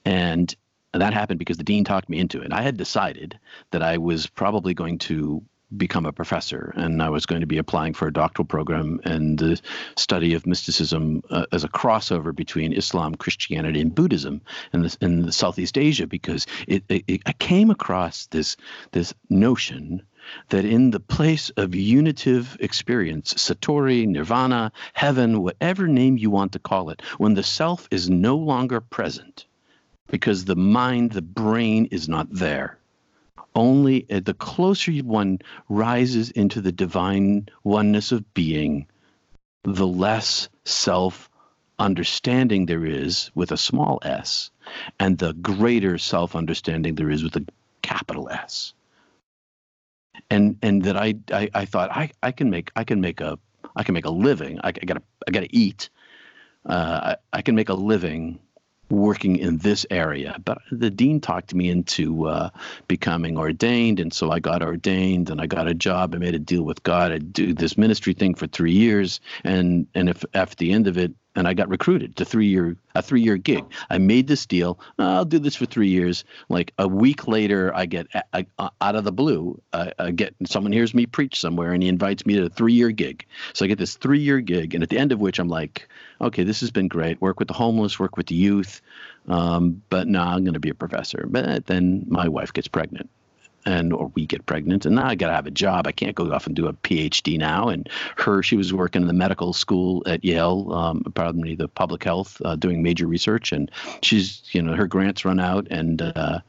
and 0.03 0.53
that 0.91 1.13
happened 1.13 1.39
because 1.39 1.57
the 1.57 1.63
dean 1.63 1.85
talked 1.85 2.09
me 2.09 2.19
into 2.19 2.41
it. 2.41 2.51
I 2.51 2.61
had 2.61 2.77
decided 2.77 3.39
that 3.71 3.81
I 3.81 3.97
was 3.97 4.27
probably 4.27 4.73
going 4.73 4.99
to 4.99 5.41
become 5.77 6.05
a 6.05 6.11
professor, 6.11 6.73
and 6.75 7.01
I 7.01 7.09
was 7.09 7.25
going 7.25 7.41
to 7.41 7.47
be 7.47 7.57
applying 7.57 7.93
for 7.93 8.07
a 8.07 8.13
doctoral 8.13 8.45
program 8.45 8.99
in 9.05 9.35
the 9.35 9.59
study 9.97 10.33
of 10.33 10.45
mysticism 10.45 11.23
uh, 11.29 11.45
as 11.51 11.63
a 11.63 11.69
crossover 11.69 12.35
between 12.35 12.73
Islam, 12.73 13.15
Christianity, 13.15 13.81
and 13.81 13.93
Buddhism 13.93 14.41
in 14.73 14.83
the, 14.83 14.97
in 15.01 15.21
the 15.23 15.31
Southeast 15.31 15.77
Asia, 15.77 16.07
because 16.07 16.45
it, 16.67 16.83
it, 16.89 17.03
it, 17.07 17.21
I 17.25 17.33
came 17.33 17.69
across 17.69 18.27
this 18.27 18.55
this 18.91 19.13
notion 19.29 20.01
that 20.49 20.65
in 20.65 20.91
the 20.91 20.99
place 20.99 21.49
of 21.57 21.75
unitive 21.75 22.55
experience, 22.59 23.33
Satori, 23.33 24.07
Nirvana, 24.07 24.71
heaven, 24.93 25.41
whatever 25.41 25.87
name 25.87 26.17
you 26.17 26.29
want 26.29 26.53
to 26.53 26.59
call 26.59 26.89
it, 26.89 27.01
when 27.17 27.33
the 27.33 27.43
self 27.43 27.87
is 27.91 28.09
no 28.09 28.37
longer 28.37 28.79
present, 28.79 29.45
because 30.07 30.45
the 30.45 30.55
mind, 30.55 31.11
the 31.11 31.21
brain 31.21 31.87
is 31.91 32.07
not 32.07 32.27
there 32.31 32.77
only 33.55 34.05
uh, 34.09 34.19
the 34.23 34.33
closer 34.33 34.91
one 34.91 35.39
rises 35.69 36.31
into 36.31 36.61
the 36.61 36.71
divine 36.71 37.49
oneness 37.63 38.11
of 38.11 38.33
being, 38.33 38.87
the 39.63 39.87
less 39.87 40.49
self 40.65 41.29
understanding 41.79 42.65
there 42.65 42.85
is 42.85 43.31
with 43.35 43.51
a 43.51 43.57
small 43.57 43.99
s, 44.03 44.51
and 44.99 45.17
the 45.17 45.33
greater 45.33 45.97
self 45.97 46.35
understanding 46.35 46.95
there 46.95 47.09
is 47.09 47.23
with 47.23 47.35
a 47.35 47.45
capital 47.81 48.29
S. 48.29 48.73
And 50.29 50.57
and 50.61 50.83
that 50.83 50.97
I, 50.97 51.15
I 51.31 51.49
I 51.53 51.65
thought 51.65 51.91
I 51.91 52.11
I 52.21 52.31
can 52.31 52.49
make 52.49 52.71
I 52.75 52.83
can 52.83 53.01
make 53.01 53.21
a 53.21 53.37
I 53.75 53.83
can 53.83 53.93
make 53.93 54.05
a 54.05 54.11
living. 54.11 54.59
I, 54.63 54.69
I 54.69 54.85
gotta 54.85 55.01
I 55.27 55.31
gotta 55.31 55.49
eat. 55.51 55.89
Uh, 56.65 57.15
I, 57.33 57.37
I 57.37 57.41
can 57.41 57.55
make 57.55 57.69
a 57.69 57.73
living 57.73 58.39
working 58.93 59.37
in 59.37 59.57
this 59.57 59.85
area. 59.89 60.39
But 60.43 60.59
the 60.71 60.89
dean 60.89 61.19
talked 61.19 61.53
me 61.53 61.69
into 61.69 62.27
uh, 62.27 62.49
becoming 62.87 63.37
ordained, 63.37 63.99
and 63.99 64.13
so 64.13 64.31
I 64.31 64.39
got 64.39 64.61
ordained, 64.61 65.29
and 65.29 65.41
I 65.41 65.47
got 65.47 65.67
a 65.67 65.73
job. 65.73 66.15
I 66.15 66.17
made 66.17 66.35
a 66.35 66.39
deal 66.39 66.63
with 66.63 66.83
God. 66.83 67.11
I'd 67.11 67.33
do 67.33 67.53
this 67.53 67.77
ministry 67.77 68.13
thing 68.13 68.35
for 68.35 68.47
three 68.47 68.71
years, 68.71 69.19
and 69.43 69.87
and 69.95 70.09
if 70.09 70.23
after 70.33 70.55
the 70.55 70.71
end 70.71 70.87
of 70.87 70.97
it, 70.97 71.13
and 71.35 71.47
I 71.47 71.53
got 71.53 71.69
recruited 71.69 72.15
to 72.17 72.25
three 72.25 72.47
year 72.47 72.75
a 72.95 73.01
three 73.01 73.21
year 73.21 73.37
gig. 73.37 73.65
I 73.89 73.97
made 73.97 74.27
this 74.27 74.45
deal. 74.45 74.79
I'll 74.99 75.25
do 75.25 75.39
this 75.39 75.55
for 75.55 75.65
three 75.65 75.89
years. 75.89 76.23
Like 76.49 76.73
a 76.77 76.87
week 76.87 77.27
later, 77.27 77.73
I 77.75 77.85
get 77.85 78.07
I, 78.33 78.45
I, 78.59 78.69
out 78.81 78.95
of 78.95 79.03
the 79.03 79.11
blue. 79.11 79.59
I, 79.73 79.91
I, 79.97 80.11
get 80.11 80.35
someone 80.45 80.71
hears 80.71 80.93
me 80.93 81.05
preach 81.05 81.39
somewhere, 81.39 81.73
and 81.73 81.81
he 81.81 81.89
invites 81.89 82.25
me 82.25 82.35
to 82.35 82.45
a 82.45 82.49
three 82.49 82.73
year 82.73 82.91
gig. 82.91 83.25
So 83.53 83.65
I 83.65 83.67
get 83.67 83.79
this 83.79 83.95
three 83.95 84.19
year 84.19 84.41
gig, 84.41 84.73
and 84.73 84.83
at 84.83 84.89
the 84.89 84.97
end 84.97 85.11
of 85.11 85.19
which 85.19 85.39
I'm 85.39 85.49
like, 85.49 85.87
okay, 86.21 86.43
this 86.43 86.59
has 86.61 86.71
been 86.71 86.87
great. 86.87 87.19
Work 87.21 87.39
with 87.39 87.47
the 87.47 87.53
homeless, 87.53 87.99
work 87.99 88.15
with 88.15 88.27
the 88.27 88.35
youth, 88.35 88.81
um, 89.27 89.81
but 89.89 90.07
now 90.07 90.27
I'm 90.27 90.43
going 90.43 90.53
to 90.53 90.59
be 90.59 90.69
a 90.69 90.75
professor. 90.75 91.25
But 91.27 91.65
then 91.65 92.05
my 92.07 92.27
wife 92.27 92.53
gets 92.53 92.67
pregnant 92.67 93.09
and 93.65 93.93
or 93.93 94.11
we 94.15 94.25
get 94.25 94.45
pregnant 94.45 94.85
and 94.85 94.95
now 94.95 95.07
i 95.07 95.15
got 95.15 95.27
to 95.27 95.33
have 95.33 95.47
a 95.47 95.51
job. 95.51 95.87
I 95.87 95.91
can't 95.91 96.15
go 96.15 96.31
off 96.31 96.47
and 96.47 96.55
do 96.55 96.67
a 96.67 96.73
phd 96.73 97.37
now. 97.37 97.69
And 97.69 97.89
her 98.17 98.43
she 98.43 98.55
was 98.55 98.73
working 98.73 99.01
in 99.01 99.07
the 99.07 99.13
medical 99.13 99.53
school 99.53 100.03
at 100.05 100.23
yale 100.23 100.71
um, 100.73 101.03
pardon 101.15 101.41
me 101.41 101.55
the 101.55 101.67
public 101.67 102.03
health 102.03 102.41
uh, 102.45 102.55
doing 102.55 102.83
major 102.83 103.07
research. 103.07 103.51
And 103.51 103.71
she's 104.01 104.43
you 104.51 104.61
know 104.61 104.75
her 104.75 104.87
grants 104.87 105.25
run 105.25 105.39
out 105.39 105.67
and 105.69 106.01
uh, 106.01 106.39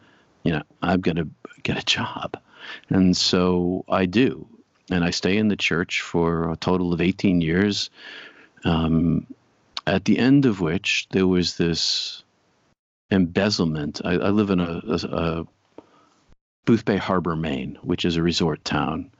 you 0.42 0.52
know 0.52 0.62
i've 0.82 1.02
got 1.02 1.16
to 1.16 1.28
get 1.62 1.78
a 1.78 1.84
job. 1.84 2.36
And 2.88 3.16
so 3.16 3.84
i 3.88 4.06
do. 4.06 4.46
And 4.90 5.04
i 5.04 5.10
stay 5.10 5.36
in 5.36 5.48
the 5.48 5.56
church 5.56 6.00
for 6.02 6.50
a 6.50 6.56
total 6.56 6.92
of 6.92 7.00
18 7.00 7.40
years 7.40 7.90
um, 8.64 9.26
at 9.86 10.04
the 10.04 10.18
end 10.18 10.46
of 10.46 10.60
which 10.60 11.06
there 11.10 11.26
was 11.26 11.56
this 11.56 12.22
embezzlement. 13.10 14.00
I, 14.04 14.12
I 14.12 14.30
live 14.30 14.50
in 14.50 14.60
a, 14.60 14.82
a, 14.86 14.94
a 14.94 15.46
Boothbay 16.66 16.98
Harbor, 16.98 17.36
Maine, 17.36 17.78
which 17.82 18.04
is 18.04 18.16
a 18.16 18.22
resort 18.22 18.64
town. 18.64 19.10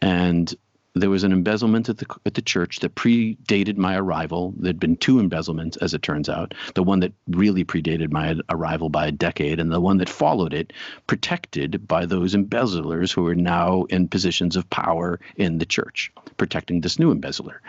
And 0.00 0.54
there 0.94 1.10
was 1.10 1.24
an 1.24 1.32
embezzlement 1.32 1.88
at 1.88 1.98
the 1.98 2.06
at 2.26 2.34
the 2.34 2.42
church 2.42 2.80
that 2.80 2.94
predated 2.94 3.78
my 3.78 3.96
arrival. 3.96 4.52
There'd 4.58 4.78
been 4.78 4.96
two 4.96 5.20
embezzlements, 5.20 5.78
as 5.78 5.94
it 5.94 6.02
turns 6.02 6.28
out. 6.28 6.52
The 6.74 6.82
one 6.82 7.00
that 7.00 7.14
really 7.28 7.64
predated 7.64 8.12
my 8.12 8.36
arrival 8.50 8.90
by 8.90 9.06
a 9.06 9.12
decade, 9.12 9.58
and 9.58 9.72
the 9.72 9.80
one 9.80 9.96
that 9.98 10.10
followed 10.10 10.52
it, 10.52 10.72
protected 11.06 11.88
by 11.88 12.04
those 12.04 12.34
embezzlers 12.34 13.10
who 13.10 13.26
are 13.26 13.34
now 13.34 13.84
in 13.84 14.08
positions 14.08 14.54
of 14.54 14.68
power 14.68 15.18
in 15.36 15.58
the 15.58 15.66
church, 15.66 16.12
protecting 16.36 16.82
this 16.82 16.98
new 16.98 17.10
embezzler. 17.10 17.62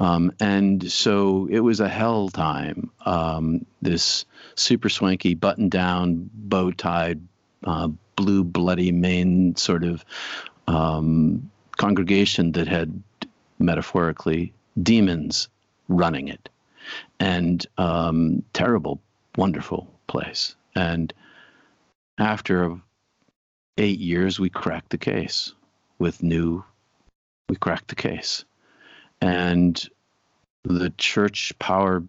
Um, 0.00 0.32
and 0.40 0.90
so 0.90 1.46
it 1.50 1.60
was 1.60 1.78
a 1.78 1.88
hell 1.88 2.28
time. 2.28 2.90
Um, 3.06 3.66
this 3.82 4.24
super 4.56 4.88
swanky, 4.88 5.34
button 5.34 5.68
down, 5.68 6.28
bow 6.34 6.72
tied, 6.72 7.20
uh, 7.62 7.88
blue, 8.16 8.44
bloody 8.44 8.92
Maine 8.92 9.56
sort 9.56 9.84
of 9.84 10.04
um, 10.66 11.50
congregation 11.76 12.52
that 12.52 12.68
had 12.68 13.02
metaphorically 13.58 14.52
demons 14.80 15.48
running 15.88 16.28
it, 16.28 16.48
and 17.20 17.66
um, 17.78 18.42
terrible, 18.52 19.00
wonderful 19.36 19.88
place. 20.06 20.56
And 20.74 21.12
after 22.18 22.80
eight 23.78 23.98
years, 23.98 24.38
we 24.38 24.50
cracked 24.50 24.90
the 24.90 24.98
case 24.98 25.52
with 25.98 26.22
new. 26.22 26.64
We 27.48 27.56
cracked 27.56 27.88
the 27.88 27.94
case, 27.94 28.44
and 29.20 29.88
the 30.62 30.90
church 30.96 31.52
power 31.58 32.02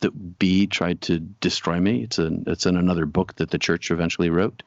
that 0.00 0.38
B 0.38 0.66
tried 0.66 1.02
to 1.02 1.20
destroy 1.20 1.78
me. 1.78 2.02
It's 2.02 2.18
in 2.18 2.44
it's 2.46 2.66
in 2.66 2.76
another 2.76 3.06
book 3.06 3.36
that 3.36 3.50
the 3.50 3.58
church 3.58 3.90
eventually 3.90 4.30
wrote 4.30 4.62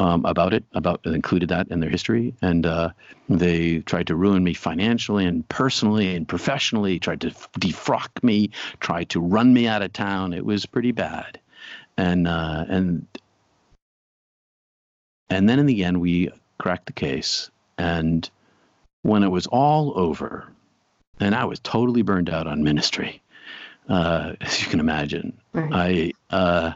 um, 0.00 0.24
about 0.24 0.54
it, 0.54 0.64
about 0.74 1.04
included 1.04 1.48
that 1.48 1.68
in 1.68 1.80
their 1.80 1.90
history, 1.90 2.34
and 2.42 2.66
uh, 2.66 2.90
they 3.28 3.80
tried 3.80 4.06
to 4.08 4.16
ruin 4.16 4.44
me 4.44 4.54
financially 4.54 5.24
and 5.24 5.48
personally 5.48 6.14
and 6.14 6.26
professionally. 6.28 6.98
Tried 6.98 7.20
to 7.22 7.30
defrock 7.58 8.22
me, 8.22 8.50
tried 8.80 9.10
to 9.10 9.20
run 9.20 9.52
me 9.52 9.66
out 9.66 9.82
of 9.82 9.92
town. 9.92 10.32
It 10.32 10.44
was 10.44 10.66
pretty 10.66 10.92
bad, 10.92 11.40
and 11.96 12.28
uh, 12.28 12.64
and 12.68 13.06
and 15.30 15.48
then 15.48 15.58
in 15.58 15.66
the 15.66 15.84
end, 15.84 16.00
we 16.00 16.30
cracked 16.58 16.86
the 16.86 16.92
case, 16.92 17.50
and 17.76 18.28
when 19.02 19.22
it 19.22 19.28
was 19.28 19.46
all 19.46 19.98
over, 19.98 20.48
and 21.20 21.34
I 21.34 21.44
was 21.44 21.60
totally 21.60 22.02
burned 22.02 22.30
out 22.30 22.46
on 22.46 22.62
ministry, 22.62 23.22
uh, 23.88 24.34
as 24.40 24.62
you 24.62 24.68
can 24.68 24.80
imagine, 24.80 25.36
right. 25.52 26.12
I 26.30 26.34
uh, 26.34 26.72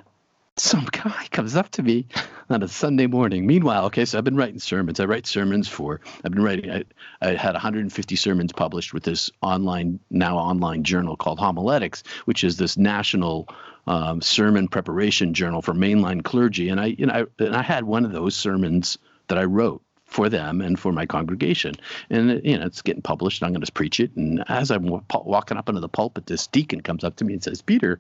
some 0.57 0.86
guy 0.90 1.26
comes 1.30 1.57
up 1.57 1.70
to 1.70 1.82
me 1.82 2.07
on 2.50 2.62
a 2.62 2.68
Sunday 2.68 3.07
morning. 3.07 3.46
Meanwhile, 3.46 3.86
okay, 3.86 4.05
so 4.05 4.18
I've 4.18 4.24
been 4.24 4.36
writing 4.36 4.59
sermons. 4.59 5.00
I 5.00 5.07
write 5.07 5.26
sermons 5.26 5.68
for, 5.68 6.00
I've 6.24 6.32
been 6.32 6.42
writing, 6.42 6.70
I, 6.70 6.84
I 7.22 7.34
had 7.34 7.55
150 7.55 8.16
sermons 8.16 8.53
published 8.53 8.92
with 8.92 9.03
this 9.03 9.30
online, 9.40 9.98
now 10.11 10.36
online 10.36 10.84
journal 10.84 11.16
called 11.16 11.38
Homiletics, 11.38 12.03
which 12.26 12.44
is 12.44 12.59
this 12.59 12.76
national 12.76 13.48
um, 13.86 14.20
sermon 14.20 14.68
preparation 14.68 15.32
journal 15.32 15.62
for 15.62 15.72
mainline 15.72 16.22
clergy. 16.22 16.68
And 16.68 16.80
I, 16.80 16.86
you 16.86 17.07
know, 17.07 17.12
I, 17.14 17.44
and 17.44 17.57
I 17.57 17.62
had 17.62 17.84
one 17.84 18.05
of 18.05 18.12
those 18.12 18.36
sermons 18.36 18.98
that 19.28 19.38
I 19.38 19.44
wrote 19.44 19.82
for 20.05 20.28
them 20.28 20.61
and 20.61 20.78
for 20.78 20.92
my 20.92 21.07
congregation. 21.07 21.74
And 22.11 22.44
you 22.44 22.59
know, 22.59 22.66
it's 22.66 22.82
getting 22.82 23.00
published. 23.00 23.40
And 23.40 23.46
I'm 23.46 23.55
going 23.55 23.64
to 23.64 23.72
preach 23.72 23.98
it. 23.98 24.14
And 24.14 24.44
as 24.48 24.70
I'm 24.70 24.86
walking 24.86 25.57
up 25.57 25.70
into 25.70 25.80
the 25.80 25.88
pulpit, 25.88 26.26
this 26.26 26.46
deacon 26.46 26.82
comes 26.82 27.03
up 27.03 27.16
to 27.16 27.24
me 27.24 27.32
and 27.32 27.42
says, 27.42 27.62
"Peter, 27.62 27.98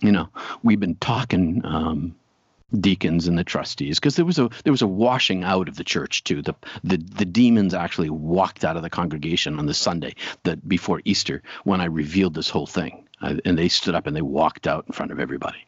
you 0.00 0.12
know, 0.12 0.28
we've 0.62 0.80
been 0.80 0.96
talking 0.96 1.62
um, 1.64 2.14
deacons 2.80 3.28
and 3.28 3.38
the 3.38 3.44
trustees 3.44 3.98
because 3.98 4.16
there 4.16 4.24
was 4.24 4.38
a 4.38 4.50
there 4.64 4.72
was 4.72 4.82
a 4.82 4.86
washing 4.86 5.44
out 5.44 5.68
of 5.68 5.76
the 5.76 5.84
church 5.84 6.24
too. 6.24 6.42
The 6.42 6.54
the 6.82 6.96
the 6.96 7.24
demons 7.24 7.74
actually 7.74 8.10
walked 8.10 8.64
out 8.64 8.76
of 8.76 8.82
the 8.82 8.90
congregation 8.90 9.58
on 9.58 9.66
the 9.66 9.74
Sunday 9.74 10.14
that 10.42 10.68
before 10.68 11.00
Easter 11.04 11.42
when 11.64 11.80
I 11.80 11.86
revealed 11.86 12.34
this 12.34 12.50
whole 12.50 12.66
thing, 12.66 13.06
uh, 13.22 13.36
and 13.44 13.58
they 13.58 13.68
stood 13.68 13.94
up 13.94 14.06
and 14.06 14.16
they 14.16 14.22
walked 14.22 14.66
out 14.66 14.84
in 14.86 14.92
front 14.92 15.12
of 15.12 15.20
everybody. 15.20 15.66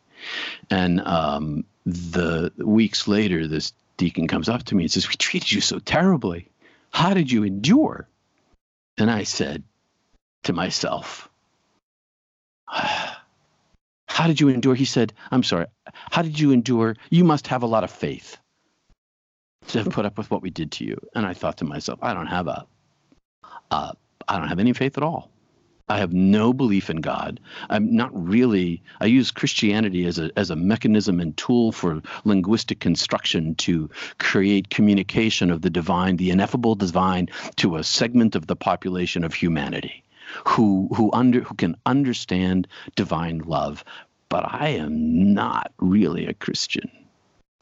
And 0.70 1.00
um, 1.02 1.64
the 1.86 2.52
weeks 2.58 3.06
later, 3.06 3.46
this 3.46 3.72
deacon 3.96 4.26
comes 4.26 4.48
up 4.48 4.64
to 4.64 4.74
me 4.74 4.84
and 4.84 4.90
says, 4.90 5.08
"We 5.08 5.14
treated 5.14 5.52
you 5.52 5.60
so 5.60 5.78
terribly. 5.78 6.48
How 6.90 7.14
did 7.14 7.30
you 7.30 7.44
endure?" 7.44 8.08
And 8.96 9.10
I 9.10 9.22
said 9.22 9.62
to 10.44 10.52
myself. 10.52 11.28
How 14.18 14.26
did 14.26 14.40
you 14.40 14.48
endure? 14.48 14.74
He 14.74 14.84
said, 14.84 15.12
I'm 15.30 15.44
sorry. 15.44 15.66
How 16.10 16.22
did 16.22 16.40
you 16.40 16.50
endure? 16.50 16.96
You 17.08 17.22
must 17.22 17.46
have 17.46 17.62
a 17.62 17.66
lot 17.66 17.84
of 17.84 17.90
faith 17.92 18.36
to 19.68 19.78
have 19.78 19.92
put 19.92 20.06
up 20.06 20.18
with 20.18 20.28
what 20.28 20.42
we 20.42 20.50
did 20.50 20.72
to 20.72 20.84
you. 20.84 20.98
And 21.14 21.24
I 21.24 21.34
thought 21.34 21.58
to 21.58 21.64
myself, 21.64 22.00
I 22.02 22.14
don't 22.14 22.26
have 22.26 22.48
a, 22.48 22.66
uh, 23.70 23.92
I 24.26 24.38
don't 24.40 24.48
have 24.48 24.58
any 24.58 24.72
faith 24.72 24.96
at 24.96 25.04
all. 25.04 25.30
I 25.88 25.98
have 25.98 26.12
no 26.12 26.52
belief 26.52 26.90
in 26.90 26.96
God. 26.96 27.38
I'm 27.70 27.94
not 27.94 28.10
really. 28.12 28.82
I 29.00 29.06
use 29.06 29.30
Christianity 29.30 30.04
as 30.04 30.18
a 30.18 30.32
as 30.36 30.50
a 30.50 30.56
mechanism 30.56 31.20
and 31.20 31.36
tool 31.36 31.70
for 31.70 32.02
linguistic 32.24 32.80
construction 32.80 33.54
to 33.66 33.88
create 34.18 34.68
communication 34.68 35.52
of 35.52 35.62
the 35.62 35.70
divine, 35.70 36.16
the 36.16 36.30
ineffable 36.30 36.74
divine, 36.74 37.28
to 37.56 37.76
a 37.76 37.84
segment 37.84 38.34
of 38.34 38.48
the 38.48 38.56
population 38.56 39.22
of 39.22 39.32
humanity, 39.32 40.02
who 40.44 40.88
who 40.94 41.10
under 41.12 41.40
who 41.40 41.54
can 41.54 41.76
understand 41.86 42.66
divine 42.96 43.38
love 43.38 43.84
but 44.28 44.44
I 44.52 44.68
am 44.70 45.34
not 45.34 45.72
really 45.78 46.26
a 46.26 46.34
Christian. 46.34 46.90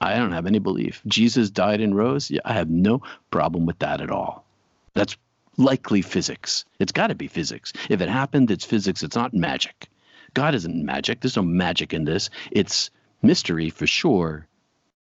I 0.00 0.16
don't 0.16 0.32
have 0.32 0.46
any 0.46 0.58
belief. 0.58 1.02
Jesus 1.06 1.50
died 1.50 1.80
and 1.80 1.96
rose. 1.96 2.30
Yeah, 2.30 2.40
I 2.44 2.52
have 2.52 2.68
no 2.68 3.02
problem 3.30 3.66
with 3.66 3.78
that 3.78 4.00
at 4.00 4.10
all. 4.10 4.44
That's 4.94 5.16
likely 5.56 6.02
physics. 6.02 6.64
It's 6.78 6.92
got 6.92 7.06
to 7.08 7.14
be 7.14 7.28
physics. 7.28 7.72
If 7.88 8.00
it 8.00 8.08
happened, 8.08 8.50
it's 8.50 8.64
physics. 8.64 9.02
It's 9.02 9.16
not 9.16 9.32
magic. 9.32 9.88
God 10.34 10.54
isn't 10.54 10.84
magic. 10.84 11.20
There's 11.20 11.36
no 11.36 11.42
magic 11.42 11.94
in 11.94 12.04
this. 12.04 12.28
It's 12.50 12.90
mystery 13.22 13.70
for 13.70 13.86
sure, 13.86 14.46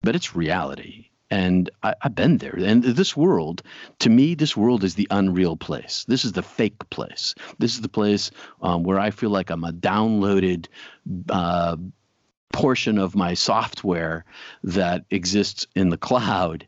but 0.02 0.14
it's 0.14 0.36
reality. 0.36 1.08
And 1.32 1.70
I, 1.82 1.94
have 2.02 2.14
been 2.14 2.36
there. 2.36 2.54
And 2.58 2.84
this 2.84 3.16
world, 3.16 3.62
to 4.00 4.10
me, 4.10 4.34
this 4.34 4.54
world 4.54 4.84
is 4.84 4.96
the 4.96 5.08
unreal 5.10 5.56
place. 5.56 6.04
This 6.06 6.26
is 6.26 6.32
the 6.32 6.42
fake 6.42 6.90
place. 6.90 7.34
This 7.58 7.74
is 7.74 7.80
the 7.80 7.88
place 7.88 8.30
um, 8.60 8.82
where 8.82 8.98
I 8.98 9.10
feel 9.10 9.30
like 9.30 9.48
I'm 9.48 9.64
a 9.64 9.72
downloaded 9.72 10.66
uh, 11.30 11.76
portion 12.52 12.98
of 12.98 13.16
my 13.16 13.32
software 13.32 14.26
that 14.62 15.06
exists 15.10 15.66
in 15.74 15.88
the 15.88 15.96
cloud 15.96 16.66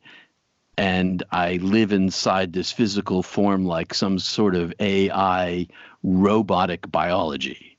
and 0.76 1.22
I 1.30 1.56
live 1.56 1.92
inside 1.92 2.52
this 2.52 2.72
physical 2.72 3.22
form 3.22 3.64
like 3.64 3.94
some 3.94 4.18
sort 4.18 4.56
of 4.56 4.72
AI 4.80 5.68
robotic 6.02 6.90
biology. 6.90 7.78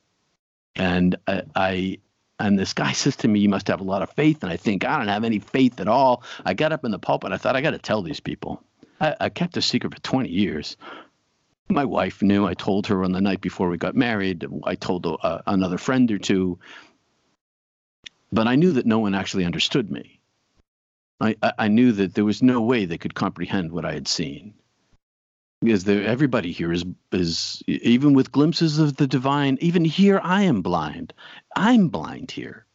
And 0.75 1.15
I, 1.27 1.41
I, 1.55 1.97
and 2.39 2.57
this 2.57 2.73
guy 2.73 2.91
says 2.93 3.15
to 3.17 3.27
me, 3.27 3.39
"You 3.39 3.49
must 3.49 3.67
have 3.67 3.81
a 3.81 3.85
lot 3.85 4.01
of 4.01 4.11
faith." 4.11 4.43
And 4.43 4.51
I 4.51 4.57
think 4.57 4.85
I 4.85 4.97
don't 4.97 5.07
have 5.07 5.23
any 5.23 5.39
faith 5.39 5.79
at 5.79 5.87
all. 5.87 6.23
I 6.45 6.53
got 6.53 6.71
up 6.71 6.85
in 6.85 6.91
the 6.91 6.99
pulpit. 6.99 7.31
I 7.31 7.37
thought 7.37 7.55
I 7.55 7.61
got 7.61 7.71
to 7.71 7.79
tell 7.79 8.01
these 8.01 8.19
people. 8.19 8.63
I, 8.99 9.15
I 9.19 9.29
kept 9.29 9.57
a 9.57 9.61
secret 9.61 9.93
for 9.93 10.01
20 10.01 10.29
years. 10.29 10.77
My 11.69 11.85
wife 11.85 12.21
knew. 12.21 12.45
I 12.45 12.53
told 12.53 12.87
her 12.87 13.03
on 13.03 13.11
the 13.11 13.21
night 13.21 13.41
before 13.41 13.69
we 13.69 13.77
got 13.77 13.95
married. 13.95 14.45
I 14.63 14.75
told 14.75 15.05
uh, 15.05 15.41
another 15.47 15.77
friend 15.77 16.11
or 16.11 16.19
two. 16.19 16.59
But 18.31 18.47
I 18.47 18.55
knew 18.55 18.73
that 18.73 18.85
no 18.85 18.99
one 18.99 19.15
actually 19.15 19.45
understood 19.45 19.89
me. 19.89 20.19
I, 21.21 21.35
I 21.57 21.67
knew 21.69 21.93
that 21.93 22.13
there 22.13 22.25
was 22.25 22.43
no 22.43 22.61
way 22.61 22.85
they 22.85 22.97
could 22.97 23.15
comprehend 23.15 23.71
what 23.71 23.85
I 23.85 23.93
had 23.93 24.07
seen. 24.07 24.53
Because 25.65 25.83
there, 25.83 26.03
everybody 26.03 26.51
here 26.51 26.71
is, 26.71 26.85
is, 27.11 27.63
even 27.67 28.13
with 28.13 28.31
glimpses 28.31 28.77
of 28.77 28.97
the 28.97 29.07
divine, 29.07 29.57
even 29.61 29.83
here 29.83 30.21
I 30.23 30.43
am 30.43 30.61
blind. 30.61 31.13
I'm 31.55 31.89
blind 31.89 32.31
here. 32.31 32.65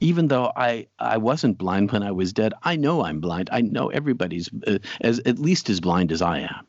Even 0.00 0.28
though 0.28 0.52
I, 0.54 0.86
I 1.00 1.16
wasn't 1.16 1.58
blind 1.58 1.90
when 1.90 2.04
I 2.04 2.12
was 2.12 2.32
dead, 2.32 2.54
I 2.62 2.76
know 2.76 3.04
I'm 3.04 3.20
blind. 3.20 3.50
I 3.50 3.62
know 3.62 3.88
everybody's 3.88 4.48
uh, 4.66 4.78
as 5.00 5.18
at 5.26 5.40
least 5.40 5.68
as 5.68 5.80
blind 5.80 6.12
as 6.12 6.22
I 6.22 6.40
am. 6.40 6.66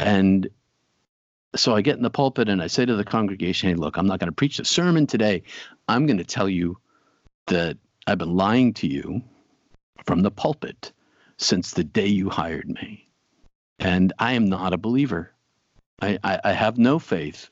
And 0.00 0.50
so 1.54 1.76
I 1.76 1.80
get 1.80 1.96
in 1.96 2.02
the 2.02 2.10
pulpit 2.10 2.48
and 2.48 2.60
I 2.60 2.66
say 2.66 2.84
to 2.84 2.96
the 2.96 3.04
congregation, 3.04 3.68
hey, 3.68 3.76
look, 3.76 3.96
I'm 3.96 4.08
not 4.08 4.18
going 4.18 4.30
to 4.30 4.34
preach 4.34 4.58
a 4.58 4.64
sermon 4.64 5.06
today. 5.06 5.44
I'm 5.86 6.06
going 6.06 6.18
to 6.18 6.24
tell 6.24 6.48
you 6.48 6.78
that 7.46 7.78
I've 8.08 8.18
been 8.18 8.36
lying 8.36 8.74
to 8.74 8.88
you 8.88 9.22
from 10.04 10.22
the 10.22 10.32
pulpit 10.32 10.92
since 11.36 11.70
the 11.70 11.84
day 11.84 12.08
you 12.08 12.28
hired 12.28 12.68
me. 12.68 13.03
And 13.78 14.12
I 14.18 14.34
am 14.34 14.48
not 14.48 14.72
a 14.72 14.78
believer. 14.78 15.32
I, 16.00 16.18
I, 16.22 16.40
I 16.44 16.52
have 16.52 16.78
no 16.78 16.98
faith. 16.98 17.50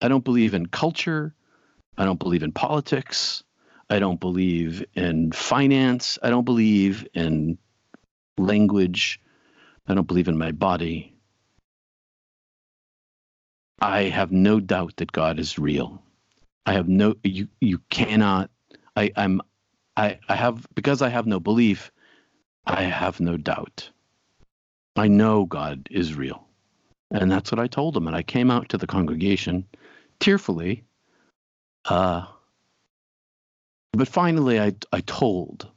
I 0.00 0.08
don't 0.08 0.24
believe 0.24 0.54
in 0.54 0.66
culture. 0.66 1.34
I 1.96 2.04
don't 2.04 2.18
believe 2.18 2.42
in 2.42 2.52
politics. 2.52 3.44
I 3.90 3.98
don't 3.98 4.20
believe 4.20 4.84
in 4.94 5.32
finance. 5.32 6.18
I 6.22 6.30
don't 6.30 6.44
believe 6.44 7.06
in 7.14 7.58
language. 8.38 9.20
I 9.86 9.94
don't 9.94 10.06
believe 10.06 10.28
in 10.28 10.38
my 10.38 10.52
body. 10.52 11.14
I 13.80 14.04
have 14.04 14.32
no 14.32 14.60
doubt 14.60 14.94
that 14.96 15.12
God 15.12 15.38
is 15.38 15.58
real. 15.58 16.02
I 16.64 16.74
have 16.74 16.88
no 16.88 17.16
you 17.24 17.48
you 17.60 17.80
cannot 17.90 18.50
I, 18.96 19.10
I'm 19.16 19.40
I, 19.96 20.18
I 20.28 20.36
have 20.36 20.66
because 20.74 21.02
I 21.02 21.08
have 21.08 21.26
no 21.26 21.40
belief, 21.40 21.92
I 22.66 22.82
have 22.82 23.20
no 23.20 23.36
doubt. 23.36 23.90
I 24.96 25.08
know 25.08 25.44
God 25.46 25.88
is 25.90 26.14
real. 26.14 26.46
And 27.10 27.30
that's 27.30 27.50
what 27.52 27.58
I 27.58 27.66
told 27.66 27.96
him. 27.96 28.06
And 28.06 28.16
I 28.16 28.22
came 28.22 28.50
out 28.50 28.70
to 28.70 28.78
the 28.78 28.86
congregation 28.86 29.66
tearfully. 30.20 30.84
Uh, 31.84 32.26
but 33.92 34.08
finally, 34.08 34.60
I, 34.60 34.74
I 34.92 35.00
told. 35.00 35.68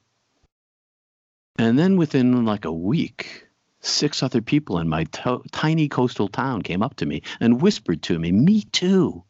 And 1.57 1.77
then 1.79 1.97
within 1.97 2.45
like 2.45 2.65
a 2.65 2.71
week, 2.71 3.47
six 3.81 4.23
other 4.23 4.41
people 4.41 4.79
in 4.79 4.89
my 4.89 5.05
tiny 5.51 5.87
coastal 5.87 6.27
town 6.27 6.61
came 6.61 6.81
up 6.81 6.95
to 6.97 7.05
me 7.05 7.21
and 7.39 7.61
whispered 7.61 8.01
to 8.03 8.19
me, 8.19 8.31
Me 8.31 8.63
too. 8.63 9.23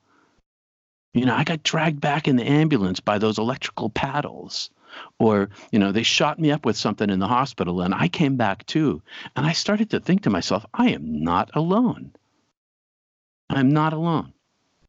You 1.13 1.25
know, 1.25 1.35
I 1.35 1.43
got 1.43 1.63
dragged 1.63 2.01
back 2.01 2.27
in 2.27 2.35
the 2.35 2.43
ambulance 2.43 2.99
by 2.99 3.17
those 3.17 3.37
electrical 3.37 3.89
paddles 3.89 4.69
or 5.19 5.49
you 5.71 5.79
know 5.79 5.91
they 5.91 6.03
shot 6.03 6.39
me 6.39 6.51
up 6.51 6.65
with 6.65 6.77
something 6.77 7.09
in 7.09 7.19
the 7.19 7.27
hospital 7.27 7.81
and 7.81 7.93
i 7.93 8.07
came 8.07 8.35
back 8.35 8.65
too. 8.65 9.01
And 9.35 9.45
i 9.45 9.53
started 9.53 9.89
to 9.91 9.99
think 9.99 10.23
to 10.23 10.29
myself 10.29 10.65
i 10.73 10.89
am 10.89 11.23
not 11.23 11.51
alone. 11.53 12.11
I'm 13.49 13.69
not 13.69 13.93
alone. 13.93 14.33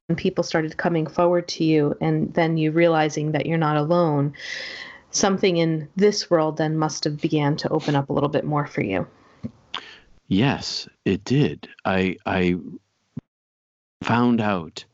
And 0.09 0.17
people 0.17 0.45
started 0.45 0.77
coming 0.77 1.07
forward 1.07 1.49
to 1.49 1.65
you 1.65 1.97
and 2.01 2.33
then 2.35 2.57
you 2.57 2.71
realizing 2.71 3.33
that 3.33 3.47
you're 3.47 3.59
not 3.59 3.77
alone 3.77 4.35
something 5.11 5.57
in 5.57 5.89
this 5.97 6.31
world 6.31 6.59
then 6.59 6.77
must 6.77 7.05
have 7.05 7.21
began 7.21 7.57
to 7.57 7.69
open 7.71 7.95
up 7.95 8.11
a 8.11 8.13
little 8.13 8.29
bit 8.29 8.45
more 8.45 8.67
for 8.67 8.83
you. 8.83 9.07
Yes 10.29 10.89
it 11.05 11.25
did. 11.25 11.69
I 11.85 12.17
i 12.27 12.57
found 14.03 14.41
out 14.41 14.85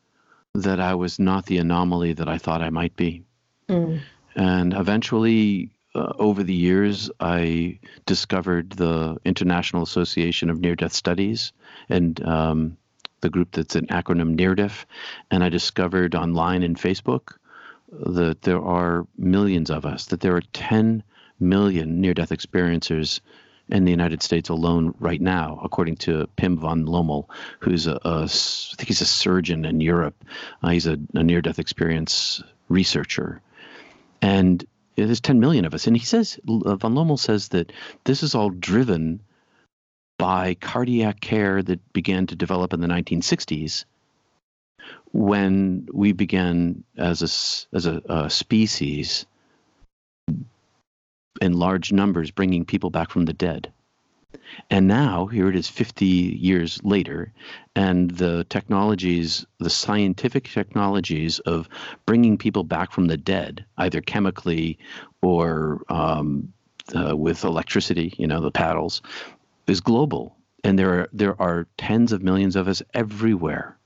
that 0.54 0.80
i 0.80 0.94
was 0.94 1.18
not 1.18 1.46
the 1.46 1.58
anomaly 1.58 2.12
that 2.12 2.28
i 2.28 2.38
thought 2.38 2.62
i 2.62 2.70
might 2.70 2.94
be. 2.96 3.24
Mm. 3.68 4.00
And 4.34 4.72
eventually, 4.74 5.70
uh, 5.94 6.12
over 6.18 6.42
the 6.42 6.54
years, 6.54 7.10
I 7.20 7.78
discovered 8.06 8.70
the 8.70 9.18
International 9.24 9.82
Association 9.82 10.50
of 10.50 10.60
Near 10.60 10.74
Death 10.74 10.92
Studies 10.92 11.52
and 11.88 12.24
um, 12.26 12.76
the 13.20 13.30
group 13.30 13.52
that's 13.52 13.76
an 13.76 13.86
acronym 13.86 14.36
NearDeaf. 14.36 14.84
And 15.30 15.44
I 15.44 15.48
discovered 15.48 16.14
online 16.14 16.62
in 16.62 16.74
Facebook 16.74 17.36
that 17.92 18.42
there 18.42 18.62
are 18.62 19.06
millions 19.18 19.70
of 19.70 19.84
us, 19.84 20.06
that 20.06 20.20
there 20.20 20.34
are 20.34 20.42
10 20.52 21.02
million 21.40 22.00
near 22.00 22.14
death 22.14 22.30
experiencers 22.30 23.20
in 23.68 23.84
the 23.84 23.90
United 23.90 24.22
States 24.22 24.48
alone 24.48 24.94
right 24.98 25.20
now, 25.20 25.60
according 25.62 25.96
to 25.96 26.26
Pim 26.36 26.58
van 26.58 26.84
Lommel, 26.86 27.28
who's 27.60 27.86
a, 27.86 27.98
a 28.04 28.24
I 28.24 28.76
think 28.76 28.88
he's 28.88 29.00
a 29.00 29.06
surgeon 29.06 29.64
in 29.64 29.80
Europe. 29.80 30.24
Uh, 30.62 30.70
he's 30.70 30.86
a, 30.86 30.98
a 31.14 31.22
near 31.22 31.40
death 31.40 31.58
experience 31.58 32.42
researcher. 32.68 33.40
And 34.22 34.64
there's 34.94 35.20
10 35.20 35.40
million 35.40 35.64
of 35.64 35.74
us. 35.74 35.86
And 35.86 35.96
he 35.96 36.04
says, 36.04 36.38
uh, 36.48 36.76
van 36.76 36.94
Lommel 36.94 37.18
says 37.18 37.48
that 37.48 37.72
this 38.04 38.22
is 38.22 38.34
all 38.34 38.50
driven 38.50 39.20
by 40.18 40.54
cardiac 40.54 41.20
care 41.20 41.62
that 41.62 41.92
began 41.92 42.26
to 42.28 42.36
develop 42.36 42.72
in 42.72 42.80
the 42.80 42.86
1960s 42.86 43.84
when 45.12 45.88
we 45.92 46.12
began 46.12 46.84
as 46.96 47.20
a, 47.22 47.76
as 47.76 47.86
a, 47.86 48.00
a 48.08 48.30
species 48.30 49.26
in 51.40 51.52
large 51.54 51.92
numbers 51.92 52.30
bringing 52.30 52.64
people 52.64 52.90
back 52.90 53.10
from 53.10 53.24
the 53.24 53.32
dead. 53.32 53.72
And 54.70 54.88
now, 54.88 55.26
here 55.26 55.48
it 55.48 55.56
is 55.56 55.68
50 55.68 56.06
years 56.06 56.80
later, 56.82 57.32
and 57.74 58.10
the 58.10 58.44
technologies, 58.44 59.46
the 59.58 59.70
scientific 59.70 60.48
technologies 60.48 61.38
of 61.40 61.68
bringing 62.06 62.38
people 62.38 62.64
back 62.64 62.92
from 62.92 63.06
the 63.06 63.16
dead, 63.16 63.64
either 63.78 64.00
chemically 64.00 64.78
or 65.20 65.82
um, 65.88 66.52
uh, 66.94 67.16
with 67.16 67.44
electricity, 67.44 68.14
you 68.18 68.26
know, 68.26 68.40
the 68.40 68.50
paddles, 68.50 69.02
is 69.66 69.80
global. 69.80 70.36
And 70.64 70.78
there 70.78 71.00
are, 71.00 71.08
there 71.12 71.40
are 71.40 71.66
tens 71.76 72.12
of 72.12 72.22
millions 72.22 72.56
of 72.56 72.68
us 72.68 72.82
everywhere. 72.94 73.76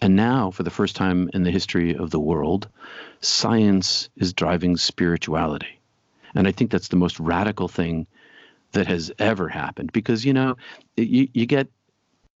And 0.00 0.16
now, 0.16 0.50
for 0.50 0.62
the 0.62 0.70
first 0.70 0.96
time 0.96 1.30
in 1.34 1.42
the 1.42 1.50
history 1.50 1.94
of 1.94 2.10
the 2.10 2.20
world, 2.20 2.68
science 3.20 4.08
is 4.16 4.32
driving 4.32 4.76
spirituality. 4.76 5.80
And 6.34 6.46
I 6.46 6.52
think 6.52 6.70
that's 6.70 6.88
the 6.88 6.96
most 6.96 7.20
radical 7.20 7.68
thing 7.68 8.06
that 8.72 8.86
has 8.86 9.10
ever 9.18 9.48
happened 9.48 9.92
because 9.92 10.24
you 10.24 10.32
know 10.32 10.56
you, 10.96 11.28
you 11.32 11.46
get 11.46 11.68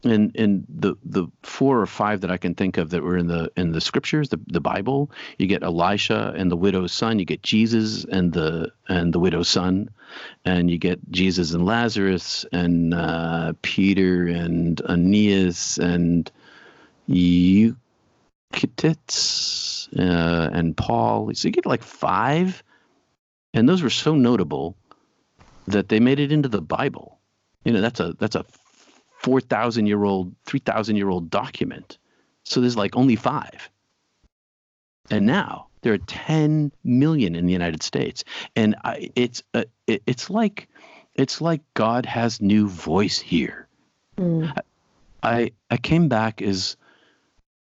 in 0.02 0.30
in 0.34 0.64
the 0.68 0.94
the 1.04 1.26
four 1.42 1.80
or 1.80 1.86
five 1.86 2.20
that 2.22 2.30
I 2.30 2.36
can 2.36 2.54
think 2.54 2.78
of 2.78 2.90
that 2.90 3.02
were 3.02 3.16
in 3.16 3.26
the 3.26 3.50
in 3.56 3.72
the 3.72 3.80
scriptures, 3.80 4.28
the 4.30 4.40
the 4.46 4.60
Bible, 4.60 5.10
you 5.38 5.46
get 5.46 5.62
Elisha 5.62 6.32
and 6.36 6.50
the 6.50 6.56
widow's 6.56 6.92
son, 6.92 7.18
you 7.18 7.24
get 7.24 7.42
Jesus 7.42 8.04
and 8.04 8.32
the 8.32 8.72
and 8.88 9.12
the 9.12 9.18
widow's 9.18 9.48
son, 9.48 9.90
and 10.44 10.70
you 10.70 10.78
get 10.78 10.98
Jesus 11.10 11.52
and 11.52 11.66
Lazarus 11.66 12.46
and 12.52 12.94
uh, 12.94 13.52
Peter 13.62 14.26
and 14.26 14.80
Aeneas 14.88 15.78
and 15.78 16.30
Eutychus 17.08 17.76
uh, 19.98 20.50
and 20.52 20.76
Paul. 20.76 21.30
So 21.34 21.48
you 21.48 21.52
get 21.52 21.66
like 21.66 21.82
five, 21.82 22.62
and 23.52 23.68
those 23.68 23.82
were 23.82 23.90
so 23.90 24.14
notable 24.14 24.76
that 25.66 25.88
they 25.88 26.00
made 26.00 26.20
it 26.20 26.32
into 26.32 26.48
the 26.48 26.62
Bible. 26.62 27.18
You 27.64 27.72
know, 27.72 27.80
that's 27.80 28.00
a 28.00 28.14
that's 28.18 28.36
a 28.36 28.44
four 29.18 29.40
thousand 29.40 29.86
year 29.86 30.04
old, 30.04 30.34
three 30.44 30.60
thousand 30.60 30.96
year 30.96 31.08
old 31.08 31.30
document. 31.30 31.98
So 32.44 32.60
there's 32.60 32.76
like 32.76 32.96
only 32.96 33.16
five. 33.16 33.70
And 35.10 35.26
now 35.26 35.68
There 35.82 35.92
are 35.92 35.98
10 35.98 36.72
million 36.84 37.34
in 37.34 37.46
the 37.46 37.52
United 37.52 37.82
States, 37.82 38.24
and 38.54 38.76
I, 38.84 39.10
it's 39.16 39.42
uh, 39.54 39.64
it, 39.86 40.02
it's 40.06 40.30
like 40.30 40.68
it's 41.14 41.40
like 41.40 41.62
God 41.74 42.06
has 42.06 42.40
new 42.40 42.68
voice 42.68 43.18
here. 43.18 43.66
Mm. 44.16 44.52
I 45.22 45.52
I 45.70 45.76
came 45.76 46.08
back 46.08 46.42
as 46.42 46.76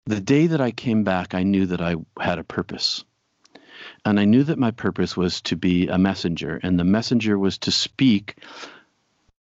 the 0.06 0.20
day 0.20 0.48
that 0.48 0.62
I 0.62 0.72
came 0.72 1.04
back, 1.04 1.34
I 1.34 1.44
knew 1.44 1.68
that 1.68 1.82
I 1.82 1.96
had 2.20 2.40
a 2.40 2.44
purpose. 2.44 3.06
And 4.04 4.20
I 4.20 4.26
knew 4.26 4.44
that 4.44 4.58
my 4.58 4.72
purpose 4.72 5.16
was 5.16 5.42
to 5.42 5.56
be 5.56 5.88
a 5.88 5.98
messenger, 5.98 6.60
and 6.64 6.80
the 6.80 6.84
messenger 6.84 7.38
was 7.38 7.60
to 7.60 7.72
speak, 7.72 8.38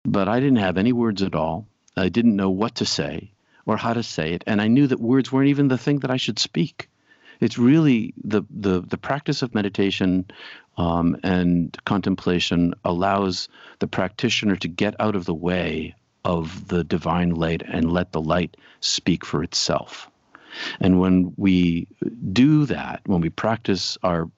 but 0.04 0.28
I 0.28 0.38
didn't 0.38 0.58
have 0.58 0.76
any 0.76 0.92
words 0.92 1.22
at 1.22 1.34
all. 1.34 1.66
I 1.96 2.08
didn't 2.10 2.36
know 2.36 2.50
what 2.50 2.76
to 2.76 2.86
say 2.86 3.30
or 3.64 3.76
how 3.76 3.94
to 3.94 4.02
say 4.02 4.32
it, 4.34 4.44
and 4.46 4.60
I 4.60 4.68
knew 4.68 4.86
that 4.86 5.00
words 5.00 5.32
weren't 5.32 5.48
even 5.48 5.68
the 5.68 5.78
thing 5.78 6.00
that 6.00 6.10
I 6.10 6.18
should 6.18 6.38
speak. 6.38 6.88
It's 7.40 7.56
really 7.56 8.12
the 8.22 8.42
the 8.50 8.80
the 8.82 8.98
practice 8.98 9.40
of 9.40 9.54
meditation 9.54 10.26
um, 10.76 11.16
and 11.22 11.76
contemplation 11.84 12.74
allows 12.84 13.48
the 13.78 13.86
practitioner 13.86 14.56
to 14.56 14.68
get 14.68 14.94
out 15.00 15.16
of 15.16 15.24
the 15.24 15.34
way 15.34 15.94
of 16.22 16.68
the 16.68 16.84
divine 16.84 17.30
light 17.30 17.62
and 17.66 17.90
let 17.90 18.12
the 18.12 18.20
light 18.20 18.58
speak 18.80 19.24
for 19.24 19.42
itself. 19.42 20.10
And 20.80 21.00
when 21.00 21.32
we 21.36 21.86
do 22.32 22.66
that, 22.66 23.00
when 23.06 23.20
we 23.22 23.30
practice 23.30 23.96
our 24.02 24.28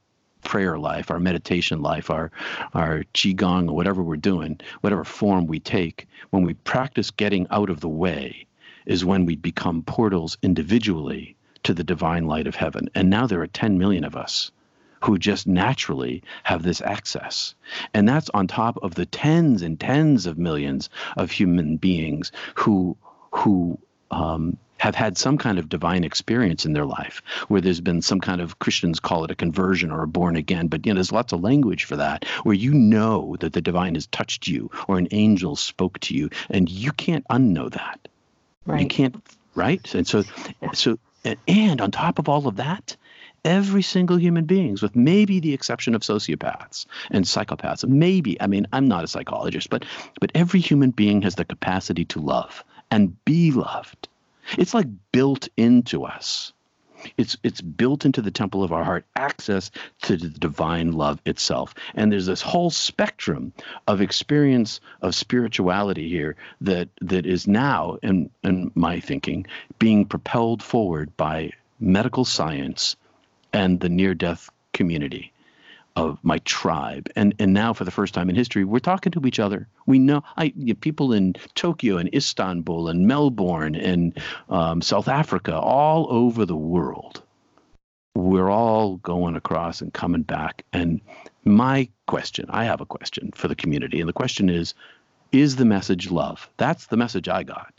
prayer 0.42 0.78
life, 0.78 1.10
our 1.10 1.20
meditation 1.20 1.82
life, 1.82 2.10
our 2.10 2.30
our 2.74 3.04
qigong 3.14 3.68
or 3.68 3.74
whatever 3.74 4.02
we're 4.02 4.16
doing, 4.16 4.60
whatever 4.80 5.04
form 5.04 5.46
we 5.46 5.60
take, 5.60 6.06
when 6.30 6.44
we 6.44 6.54
practice 6.54 7.10
getting 7.10 7.46
out 7.50 7.70
of 7.70 7.80
the 7.80 7.88
way 7.88 8.46
is 8.86 9.04
when 9.04 9.26
we 9.26 9.36
become 9.36 9.82
portals 9.82 10.36
individually 10.42 11.36
to 11.62 11.74
the 11.74 11.84
divine 11.84 12.26
light 12.26 12.46
of 12.46 12.56
heaven. 12.56 12.88
And 12.94 13.08
now 13.08 13.26
there 13.26 13.40
are 13.40 13.46
10 13.46 13.78
million 13.78 14.04
of 14.04 14.16
us 14.16 14.50
who 15.02 15.18
just 15.18 15.46
naturally 15.46 16.22
have 16.44 16.62
this 16.62 16.80
access. 16.80 17.54
And 17.92 18.08
that's 18.08 18.30
on 18.34 18.46
top 18.46 18.78
of 18.82 18.94
the 18.94 19.06
tens 19.06 19.62
and 19.62 19.78
tens 19.78 20.26
of 20.26 20.38
millions 20.38 20.90
of 21.16 21.30
human 21.30 21.76
beings 21.76 22.32
who 22.54 22.96
who 23.32 23.78
um, 24.12 24.58
have 24.82 24.94
had 24.96 25.16
some 25.16 25.38
kind 25.38 25.60
of 25.60 25.68
divine 25.68 26.02
experience 26.02 26.66
in 26.66 26.72
their 26.72 26.84
life, 26.84 27.22
where 27.46 27.60
there's 27.60 27.80
been 27.80 28.02
some 28.02 28.20
kind 28.20 28.40
of 28.40 28.58
Christians 28.58 28.98
call 28.98 29.24
it 29.24 29.30
a 29.30 29.34
conversion 29.36 29.92
or 29.92 30.02
a 30.02 30.08
born 30.08 30.34
again, 30.34 30.66
but 30.66 30.84
you 30.84 30.92
know 30.92 30.96
there's 30.96 31.12
lots 31.12 31.32
of 31.32 31.40
language 31.40 31.84
for 31.84 31.96
that, 31.96 32.24
where 32.42 32.54
you 32.54 32.74
know 32.74 33.36
that 33.38 33.52
the 33.52 33.60
divine 33.60 33.94
has 33.94 34.06
touched 34.08 34.48
you 34.48 34.70
or 34.88 34.98
an 34.98 35.08
angel 35.12 35.54
spoke 35.54 36.00
to 36.00 36.14
you, 36.14 36.30
and 36.50 36.68
you 36.68 36.90
can't 36.92 37.24
unknow 37.30 37.70
that. 37.70 38.08
Right. 38.66 38.82
You 38.82 38.88
can't, 38.88 39.16
right? 39.54 39.94
And 39.94 40.06
so, 40.06 40.24
so, 40.72 40.98
and 41.46 41.80
on 41.80 41.92
top 41.92 42.18
of 42.18 42.28
all 42.28 42.48
of 42.48 42.56
that, 42.56 42.96
every 43.44 43.82
single 43.82 44.18
human 44.18 44.46
beings, 44.46 44.82
with 44.82 44.96
maybe 44.96 45.38
the 45.38 45.54
exception 45.54 45.94
of 45.94 46.02
sociopaths 46.02 46.86
and 47.12 47.24
psychopaths, 47.24 47.86
maybe. 47.88 48.40
I 48.40 48.48
mean, 48.48 48.66
I'm 48.72 48.88
not 48.88 49.04
a 49.04 49.08
psychologist, 49.08 49.70
but 49.70 49.84
but 50.20 50.32
every 50.34 50.58
human 50.58 50.90
being 50.90 51.22
has 51.22 51.36
the 51.36 51.44
capacity 51.44 52.04
to 52.06 52.20
love 52.20 52.64
and 52.92 53.24
be 53.24 53.50
loved 53.50 54.08
it's 54.58 54.74
like 54.74 54.88
built 55.12 55.48
into 55.56 56.04
us. 56.04 56.52
It's 57.16 57.36
it's 57.42 57.60
built 57.60 58.04
into 58.04 58.22
the 58.22 58.30
temple 58.30 58.62
of 58.62 58.72
our 58.72 58.84
heart, 58.84 59.04
access 59.16 59.72
to 60.02 60.16
the 60.16 60.28
divine 60.28 60.92
love 60.92 61.20
itself. 61.26 61.74
And 61.94 62.12
there's 62.12 62.26
this 62.26 62.42
whole 62.42 62.70
spectrum 62.70 63.52
of 63.88 64.00
experience 64.00 64.80
of 65.00 65.14
spirituality 65.14 66.08
here 66.08 66.36
that 66.60 66.88
that 67.00 67.26
is 67.26 67.48
now, 67.48 67.98
in 68.02 68.30
in 68.44 68.70
my 68.76 69.00
thinking, 69.00 69.46
being 69.80 70.04
propelled 70.04 70.62
forward 70.62 71.16
by 71.16 71.50
medical 71.80 72.24
science 72.24 72.94
and 73.52 73.80
the 73.80 73.88
near 73.88 74.14
death 74.14 74.48
community 74.72 75.32
of 75.96 76.18
my 76.22 76.38
tribe. 76.38 77.08
And 77.16 77.34
and 77.38 77.52
now 77.52 77.72
for 77.72 77.84
the 77.84 77.90
first 77.90 78.14
time 78.14 78.30
in 78.30 78.36
history, 78.36 78.64
we're 78.64 78.78
talking 78.78 79.12
to 79.12 79.26
each 79.26 79.38
other. 79.38 79.68
We 79.86 79.98
know 79.98 80.22
I 80.36 80.52
you 80.56 80.72
know, 80.72 80.74
people 80.74 81.12
in 81.12 81.34
Tokyo 81.54 81.96
and 81.96 82.12
Istanbul 82.14 82.88
and 82.88 83.06
Melbourne 83.06 83.74
and 83.74 84.18
um, 84.48 84.82
South 84.82 85.08
Africa, 85.08 85.58
all 85.58 86.06
over 86.10 86.46
the 86.46 86.56
world. 86.56 87.22
We're 88.14 88.50
all 88.50 88.96
going 88.96 89.36
across 89.36 89.80
and 89.80 89.92
coming 89.92 90.22
back. 90.22 90.64
And 90.72 91.00
my 91.44 91.88
question, 92.06 92.46
I 92.50 92.64
have 92.64 92.80
a 92.82 92.86
question 92.86 93.30
for 93.34 93.48
the 93.48 93.54
community, 93.54 94.00
and 94.00 94.08
the 94.08 94.12
question 94.12 94.50
is, 94.50 94.74
is 95.32 95.56
the 95.56 95.64
message 95.64 96.10
love? 96.10 96.48
That's 96.58 96.86
the 96.86 96.98
message 96.98 97.28
I 97.28 97.42
got. 97.42 97.72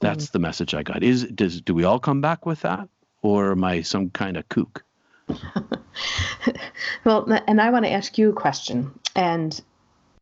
That's 0.00 0.26
mm 0.26 0.32
the 0.32 0.38
message 0.40 0.74
I 0.74 0.82
got. 0.82 1.02
Is 1.02 1.24
does 1.24 1.60
do 1.60 1.74
we 1.74 1.84
all 1.84 2.00
come 2.00 2.20
back 2.20 2.46
with 2.46 2.62
that, 2.62 2.88
or 3.22 3.52
am 3.52 3.64
I 3.64 3.82
some 3.82 4.10
kind 4.10 4.36
of 4.36 4.48
kook? 4.48 4.84
well, 7.04 7.26
and 7.46 7.60
I 7.60 7.70
want 7.70 7.84
to 7.84 7.90
ask 7.90 8.18
you 8.18 8.30
a 8.30 8.34
question, 8.34 8.98
and 9.14 9.60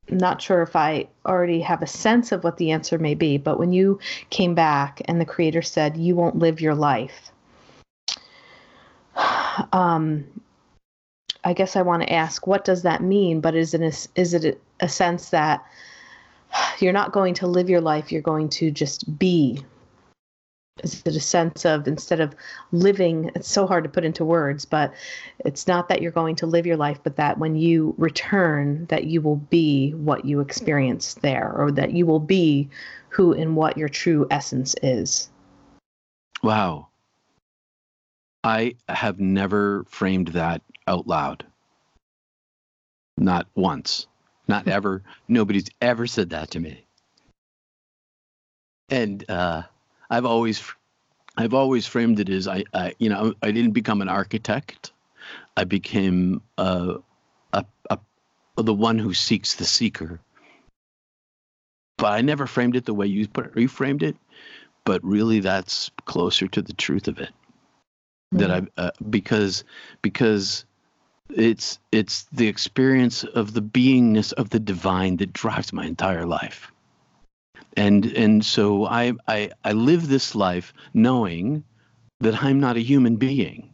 not 0.08 0.42
sure 0.42 0.62
if 0.62 0.74
I 0.74 1.08
already 1.24 1.61
have 1.61 1.82
a 1.82 1.86
sense 1.86 2.32
of 2.32 2.44
what 2.44 2.56
the 2.56 2.72
answer 2.72 2.98
may 2.98 3.14
be, 3.14 3.38
but 3.38 3.58
when 3.58 3.72
you 3.72 3.98
came 4.30 4.54
back 4.54 5.00
and 5.06 5.20
the 5.20 5.24
Creator 5.24 5.62
said, 5.62 5.96
You 5.96 6.16
won't 6.16 6.38
live 6.38 6.61
your 6.61 6.74
life, 6.74 7.30
um, 9.72 10.24
I 11.44 11.52
guess 11.52 11.76
I 11.76 11.82
want 11.82 12.02
to 12.02 12.12
ask, 12.12 12.46
what 12.46 12.64
does 12.64 12.82
that 12.82 13.02
mean? 13.02 13.40
But 13.40 13.54
is 13.54 13.74
it 13.74 13.80
a, 13.80 14.20
is 14.20 14.34
it 14.34 14.61
a 14.80 14.88
sense 14.88 15.30
that 15.30 15.64
you're 16.80 16.92
not 16.92 17.12
going 17.12 17.34
to 17.34 17.46
live 17.46 17.70
your 17.70 17.80
life, 17.80 18.12
you're 18.12 18.22
going 18.22 18.48
to 18.50 18.70
just 18.70 19.18
be 19.18 19.62
is 20.82 21.02
it 21.04 21.16
a 21.16 21.20
sense 21.20 21.64
of 21.64 21.86
instead 21.86 22.20
of 22.20 22.34
living 22.72 23.30
it's 23.34 23.50
so 23.50 23.66
hard 23.66 23.84
to 23.84 23.90
put 23.90 24.04
into 24.04 24.24
words 24.24 24.64
but 24.64 24.92
it's 25.40 25.66
not 25.66 25.88
that 25.88 26.02
you're 26.02 26.12
going 26.12 26.36
to 26.36 26.46
live 26.46 26.66
your 26.66 26.76
life 26.76 26.98
but 27.02 27.16
that 27.16 27.38
when 27.38 27.54
you 27.56 27.94
return 27.98 28.86
that 28.86 29.04
you 29.04 29.20
will 29.20 29.36
be 29.36 29.92
what 29.92 30.24
you 30.24 30.40
experience 30.40 31.14
there 31.14 31.52
or 31.56 31.70
that 31.70 31.92
you 31.92 32.06
will 32.06 32.20
be 32.20 32.68
who 33.10 33.32
and 33.32 33.56
what 33.56 33.76
your 33.76 33.88
true 33.88 34.26
essence 34.30 34.74
is. 34.82 35.28
Wow. 36.42 36.88
I 38.42 38.76
have 38.88 39.20
never 39.20 39.84
framed 39.88 40.28
that 40.28 40.62
out 40.86 41.06
loud. 41.06 41.44
Not 43.18 43.46
once. 43.54 44.06
Not 44.48 44.66
ever. 44.76 45.02
Nobody's 45.28 45.68
ever 45.82 46.06
said 46.06 46.30
that 46.30 46.52
to 46.52 46.60
me. 46.60 46.86
And 48.88 49.28
uh 49.28 49.62
I've 50.11 50.26
always 50.26 50.62
I've 51.36 51.54
always 51.54 51.86
framed 51.86 52.20
it 52.20 52.28
as 52.28 52.48
I, 52.48 52.64
I 52.74 52.94
you 52.98 53.08
know 53.08 53.34
I 53.42 53.52
didn't 53.52 53.72
become 53.72 54.02
an 54.02 54.08
architect. 54.08 54.92
I 55.56 55.64
became 55.64 56.42
a, 56.58 56.96
a, 57.52 57.64
a, 57.90 57.98
the 58.56 58.74
one 58.74 58.98
who 58.98 59.14
seeks 59.14 59.54
the 59.54 59.64
seeker. 59.64 60.20
But 61.98 62.12
I 62.12 62.22
never 62.22 62.46
framed 62.46 62.76
it 62.76 62.86
the 62.86 62.94
way 62.94 63.06
you 63.06 63.28
put 63.28 63.46
it, 63.46 63.54
reframed 63.54 64.02
it. 64.02 64.16
But 64.84 65.04
really, 65.04 65.40
that's 65.40 65.90
closer 66.06 66.48
to 66.48 66.62
the 66.62 66.72
truth 66.72 67.08
of 67.08 67.18
it. 67.18 67.30
Mm-hmm. 68.34 68.38
That 68.38 68.50
I 68.50 68.82
uh, 68.82 68.90
because 69.11 69.64
because 70.02 70.64
it's 71.28 71.78
it's 71.92 72.24
the 72.32 72.48
experience 72.48 73.22
of 73.22 73.52
the 73.52 73.62
beingness 73.62 74.32
of 74.32 74.50
the 74.50 74.61
divine 74.61 75.18
that 75.18 75.32
drives 75.32 75.72
my 75.72 75.86
entire 75.86 76.26
life 76.26 76.72
and 77.80 78.04
and 78.14 78.44
so 78.44 78.84
I, 78.84 79.14
I 79.26 79.50
I 79.64 79.72
live 79.72 80.08
this 80.08 80.34
life 80.34 80.74
knowing 80.92 81.64
that 82.20 82.42
I'm 82.42 82.60
not 82.60 82.76
a 82.76 82.88
human 82.92 83.16
being. 83.16 83.70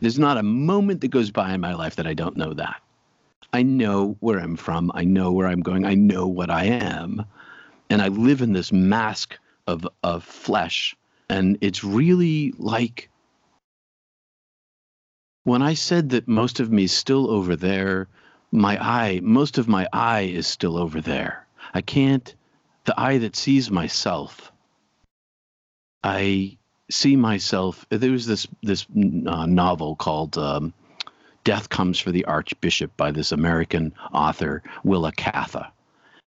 There's 0.00 0.18
not 0.18 0.38
a 0.38 0.42
moment 0.42 1.02
that 1.02 1.08
goes 1.08 1.30
by 1.30 1.52
in 1.52 1.60
my 1.60 1.74
life 1.74 1.96
that 1.96 2.06
I 2.06 2.14
don't 2.14 2.38
know 2.38 2.54
that. 2.54 2.80
I 3.52 3.62
know 3.62 4.16
where 4.20 4.38
I'm 4.38 4.56
from. 4.56 4.90
I 4.94 5.04
know 5.04 5.32
where 5.32 5.46
I'm 5.46 5.60
going. 5.60 5.84
I 5.84 5.94
know 5.94 6.26
what 6.26 6.48
I 6.48 6.64
am, 6.64 7.26
and 7.90 8.00
I 8.00 8.08
live 8.08 8.40
in 8.40 8.54
this 8.54 8.72
mask 8.72 9.38
of 9.66 9.86
of 10.02 10.24
flesh. 10.24 10.96
And 11.28 11.58
it's 11.60 11.84
really 11.84 12.54
like 12.56 13.10
when 15.44 15.60
I 15.60 15.74
said 15.74 16.08
that 16.10 16.26
most 16.26 16.58
of 16.58 16.72
me 16.72 16.84
is 16.84 16.92
still 16.92 17.30
over 17.30 17.54
there. 17.54 18.08
My 18.50 18.82
eye, 18.82 19.20
most 19.22 19.58
of 19.58 19.68
my 19.68 19.86
eye 19.92 20.22
is 20.22 20.46
still 20.46 20.78
over 20.78 21.02
there. 21.02 21.46
I 21.74 21.82
can't 21.82 22.34
the 22.84 22.98
eye 23.00 23.18
that 23.18 23.36
sees 23.36 23.70
myself. 23.70 24.52
I 26.02 26.58
see 26.90 27.16
myself. 27.16 27.86
There 27.90 28.10
was 28.10 28.26
this 28.26 28.46
this 28.62 28.86
uh, 29.26 29.46
novel 29.46 29.96
called 29.96 30.36
um, 30.36 30.72
"Death 31.44 31.68
Comes 31.68 31.98
for 31.98 32.10
the 32.10 32.24
Archbishop" 32.24 32.96
by 32.96 33.12
this 33.12 33.32
American 33.32 33.94
author 34.12 34.62
Willa 34.84 35.12
Cather, 35.12 35.68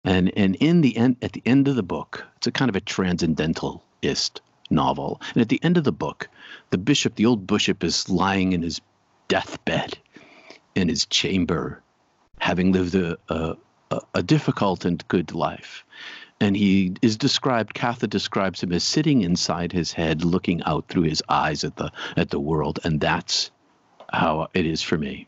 and 0.03 0.31
and 0.37 0.55
in 0.55 0.81
the 0.81 0.95
end, 0.95 1.17
at 1.21 1.33
the 1.33 1.43
end 1.45 1.67
of 1.67 1.75
the 1.75 1.83
book, 1.83 2.23
it's 2.37 2.47
a 2.47 2.51
kind 2.51 2.69
of 2.69 2.75
a 2.75 2.81
transcendentalist 2.81 4.41
novel, 4.69 5.21
and 5.33 5.41
at 5.41 5.49
the 5.49 5.63
end 5.63 5.77
of 5.77 5.83
the 5.83 5.91
book, 5.91 6.29
the 6.69 6.77
bishop, 6.77 7.15
the 7.15 7.25
old 7.25 7.45
bishop, 7.45 7.83
is 7.83 8.09
lying 8.09 8.53
in 8.53 8.61
his 8.61 8.79
deathbed 9.27 9.97
in 10.75 10.87
his 10.87 11.05
chamber, 11.05 11.81
having 12.39 12.71
lived 12.71 12.95
a, 12.95 13.17
a, 13.29 13.55
a 14.13 14.23
difficult 14.23 14.85
and 14.85 15.07
good 15.07 15.33
life 15.33 15.83
and 16.41 16.55
he 16.55 16.93
is 17.01 17.17
described 17.17 17.73
Cather 17.73 18.07
describes 18.07 18.61
him 18.61 18.73
as 18.73 18.83
sitting 18.83 19.21
inside 19.21 19.71
his 19.71 19.91
head 19.93 20.23
looking 20.23 20.61
out 20.63 20.87
through 20.87 21.03
his 21.03 21.23
eyes 21.29 21.63
at 21.63 21.75
the 21.77 21.91
at 22.17 22.29
the 22.29 22.39
world 22.39 22.79
and 22.83 22.99
that's 22.99 23.51
how 24.11 24.47
it 24.53 24.65
is 24.65 24.81
for 24.81 24.97
me. 24.97 25.27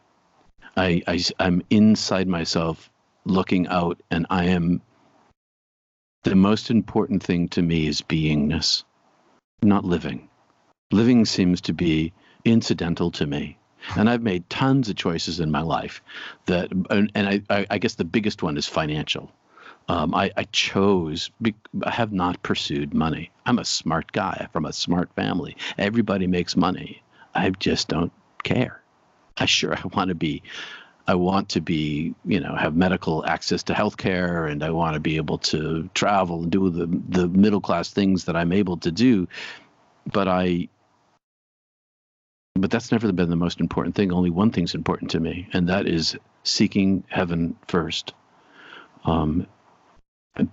I, 0.75 1.01
I 1.07 1.23
I'm 1.39 1.63
inside 1.69 2.27
myself, 2.27 2.89
looking 3.25 3.67
out, 3.67 4.01
and 4.11 4.25
I 4.29 4.45
am. 4.45 4.81
The 6.23 6.35
most 6.35 6.69
important 6.69 7.23
thing 7.23 7.47
to 7.49 7.61
me 7.61 7.87
is 7.87 8.01
beingness, 8.01 8.83
not 9.61 9.85
living. 9.85 10.29
Living 10.91 11.25
seems 11.25 11.61
to 11.61 11.73
be 11.73 12.13
incidental 12.45 13.11
to 13.11 13.25
me. 13.25 13.57
And 13.95 14.09
I've 14.09 14.23
made 14.23 14.49
tons 14.49 14.89
of 14.89 14.95
choices 14.95 15.39
in 15.39 15.51
my 15.51 15.61
life 15.61 16.01
that, 16.47 16.71
and, 16.89 17.11
and 17.15 17.43
I, 17.49 17.65
I, 17.69 17.77
guess 17.77 17.95
the 17.95 18.03
biggest 18.03 18.43
one 18.43 18.57
is 18.57 18.67
financial. 18.67 19.31
Um, 19.89 20.13
I, 20.13 20.31
I, 20.35 20.43
chose, 20.43 21.31
I 21.83 21.89
have 21.89 22.11
not 22.11 22.43
pursued 22.43 22.93
money. 22.93 23.31
I'm 23.45 23.59
a 23.59 23.65
smart 23.65 24.11
guy 24.11 24.47
from 24.51 24.65
a 24.65 24.73
smart 24.73 25.13
family. 25.15 25.55
Everybody 25.77 26.27
makes 26.27 26.57
money. 26.57 27.01
I 27.33 27.49
just 27.51 27.87
don't 27.87 28.11
care. 28.43 28.81
I 29.37 29.45
sure 29.45 29.75
I 29.75 29.81
want 29.93 30.09
to 30.09 30.15
be, 30.15 30.43
I 31.07 31.15
want 31.15 31.49
to 31.49 31.61
be, 31.61 32.13
you 32.25 32.39
know, 32.41 32.53
have 32.55 32.75
medical 32.75 33.25
access 33.25 33.63
to 33.63 33.73
health 33.73 33.95
care 33.95 34.45
and 34.45 34.61
I 34.61 34.71
want 34.71 34.95
to 34.95 34.99
be 34.99 35.15
able 35.15 35.37
to 35.39 35.89
travel 35.93 36.43
and 36.43 36.51
do 36.51 36.69
the, 36.69 36.87
the 37.07 37.29
middle 37.29 37.61
class 37.61 37.91
things 37.91 38.25
that 38.25 38.35
I'm 38.35 38.51
able 38.51 38.77
to 38.77 38.91
do. 38.91 39.27
But 40.11 40.27
I, 40.27 40.67
but 42.55 42.71
that's 42.71 42.91
never 42.91 43.11
been 43.11 43.29
the 43.29 43.35
most 43.35 43.59
important 43.59 43.95
thing. 43.95 44.11
Only 44.11 44.31
one 44.31 44.51
thing's 44.51 44.75
important 44.75 45.11
to 45.11 45.19
me, 45.19 45.47
and 45.53 45.69
that 45.69 45.87
is 45.87 46.17
seeking 46.43 47.03
heaven 47.07 47.55
first. 47.67 48.13
Um, 49.05 49.47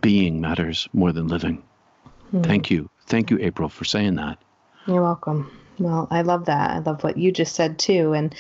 being 0.01 0.41
matters 0.41 0.89
more 0.93 1.13
than 1.13 1.29
living. 1.29 1.63
Hmm. 2.31 2.43
Thank 2.43 2.71
you. 2.71 2.91
Thank 3.07 3.31
you, 3.31 3.39
April, 3.41 3.69
for 3.69 3.85
saying 3.85 4.17
that. 4.17 4.39
You're 4.87 5.03
welcome. 5.03 5.51
Well, 5.79 6.07
I 6.11 6.23
love 6.23 6.45
that. 6.47 6.71
I 6.71 6.79
love 6.79 7.03
what 7.03 7.17
you 7.17 7.33
just 7.33 7.55
said 7.55 7.79
too, 7.79 8.13
and 8.13 8.35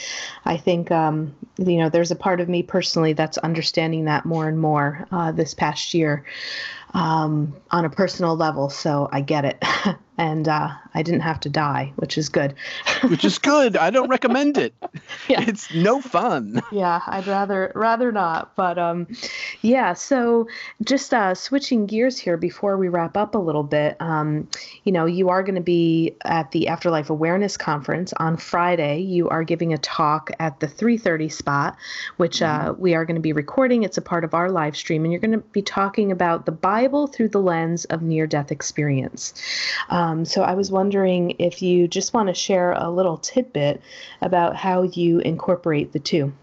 I 0.44 0.56
think 0.56 0.90
um, 0.90 1.34
you 1.58 1.78
know 1.78 1.88
there's 1.88 2.12
a 2.12 2.16
part 2.16 2.40
of 2.40 2.48
me 2.48 2.62
personally 2.62 3.12
that's 3.12 3.38
understanding 3.38 4.04
that 4.04 4.24
more 4.24 4.48
and 4.48 4.58
more 4.58 5.06
uh, 5.10 5.32
this 5.32 5.52
past 5.52 5.94
year 5.94 6.24
um, 6.94 7.54
on 7.70 7.84
a 7.84 7.90
personal 7.90 8.36
level. 8.36 8.70
So 8.70 9.08
I 9.12 9.20
get 9.20 9.44
it. 9.44 9.62
and 10.16 10.48
uh, 10.48 10.70
I 10.94 11.02
didn't 11.02 11.20
have 11.20 11.40
to 11.40 11.48
die, 11.48 11.92
which 11.96 12.16
is 12.16 12.28
good. 12.28 12.54
which 13.04 13.24
is 13.24 13.38
good. 13.38 13.76
I 13.76 13.90
don't 13.90 14.08
recommend 14.08 14.58
it. 14.58 14.74
Yeah. 15.26 15.42
It's 15.46 15.72
no 15.72 16.02
fun. 16.02 16.62
Yeah, 16.70 17.00
I'd 17.06 17.26
rather 17.26 17.72
rather 17.74 18.12
not. 18.12 18.54
But 18.56 18.78
um, 18.78 19.06
yeah. 19.62 19.94
So 19.94 20.48
just 20.82 21.14
uh, 21.14 21.34
switching 21.34 21.86
gears 21.86 22.18
here 22.18 22.36
before 22.36 22.76
we 22.76 22.88
wrap 22.88 23.16
up 23.16 23.34
a 23.34 23.38
little 23.38 23.62
bit. 23.62 23.96
Um, 24.00 24.48
you 24.84 24.92
know, 24.92 25.06
you 25.06 25.30
are 25.30 25.42
going 25.42 25.54
to 25.54 25.62
be 25.62 26.14
at 26.24 26.50
the 26.50 26.68
Afterlife 26.68 27.08
Awareness 27.08 27.56
Conference 27.56 28.12
on 28.18 28.36
Friday. 28.36 29.00
You 29.00 29.30
are 29.30 29.44
giving 29.44 29.72
a 29.72 29.78
talk 29.78 30.30
at 30.38 30.60
the 30.60 30.66
3:30 30.66 31.32
spot, 31.32 31.76
which 32.18 32.42
uh, 32.42 32.72
mm-hmm. 32.72 32.82
we 32.82 32.94
are 32.94 33.06
going 33.06 33.16
to 33.16 33.22
be 33.22 33.32
recording. 33.32 33.82
It's 33.82 33.96
a 33.96 34.02
part 34.02 34.24
of 34.24 34.34
our 34.34 34.50
live 34.50 34.76
stream, 34.76 35.04
and 35.04 35.12
you're 35.12 35.22
going 35.22 35.32
to 35.32 35.38
be 35.38 35.62
talking 35.62 36.12
about 36.12 36.44
the 36.44 36.52
Bible 36.84 37.06
through 37.06 37.30
the 37.30 37.40
lens 37.40 37.86
of 37.86 38.02
near-death 38.02 38.52
experience. 38.52 39.32
Um, 39.88 40.26
so 40.26 40.42
I 40.42 40.52
was 40.52 40.70
wondering 40.70 41.36
if 41.38 41.62
you 41.62 41.88
just 41.88 42.12
want 42.12 42.28
to 42.28 42.34
share 42.34 42.72
a 42.72 42.90
little 42.90 43.16
tidbit 43.16 43.80
about 44.20 44.54
how 44.54 44.82
you 44.82 45.20
incorporate 45.20 45.92
the 45.92 45.98
two. 45.98 46.34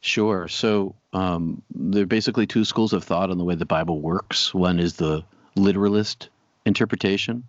Sure. 0.00 0.46
So 0.46 0.94
um, 1.12 1.62
there 1.74 2.04
are 2.04 2.06
basically 2.06 2.46
two 2.46 2.64
schools 2.64 2.92
of 2.92 3.02
thought 3.02 3.28
on 3.30 3.38
the 3.38 3.44
way 3.44 3.56
the 3.56 3.66
Bible 3.66 4.00
works. 4.00 4.54
One 4.54 4.78
is 4.78 4.94
the 4.94 5.24
literalist 5.56 6.28
interpretation, 6.64 7.42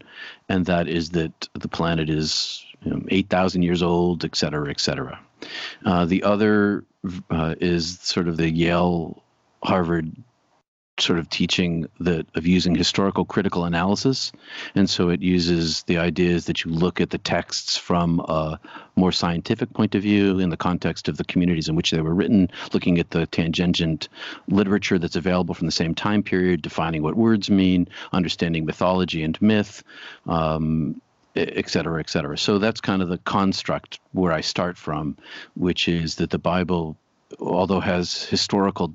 and 0.49 0.65
that 0.65 0.87
is 0.87 1.11
that 1.11 1.47
the 1.53 1.67
planet 1.67 2.09
is 2.09 2.65
you 2.81 2.91
know, 2.91 3.01
8,000 3.09 3.61
years 3.61 3.83
old, 3.83 4.25
et 4.25 4.35
cetera, 4.35 4.71
et 4.71 4.79
cetera. 4.79 5.19
Uh, 5.85 6.05
the 6.05 6.23
other 6.23 6.83
uh, 7.29 7.53
is 7.61 7.99
sort 7.99 8.27
of 8.27 8.37
the 8.37 8.49
Yale 8.49 9.21
Harvard 9.61 10.11
sort 10.99 11.19
of 11.19 11.29
teaching 11.29 11.87
that 11.99 12.25
of 12.35 12.47
using 12.47 12.75
historical 12.75 13.23
critical 13.25 13.65
analysis 13.65 14.31
and 14.75 14.89
so 14.89 15.09
it 15.09 15.21
uses 15.21 15.83
the 15.83 15.97
ideas 15.97 16.45
that 16.45 16.63
you 16.63 16.71
look 16.71 16.99
at 16.99 17.11
the 17.11 17.17
texts 17.19 17.77
from 17.77 18.19
a 18.21 18.59
more 18.95 19.11
scientific 19.11 19.71
point 19.73 19.93
of 19.95 20.01
view 20.01 20.39
in 20.39 20.49
the 20.49 20.57
context 20.57 21.07
of 21.07 21.17
the 21.17 21.23
communities 21.23 21.69
in 21.69 21.75
which 21.75 21.91
they 21.91 22.01
were 22.01 22.15
written 22.15 22.49
looking 22.73 22.97
at 22.97 23.11
the 23.11 23.25
tangent 23.27 24.09
literature 24.47 24.97
that's 24.97 25.15
available 25.15 25.53
from 25.53 25.67
the 25.67 25.71
same 25.71 25.93
time 25.93 26.23
period 26.23 26.61
defining 26.61 27.03
what 27.03 27.15
words 27.15 27.49
mean 27.49 27.87
understanding 28.13 28.65
mythology 28.65 29.23
and 29.23 29.41
myth 29.41 29.83
um, 30.25 30.99
et 31.37 31.69
cetera, 31.69 31.99
et 31.99 32.09
cetera. 32.09 32.37
So 32.37 32.57
that's 32.57 32.81
kind 32.81 33.01
of 33.01 33.09
the 33.09 33.19
construct 33.19 33.99
where 34.11 34.31
I 34.31 34.41
start 34.41 34.75
from, 34.75 35.17
which 35.55 35.87
is 35.87 36.15
that 36.15 36.31
the 36.31 36.39
Bible, 36.39 36.97
although 37.39 37.79
has 37.79 38.23
historical 38.23 38.91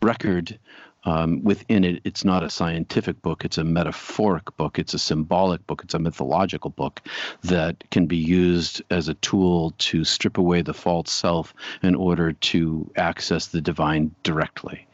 record 0.00 0.58
um, 1.04 1.42
within 1.42 1.84
it, 1.84 2.00
it's 2.04 2.24
not 2.24 2.42
a 2.42 2.50
scientific 2.50 3.20
book, 3.22 3.44
it's 3.44 3.58
a 3.58 3.64
metaphoric 3.64 4.56
book, 4.56 4.78
it's 4.78 4.94
a 4.94 4.98
symbolic 4.98 5.66
book, 5.66 5.82
it's 5.84 5.94
a 5.94 5.98
mythological 5.98 6.70
book 6.70 7.02
that 7.42 7.84
can 7.90 8.06
be 8.06 8.16
used 8.16 8.82
as 8.90 9.08
a 9.08 9.14
tool 9.14 9.74
to 9.78 10.04
strip 10.04 10.38
away 10.38 10.62
the 10.62 10.74
false 10.74 11.12
self 11.12 11.54
in 11.82 11.94
order 11.94 12.32
to 12.32 12.90
access 12.96 13.48
the 13.48 13.60
divine 13.60 14.14
directly. 14.22 14.86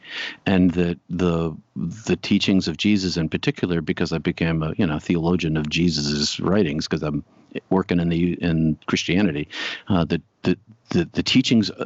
And 0.45 0.71
that 0.71 0.99
the 1.09 1.55
the 1.75 2.17
teachings 2.17 2.67
of 2.67 2.75
Jesus 2.75 3.15
in 3.15 3.29
particular, 3.29 3.79
because 3.79 4.11
I 4.11 4.17
became 4.17 4.61
a 4.61 4.73
you 4.77 4.85
know 4.85 4.99
theologian 4.99 5.55
of 5.55 5.69
Jesus's 5.69 6.37
writings, 6.39 6.85
because 6.85 7.01
I'm 7.01 7.23
working 7.69 7.99
in 7.99 8.09
the 8.09 8.33
in 8.33 8.77
Christianity, 8.87 9.47
uh, 9.87 10.03
the, 10.03 10.21
the 10.43 10.57
the 10.89 11.05
the 11.13 11.23
teachings 11.23 11.71
uh, 11.71 11.85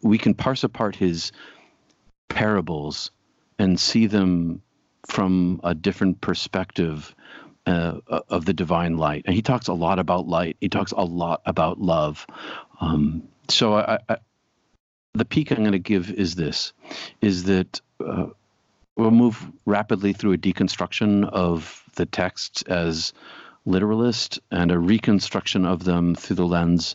we 0.00 0.16
can 0.16 0.32
parse 0.32 0.64
apart 0.64 0.96
his 0.96 1.32
parables 2.28 3.10
and 3.58 3.78
see 3.78 4.06
them 4.06 4.62
from 5.06 5.60
a 5.64 5.74
different 5.74 6.20
perspective 6.20 7.14
uh, 7.66 8.00
of 8.28 8.44
the 8.44 8.52
divine 8.52 8.96
light. 8.96 9.24
And 9.26 9.34
he 9.34 9.42
talks 9.42 9.68
a 9.68 9.72
lot 9.72 9.98
about 9.98 10.26
light. 10.26 10.56
He 10.60 10.68
talks 10.68 10.92
a 10.92 11.04
lot 11.04 11.42
about 11.46 11.80
love. 11.80 12.26
Um, 12.80 13.28
so 13.48 13.74
I, 13.74 13.98
I, 14.08 14.16
the 15.14 15.24
peak 15.24 15.50
I'm 15.50 15.58
going 15.58 15.72
to 15.72 15.78
give 15.78 16.10
is 16.10 16.34
this: 16.34 16.72
is 17.20 17.44
that 17.44 17.80
uh, 18.04 18.26
we'll 18.96 19.10
move 19.10 19.50
rapidly 19.64 20.12
through 20.12 20.32
a 20.32 20.38
deconstruction 20.38 21.28
of 21.28 21.82
the 21.94 22.06
texts 22.06 22.62
as 22.62 23.12
literalist 23.64 24.38
and 24.50 24.70
a 24.70 24.78
reconstruction 24.78 25.66
of 25.66 25.84
them 25.84 26.14
through 26.14 26.36
the 26.36 26.46
lens 26.46 26.94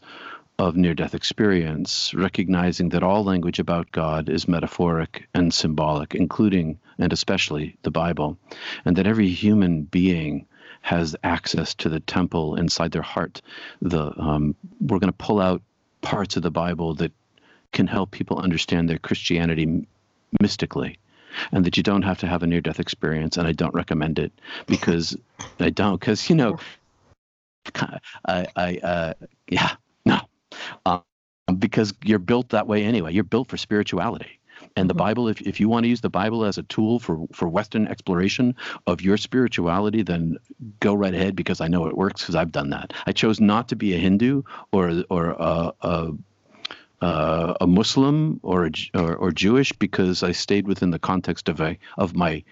of 0.61 0.77
near 0.77 0.93
death 0.93 1.15
experience, 1.15 2.13
recognizing 2.13 2.89
that 2.89 3.01
all 3.01 3.23
language 3.23 3.57
about 3.57 3.91
God 3.91 4.29
is 4.29 4.47
metaphoric 4.47 5.27
and 5.33 5.51
symbolic, 5.51 6.13
including 6.13 6.79
and 6.99 7.11
especially 7.11 7.75
the 7.81 7.89
Bible, 7.89 8.37
and 8.85 8.95
that 8.95 9.07
every 9.07 9.29
human 9.29 9.81
being 9.81 10.45
has 10.81 11.15
access 11.23 11.73
to 11.73 11.89
the 11.89 11.99
temple 11.99 12.55
inside 12.55 12.91
their 12.91 13.01
heart. 13.01 13.41
The 13.81 14.13
um, 14.21 14.55
we're 14.79 14.99
going 14.99 15.11
to 15.11 15.25
pull 15.25 15.39
out 15.39 15.63
parts 16.01 16.37
of 16.37 16.43
the 16.43 16.51
Bible 16.51 16.93
that 16.95 17.11
can 17.73 17.87
help 17.87 18.11
people 18.11 18.37
understand 18.37 18.87
their 18.87 18.99
Christianity 18.99 19.87
mystically 20.39 20.99
and 21.51 21.65
that 21.65 21.75
you 21.75 21.81
don't 21.81 22.03
have 22.03 22.19
to 22.19 22.27
have 22.27 22.43
a 22.43 22.47
near 22.47 22.61
death 22.61 22.79
experience 22.79 23.37
and 23.37 23.47
i 23.47 23.53
don't 23.53 23.73
recommend 23.73 24.19
it 24.19 24.33
because 24.67 25.15
i 25.61 25.69
don't 25.69 25.97
because 25.97 26.29
you 26.29 26.35
know 26.35 26.57
i 28.25 28.45
i 28.55 28.75
uh, 28.83 29.13
yeah 29.47 29.75
um, 30.85 31.03
because 31.57 31.93
you're 32.03 32.19
built 32.19 32.49
that 32.49 32.67
way 32.67 32.83
anyway. 32.83 33.13
You're 33.13 33.23
built 33.23 33.49
for 33.49 33.57
spirituality. 33.57 34.39
And 34.75 34.89
the 34.89 34.93
mm-hmm. 34.93 34.99
Bible, 34.99 35.27
if, 35.27 35.41
if 35.41 35.59
you 35.59 35.67
want 35.67 35.83
to 35.83 35.89
use 35.89 36.01
the 36.01 36.09
Bible 36.09 36.45
as 36.45 36.57
a 36.57 36.63
tool 36.63 36.99
for, 36.99 37.27
for 37.33 37.47
Western 37.47 37.87
exploration 37.87 38.55
of 38.87 39.01
your 39.01 39.17
spirituality, 39.17 40.03
then 40.03 40.37
go 40.79 40.93
right 40.93 41.13
ahead 41.13 41.35
because 41.35 41.61
I 41.61 41.67
know 41.67 41.87
it 41.87 41.97
works 41.97 42.21
because 42.21 42.35
I've 42.35 42.51
done 42.51 42.69
that. 42.69 42.93
I 43.05 43.11
chose 43.11 43.39
not 43.39 43.67
to 43.69 43.75
be 43.75 43.93
a 43.93 43.97
Hindu 43.97 44.43
or 44.71 45.03
or 45.09 45.31
a, 45.31 45.73
a, 45.81 47.55
a 47.61 47.67
Muslim 47.67 48.39
or, 48.43 48.67
a, 48.67 48.71
or, 48.93 49.15
or 49.15 49.31
Jewish 49.31 49.71
because 49.73 50.23
I 50.23 50.31
stayed 50.31 50.67
within 50.67 50.91
the 50.91 50.99
context 50.99 51.49
of 51.49 51.59
a 51.59 51.77
of 51.97 52.15
my 52.15 52.43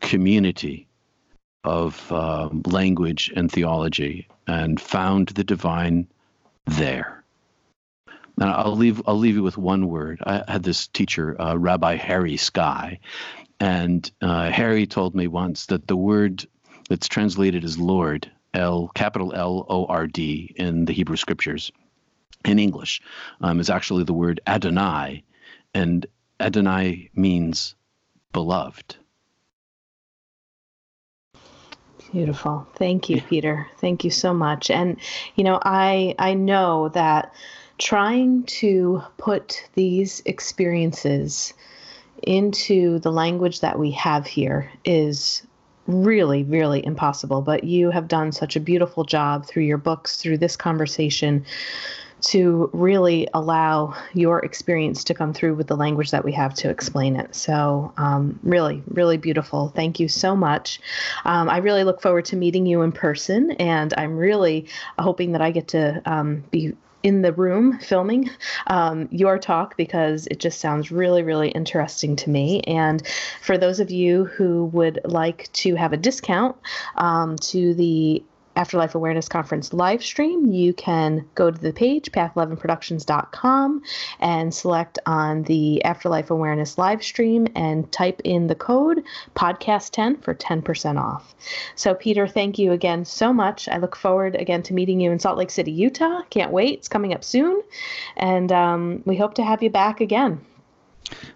community 0.00 0.86
of 1.62 2.12
um, 2.12 2.62
language 2.66 3.32
and 3.34 3.50
theology 3.50 4.28
and 4.46 4.80
found 4.80 5.28
the 5.28 5.44
divine 5.44 6.06
there. 6.66 7.23
And 8.40 8.50
I'll 8.50 8.76
leave 8.76 9.00
I'll 9.06 9.18
leave 9.18 9.36
you 9.36 9.42
with 9.42 9.58
one 9.58 9.88
word. 9.88 10.20
I 10.24 10.42
had 10.48 10.62
this 10.62 10.88
teacher, 10.88 11.40
uh, 11.40 11.56
Rabbi 11.56 11.96
Harry 11.96 12.36
Sky, 12.36 12.98
and 13.60 14.10
uh, 14.20 14.50
Harry 14.50 14.86
told 14.86 15.14
me 15.14 15.28
once 15.28 15.66
that 15.66 15.86
the 15.86 15.96
word 15.96 16.44
that's 16.88 17.08
translated 17.08 17.64
as 17.64 17.78
Lord, 17.78 18.30
L 18.52 18.90
capital 18.94 19.32
L 19.34 19.64
O 19.68 19.86
R 19.86 20.06
D 20.06 20.52
in 20.56 20.84
the 20.84 20.92
Hebrew 20.92 21.16
Scriptures, 21.16 21.70
in 22.44 22.58
English, 22.58 23.00
um, 23.40 23.60
is 23.60 23.70
actually 23.70 24.04
the 24.04 24.12
word 24.12 24.40
Adonai, 24.46 25.22
and 25.72 26.06
Adonai 26.40 27.10
means 27.14 27.76
beloved. 28.32 28.96
Beautiful. 32.12 32.66
Thank 32.76 33.10
you, 33.10 33.20
Peter. 33.20 33.66
Thank 33.78 34.04
you 34.04 34.10
so 34.10 34.34
much. 34.34 34.70
And 34.70 34.98
you 35.36 35.44
know, 35.44 35.58
I 35.62 36.14
I 36.18 36.34
know 36.34 36.88
that 36.90 37.32
trying 37.78 38.44
to 38.44 39.02
put 39.18 39.68
these 39.74 40.22
experiences 40.26 41.54
into 42.22 42.98
the 43.00 43.12
language 43.12 43.60
that 43.60 43.78
we 43.78 43.90
have 43.90 44.26
here 44.26 44.70
is 44.84 45.42
really, 45.86 46.44
really 46.44 46.84
impossible. 46.84 47.42
But 47.42 47.64
you 47.64 47.90
have 47.90 48.08
done 48.08 48.32
such 48.32 48.56
a 48.56 48.60
beautiful 48.60 49.04
job 49.04 49.46
through 49.46 49.64
your 49.64 49.78
books, 49.78 50.16
through 50.16 50.38
this 50.38 50.56
conversation, 50.56 51.44
to 52.22 52.70
really 52.72 53.28
allow 53.34 53.94
your 54.14 54.38
experience 54.38 55.04
to 55.04 55.12
come 55.14 55.34
through 55.34 55.54
with 55.54 55.66
the 55.66 55.76
language 55.76 56.10
that 56.10 56.24
we 56.24 56.32
have 56.32 56.54
to 56.54 56.70
explain 56.70 57.16
it. 57.16 57.34
So, 57.34 57.92
um, 57.98 58.38
really, 58.42 58.82
really 58.88 59.18
beautiful. 59.18 59.68
Thank 59.68 60.00
you 60.00 60.08
so 60.08 60.34
much. 60.34 60.80
Um, 61.26 61.50
I 61.50 61.58
really 61.58 61.84
look 61.84 62.00
forward 62.00 62.24
to 62.26 62.36
meeting 62.36 62.64
you 62.64 62.80
in 62.80 62.92
person, 62.92 63.50
and 63.52 63.92
I'm 63.98 64.16
really 64.16 64.68
hoping 64.98 65.32
that 65.32 65.42
I 65.42 65.50
get 65.50 65.68
to 65.68 66.00
um, 66.06 66.44
be 66.50 66.74
in 67.04 67.20
the 67.20 67.32
room 67.34 67.78
filming 67.78 68.30
um, 68.66 69.06
your 69.12 69.38
talk 69.38 69.76
because 69.76 70.26
it 70.30 70.40
just 70.40 70.58
sounds 70.58 70.90
really, 70.90 71.22
really 71.22 71.50
interesting 71.50 72.16
to 72.16 72.30
me. 72.30 72.62
And 72.62 73.06
for 73.42 73.58
those 73.58 73.78
of 73.78 73.90
you 73.90 74.24
who 74.24 74.64
would 74.72 75.00
like 75.04 75.52
to 75.52 75.74
have 75.76 75.92
a 75.92 75.98
discount 75.98 76.56
um, 76.96 77.36
to 77.36 77.74
the 77.74 78.24
Afterlife 78.56 78.94
Awareness 78.94 79.28
Conference 79.28 79.72
live 79.72 80.02
stream, 80.02 80.46
you 80.46 80.72
can 80.72 81.24
go 81.34 81.50
to 81.50 81.58
the 81.58 81.72
page, 81.72 82.12
path11productions.com, 82.12 83.82
and 84.20 84.54
select 84.54 84.98
on 85.06 85.42
the 85.44 85.84
Afterlife 85.84 86.30
Awareness 86.30 86.78
live 86.78 87.02
stream 87.02 87.48
and 87.54 87.90
type 87.90 88.20
in 88.24 88.46
the 88.46 88.54
code 88.54 89.02
podcast10 89.34 90.22
for 90.22 90.34
10% 90.34 91.00
off. 91.00 91.34
So, 91.74 91.94
Peter, 91.94 92.26
thank 92.26 92.58
you 92.58 92.72
again 92.72 93.04
so 93.04 93.32
much. 93.32 93.68
I 93.68 93.78
look 93.78 93.96
forward 93.96 94.36
again 94.36 94.62
to 94.64 94.74
meeting 94.74 95.00
you 95.00 95.10
in 95.10 95.18
Salt 95.18 95.38
Lake 95.38 95.50
City, 95.50 95.72
Utah. 95.72 96.22
Can't 96.30 96.52
wait. 96.52 96.78
It's 96.78 96.88
coming 96.88 97.12
up 97.12 97.24
soon. 97.24 97.62
And 98.16 98.52
um, 98.52 99.02
we 99.04 99.16
hope 99.16 99.34
to 99.34 99.44
have 99.44 99.62
you 99.62 99.70
back 99.70 100.00
again. 100.00 100.40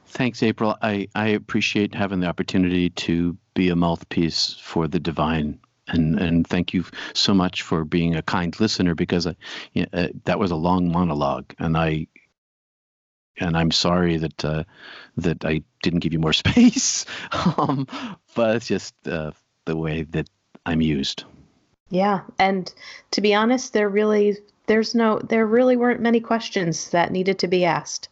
Thanks, 0.06 0.42
April. 0.42 0.76
I, 0.82 1.08
I 1.14 1.28
appreciate 1.28 1.94
having 1.94 2.20
the 2.20 2.26
opportunity 2.26 2.90
to 2.90 3.36
be 3.54 3.68
a 3.68 3.76
mouthpiece 3.76 4.56
for 4.62 4.88
the 4.88 5.00
divine 5.00 5.58
and 5.88 6.18
and 6.18 6.46
thank 6.46 6.72
you 6.72 6.84
so 7.14 7.34
much 7.34 7.62
for 7.62 7.84
being 7.84 8.14
a 8.14 8.22
kind 8.22 8.58
listener 8.60 8.94
because 8.94 9.26
I, 9.26 9.36
you 9.72 9.82
know, 9.82 9.88
uh, 9.92 10.08
that 10.24 10.38
was 10.38 10.50
a 10.50 10.56
long 10.56 10.90
monologue 10.90 11.54
and 11.58 11.76
I 11.76 12.06
and 13.38 13.56
I'm 13.56 13.70
sorry 13.70 14.16
that 14.18 14.44
uh, 14.44 14.64
that 15.16 15.44
I 15.44 15.62
didn't 15.82 16.00
give 16.00 16.12
you 16.12 16.18
more 16.18 16.32
space 16.44 17.04
um, 17.32 17.86
but 18.34 18.56
it's 18.56 18.68
just 18.68 18.94
uh, 19.06 19.32
the 19.64 19.76
way 19.76 20.02
that 20.02 20.28
I'm 20.66 20.80
used. 20.80 21.24
Yeah 21.90 22.20
and 22.38 22.72
to 23.12 23.20
be 23.20 23.34
honest 23.34 23.72
there 23.72 23.88
really 23.88 24.36
there's 24.66 24.94
no 24.94 25.18
there 25.18 25.46
really 25.46 25.76
weren't 25.76 26.00
many 26.00 26.20
questions 26.20 26.90
that 26.90 27.12
needed 27.12 27.38
to 27.38 27.48
be 27.48 27.64
asked 27.64 28.08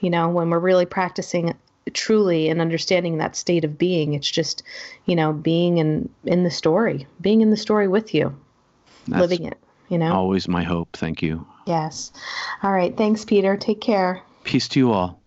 you 0.00 0.10
know 0.10 0.28
when 0.28 0.48
we're 0.48 0.58
really 0.58 0.86
practicing 0.86 1.54
truly 1.94 2.48
and 2.48 2.60
understanding 2.60 3.18
that 3.18 3.36
state 3.36 3.64
of 3.64 3.78
being. 3.78 4.14
It's 4.14 4.30
just, 4.30 4.62
you 5.06 5.16
know, 5.16 5.32
being 5.32 5.78
in 5.78 6.08
in 6.24 6.44
the 6.44 6.50
story, 6.50 7.06
being 7.20 7.40
in 7.40 7.50
the 7.50 7.56
story 7.56 7.88
with 7.88 8.14
you, 8.14 8.36
That's 9.06 9.20
living 9.20 9.46
it. 9.46 9.58
You 9.88 9.98
know, 9.98 10.12
always 10.12 10.48
my 10.48 10.62
hope. 10.62 10.96
Thank 10.96 11.22
you. 11.22 11.46
Yes. 11.66 12.12
All 12.62 12.72
right. 12.72 12.96
Thanks, 12.96 13.24
Peter. 13.24 13.56
Take 13.56 13.80
care. 13.80 14.22
Peace 14.44 14.68
to 14.68 14.80
you 14.80 14.92
all. 14.92 15.20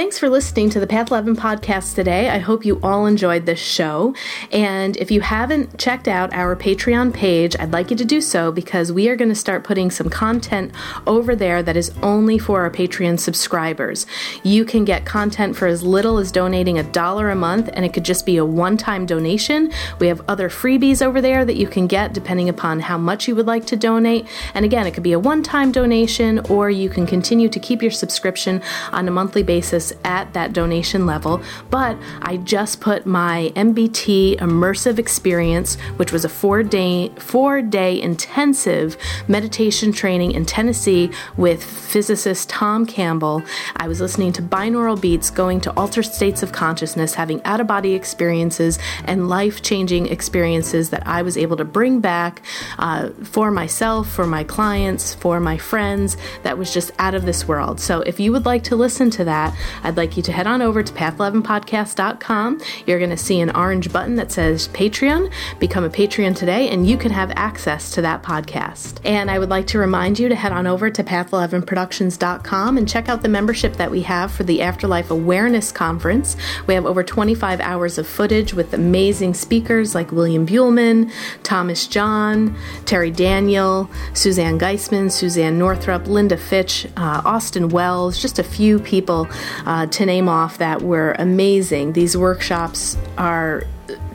Thanks 0.00 0.18
for 0.18 0.30
listening 0.30 0.70
to 0.70 0.80
the 0.80 0.86
Path 0.86 1.10
11 1.10 1.36
podcast 1.36 1.94
today. 1.94 2.30
I 2.30 2.38
hope 2.38 2.64
you 2.64 2.80
all 2.82 3.04
enjoyed 3.04 3.44
this 3.44 3.58
show. 3.58 4.14
And 4.50 4.96
if 4.96 5.10
you 5.10 5.20
haven't 5.20 5.78
checked 5.78 6.08
out 6.08 6.32
our 6.32 6.56
Patreon 6.56 7.12
page, 7.12 7.54
I'd 7.58 7.72
like 7.72 7.90
you 7.90 7.98
to 7.98 8.04
do 8.06 8.22
so 8.22 8.50
because 8.50 8.90
we 8.90 9.10
are 9.10 9.14
going 9.14 9.28
to 9.28 9.34
start 9.34 9.62
putting 9.62 9.90
some 9.90 10.08
content 10.08 10.72
over 11.06 11.36
there 11.36 11.62
that 11.62 11.76
is 11.76 11.92
only 12.02 12.38
for 12.38 12.62
our 12.62 12.70
Patreon 12.70 13.20
subscribers. 13.20 14.06
You 14.42 14.64
can 14.64 14.86
get 14.86 15.04
content 15.04 15.54
for 15.54 15.66
as 15.66 15.82
little 15.82 16.16
as 16.16 16.32
donating 16.32 16.78
a 16.78 16.82
dollar 16.82 17.28
a 17.28 17.36
month, 17.36 17.68
and 17.74 17.84
it 17.84 17.92
could 17.92 18.06
just 18.06 18.24
be 18.24 18.38
a 18.38 18.44
one 18.44 18.78
time 18.78 19.04
donation. 19.04 19.70
We 19.98 20.06
have 20.06 20.22
other 20.28 20.48
freebies 20.48 21.04
over 21.04 21.20
there 21.20 21.44
that 21.44 21.56
you 21.56 21.66
can 21.66 21.86
get 21.86 22.14
depending 22.14 22.48
upon 22.48 22.80
how 22.80 22.96
much 22.96 23.28
you 23.28 23.36
would 23.36 23.46
like 23.46 23.66
to 23.66 23.76
donate. 23.76 24.26
And 24.54 24.64
again, 24.64 24.86
it 24.86 24.94
could 24.94 25.02
be 25.02 25.12
a 25.12 25.20
one 25.20 25.42
time 25.42 25.72
donation, 25.72 26.38
or 26.48 26.70
you 26.70 26.88
can 26.88 27.06
continue 27.06 27.50
to 27.50 27.60
keep 27.60 27.82
your 27.82 27.90
subscription 27.90 28.62
on 28.92 29.06
a 29.06 29.10
monthly 29.10 29.42
basis 29.42 29.89
at 30.04 30.32
that 30.34 30.52
donation 30.52 31.06
level, 31.06 31.42
but 31.70 31.96
I 32.22 32.38
just 32.38 32.80
put 32.80 33.06
my 33.06 33.52
MBT 33.56 34.38
immersive 34.38 34.98
experience, 34.98 35.76
which 35.96 36.12
was 36.12 36.24
a 36.24 36.28
four 36.28 36.62
day 36.62 37.10
four 37.18 37.62
day 37.62 38.00
intensive 38.00 38.96
meditation 39.28 39.92
training 39.92 40.32
in 40.32 40.46
Tennessee 40.46 41.10
with 41.36 41.62
physicist 41.62 42.48
Tom 42.48 42.86
Campbell. 42.86 43.42
I 43.76 43.88
was 43.88 44.00
listening 44.00 44.32
to 44.34 44.42
binaural 44.42 45.00
beats, 45.00 45.30
going 45.30 45.60
to 45.62 45.72
altered 45.72 46.04
states 46.04 46.42
of 46.42 46.52
consciousness, 46.52 47.14
having 47.14 47.42
out 47.44 47.60
of 47.60 47.66
body 47.66 47.94
experiences 47.94 48.78
and 49.04 49.28
life 49.28 49.62
changing 49.62 50.06
experiences 50.06 50.90
that 50.90 51.06
I 51.06 51.22
was 51.22 51.36
able 51.36 51.56
to 51.56 51.64
bring 51.64 52.00
back 52.00 52.42
uh, 52.78 53.10
for 53.22 53.50
myself, 53.50 54.10
for 54.10 54.26
my 54.26 54.44
clients, 54.44 55.14
for 55.14 55.40
my 55.40 55.56
friends. 55.56 56.16
That 56.42 56.58
was 56.58 56.72
just 56.72 56.90
out 56.98 57.14
of 57.14 57.26
this 57.26 57.46
world. 57.46 57.80
So 57.80 58.00
if 58.02 58.20
you 58.20 58.32
would 58.32 58.46
like 58.46 58.64
to 58.64 58.76
listen 58.76 59.10
to 59.10 59.24
that, 59.24 59.56
I'd 59.82 59.96
like 59.96 60.16
you 60.16 60.22
to 60.24 60.32
head 60.32 60.46
on 60.46 60.62
over 60.62 60.82
to 60.82 60.92
path11podcast.com. 60.92 62.60
You're 62.86 62.98
going 62.98 63.10
to 63.10 63.16
see 63.16 63.40
an 63.40 63.54
orange 63.56 63.92
button 63.92 64.16
that 64.16 64.32
says 64.32 64.68
Patreon. 64.68 65.32
Become 65.58 65.84
a 65.84 65.90
Patreon 65.90 66.36
today, 66.36 66.68
and 66.68 66.88
you 66.88 66.96
can 66.96 67.10
have 67.10 67.30
access 67.36 67.90
to 67.92 68.02
that 68.02 68.22
podcast. 68.22 69.00
And 69.04 69.30
I 69.30 69.38
would 69.38 69.50
like 69.50 69.66
to 69.68 69.78
remind 69.78 70.18
you 70.18 70.28
to 70.28 70.34
head 70.34 70.52
on 70.52 70.66
over 70.66 70.90
to 70.90 71.04
path11productions.com 71.04 72.78
and 72.78 72.88
check 72.88 73.08
out 73.08 73.22
the 73.22 73.28
membership 73.28 73.74
that 73.74 73.90
we 73.90 74.02
have 74.02 74.32
for 74.32 74.44
the 74.44 74.62
Afterlife 74.62 75.10
Awareness 75.10 75.72
Conference. 75.72 76.36
We 76.66 76.74
have 76.74 76.86
over 76.86 77.02
25 77.02 77.60
hours 77.60 77.98
of 77.98 78.06
footage 78.06 78.54
with 78.54 78.74
amazing 78.74 79.34
speakers 79.34 79.94
like 79.94 80.12
William 80.12 80.46
Buhlman, 80.46 81.10
Thomas 81.42 81.86
John, 81.86 82.56
Terry 82.84 83.10
Daniel, 83.10 83.90
Suzanne 84.14 84.58
Giesemann, 84.58 85.10
Suzanne 85.10 85.58
Northrop, 85.58 86.06
Linda 86.06 86.36
Fitch, 86.36 86.86
uh, 86.96 87.22
Austin 87.24 87.68
Wells, 87.68 88.20
just 88.20 88.38
a 88.38 88.44
few 88.44 88.78
people 88.78 89.28
uh, 89.66 89.86
to 89.86 90.06
name 90.06 90.28
off 90.28 90.58
that 90.58 90.82
were 90.82 91.12
amazing. 91.18 91.92
These 91.92 92.16
workshops 92.16 92.96
are 93.18 93.64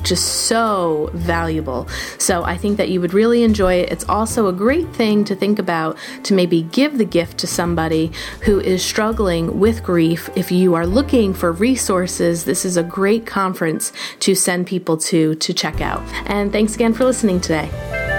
just 0.04 0.48
so 0.48 1.10
valuable. 1.14 1.88
So 2.18 2.44
I 2.44 2.58
think 2.58 2.78
that 2.78 2.90
you 2.90 3.02
would 3.02 3.14
really 3.14 3.44
enjoy 3.44 3.76
it. 3.76 3.92
It's 3.92 4.08
also 4.08 4.48
a 4.48 4.54
great 4.54 4.88
thing 4.94 5.26
to 5.26 5.36
think 5.36 5.60
about 5.60 5.98
to 6.24 6.34
maybe 6.34 6.62
give 6.62 6.98
the 6.98 7.06
gift 7.06 7.40
to 7.40 7.48
somebody 7.48 8.12
who 8.42 8.60
is 8.60 8.86
struggling 8.86 9.60
with 9.60 9.84
grief. 9.84 10.30
If 10.36 10.52
you 10.52 10.76
are 10.76 10.86
looking 10.86 11.34
for 11.34 11.52
resources, 11.52 12.46
this 12.46 12.66
is 12.66 12.78
a 12.78 12.84
great 12.84 13.26
conference 13.26 13.92
to 14.20 14.36
send 14.36 14.68
people 14.68 14.98
to 14.98 15.36
to 15.36 15.54
check 15.54 15.82
out. 15.82 16.02
And 16.28 16.52
thanks 16.52 16.76
again 16.76 16.94
for 16.94 17.04
listening 17.04 17.42
today. 17.42 18.15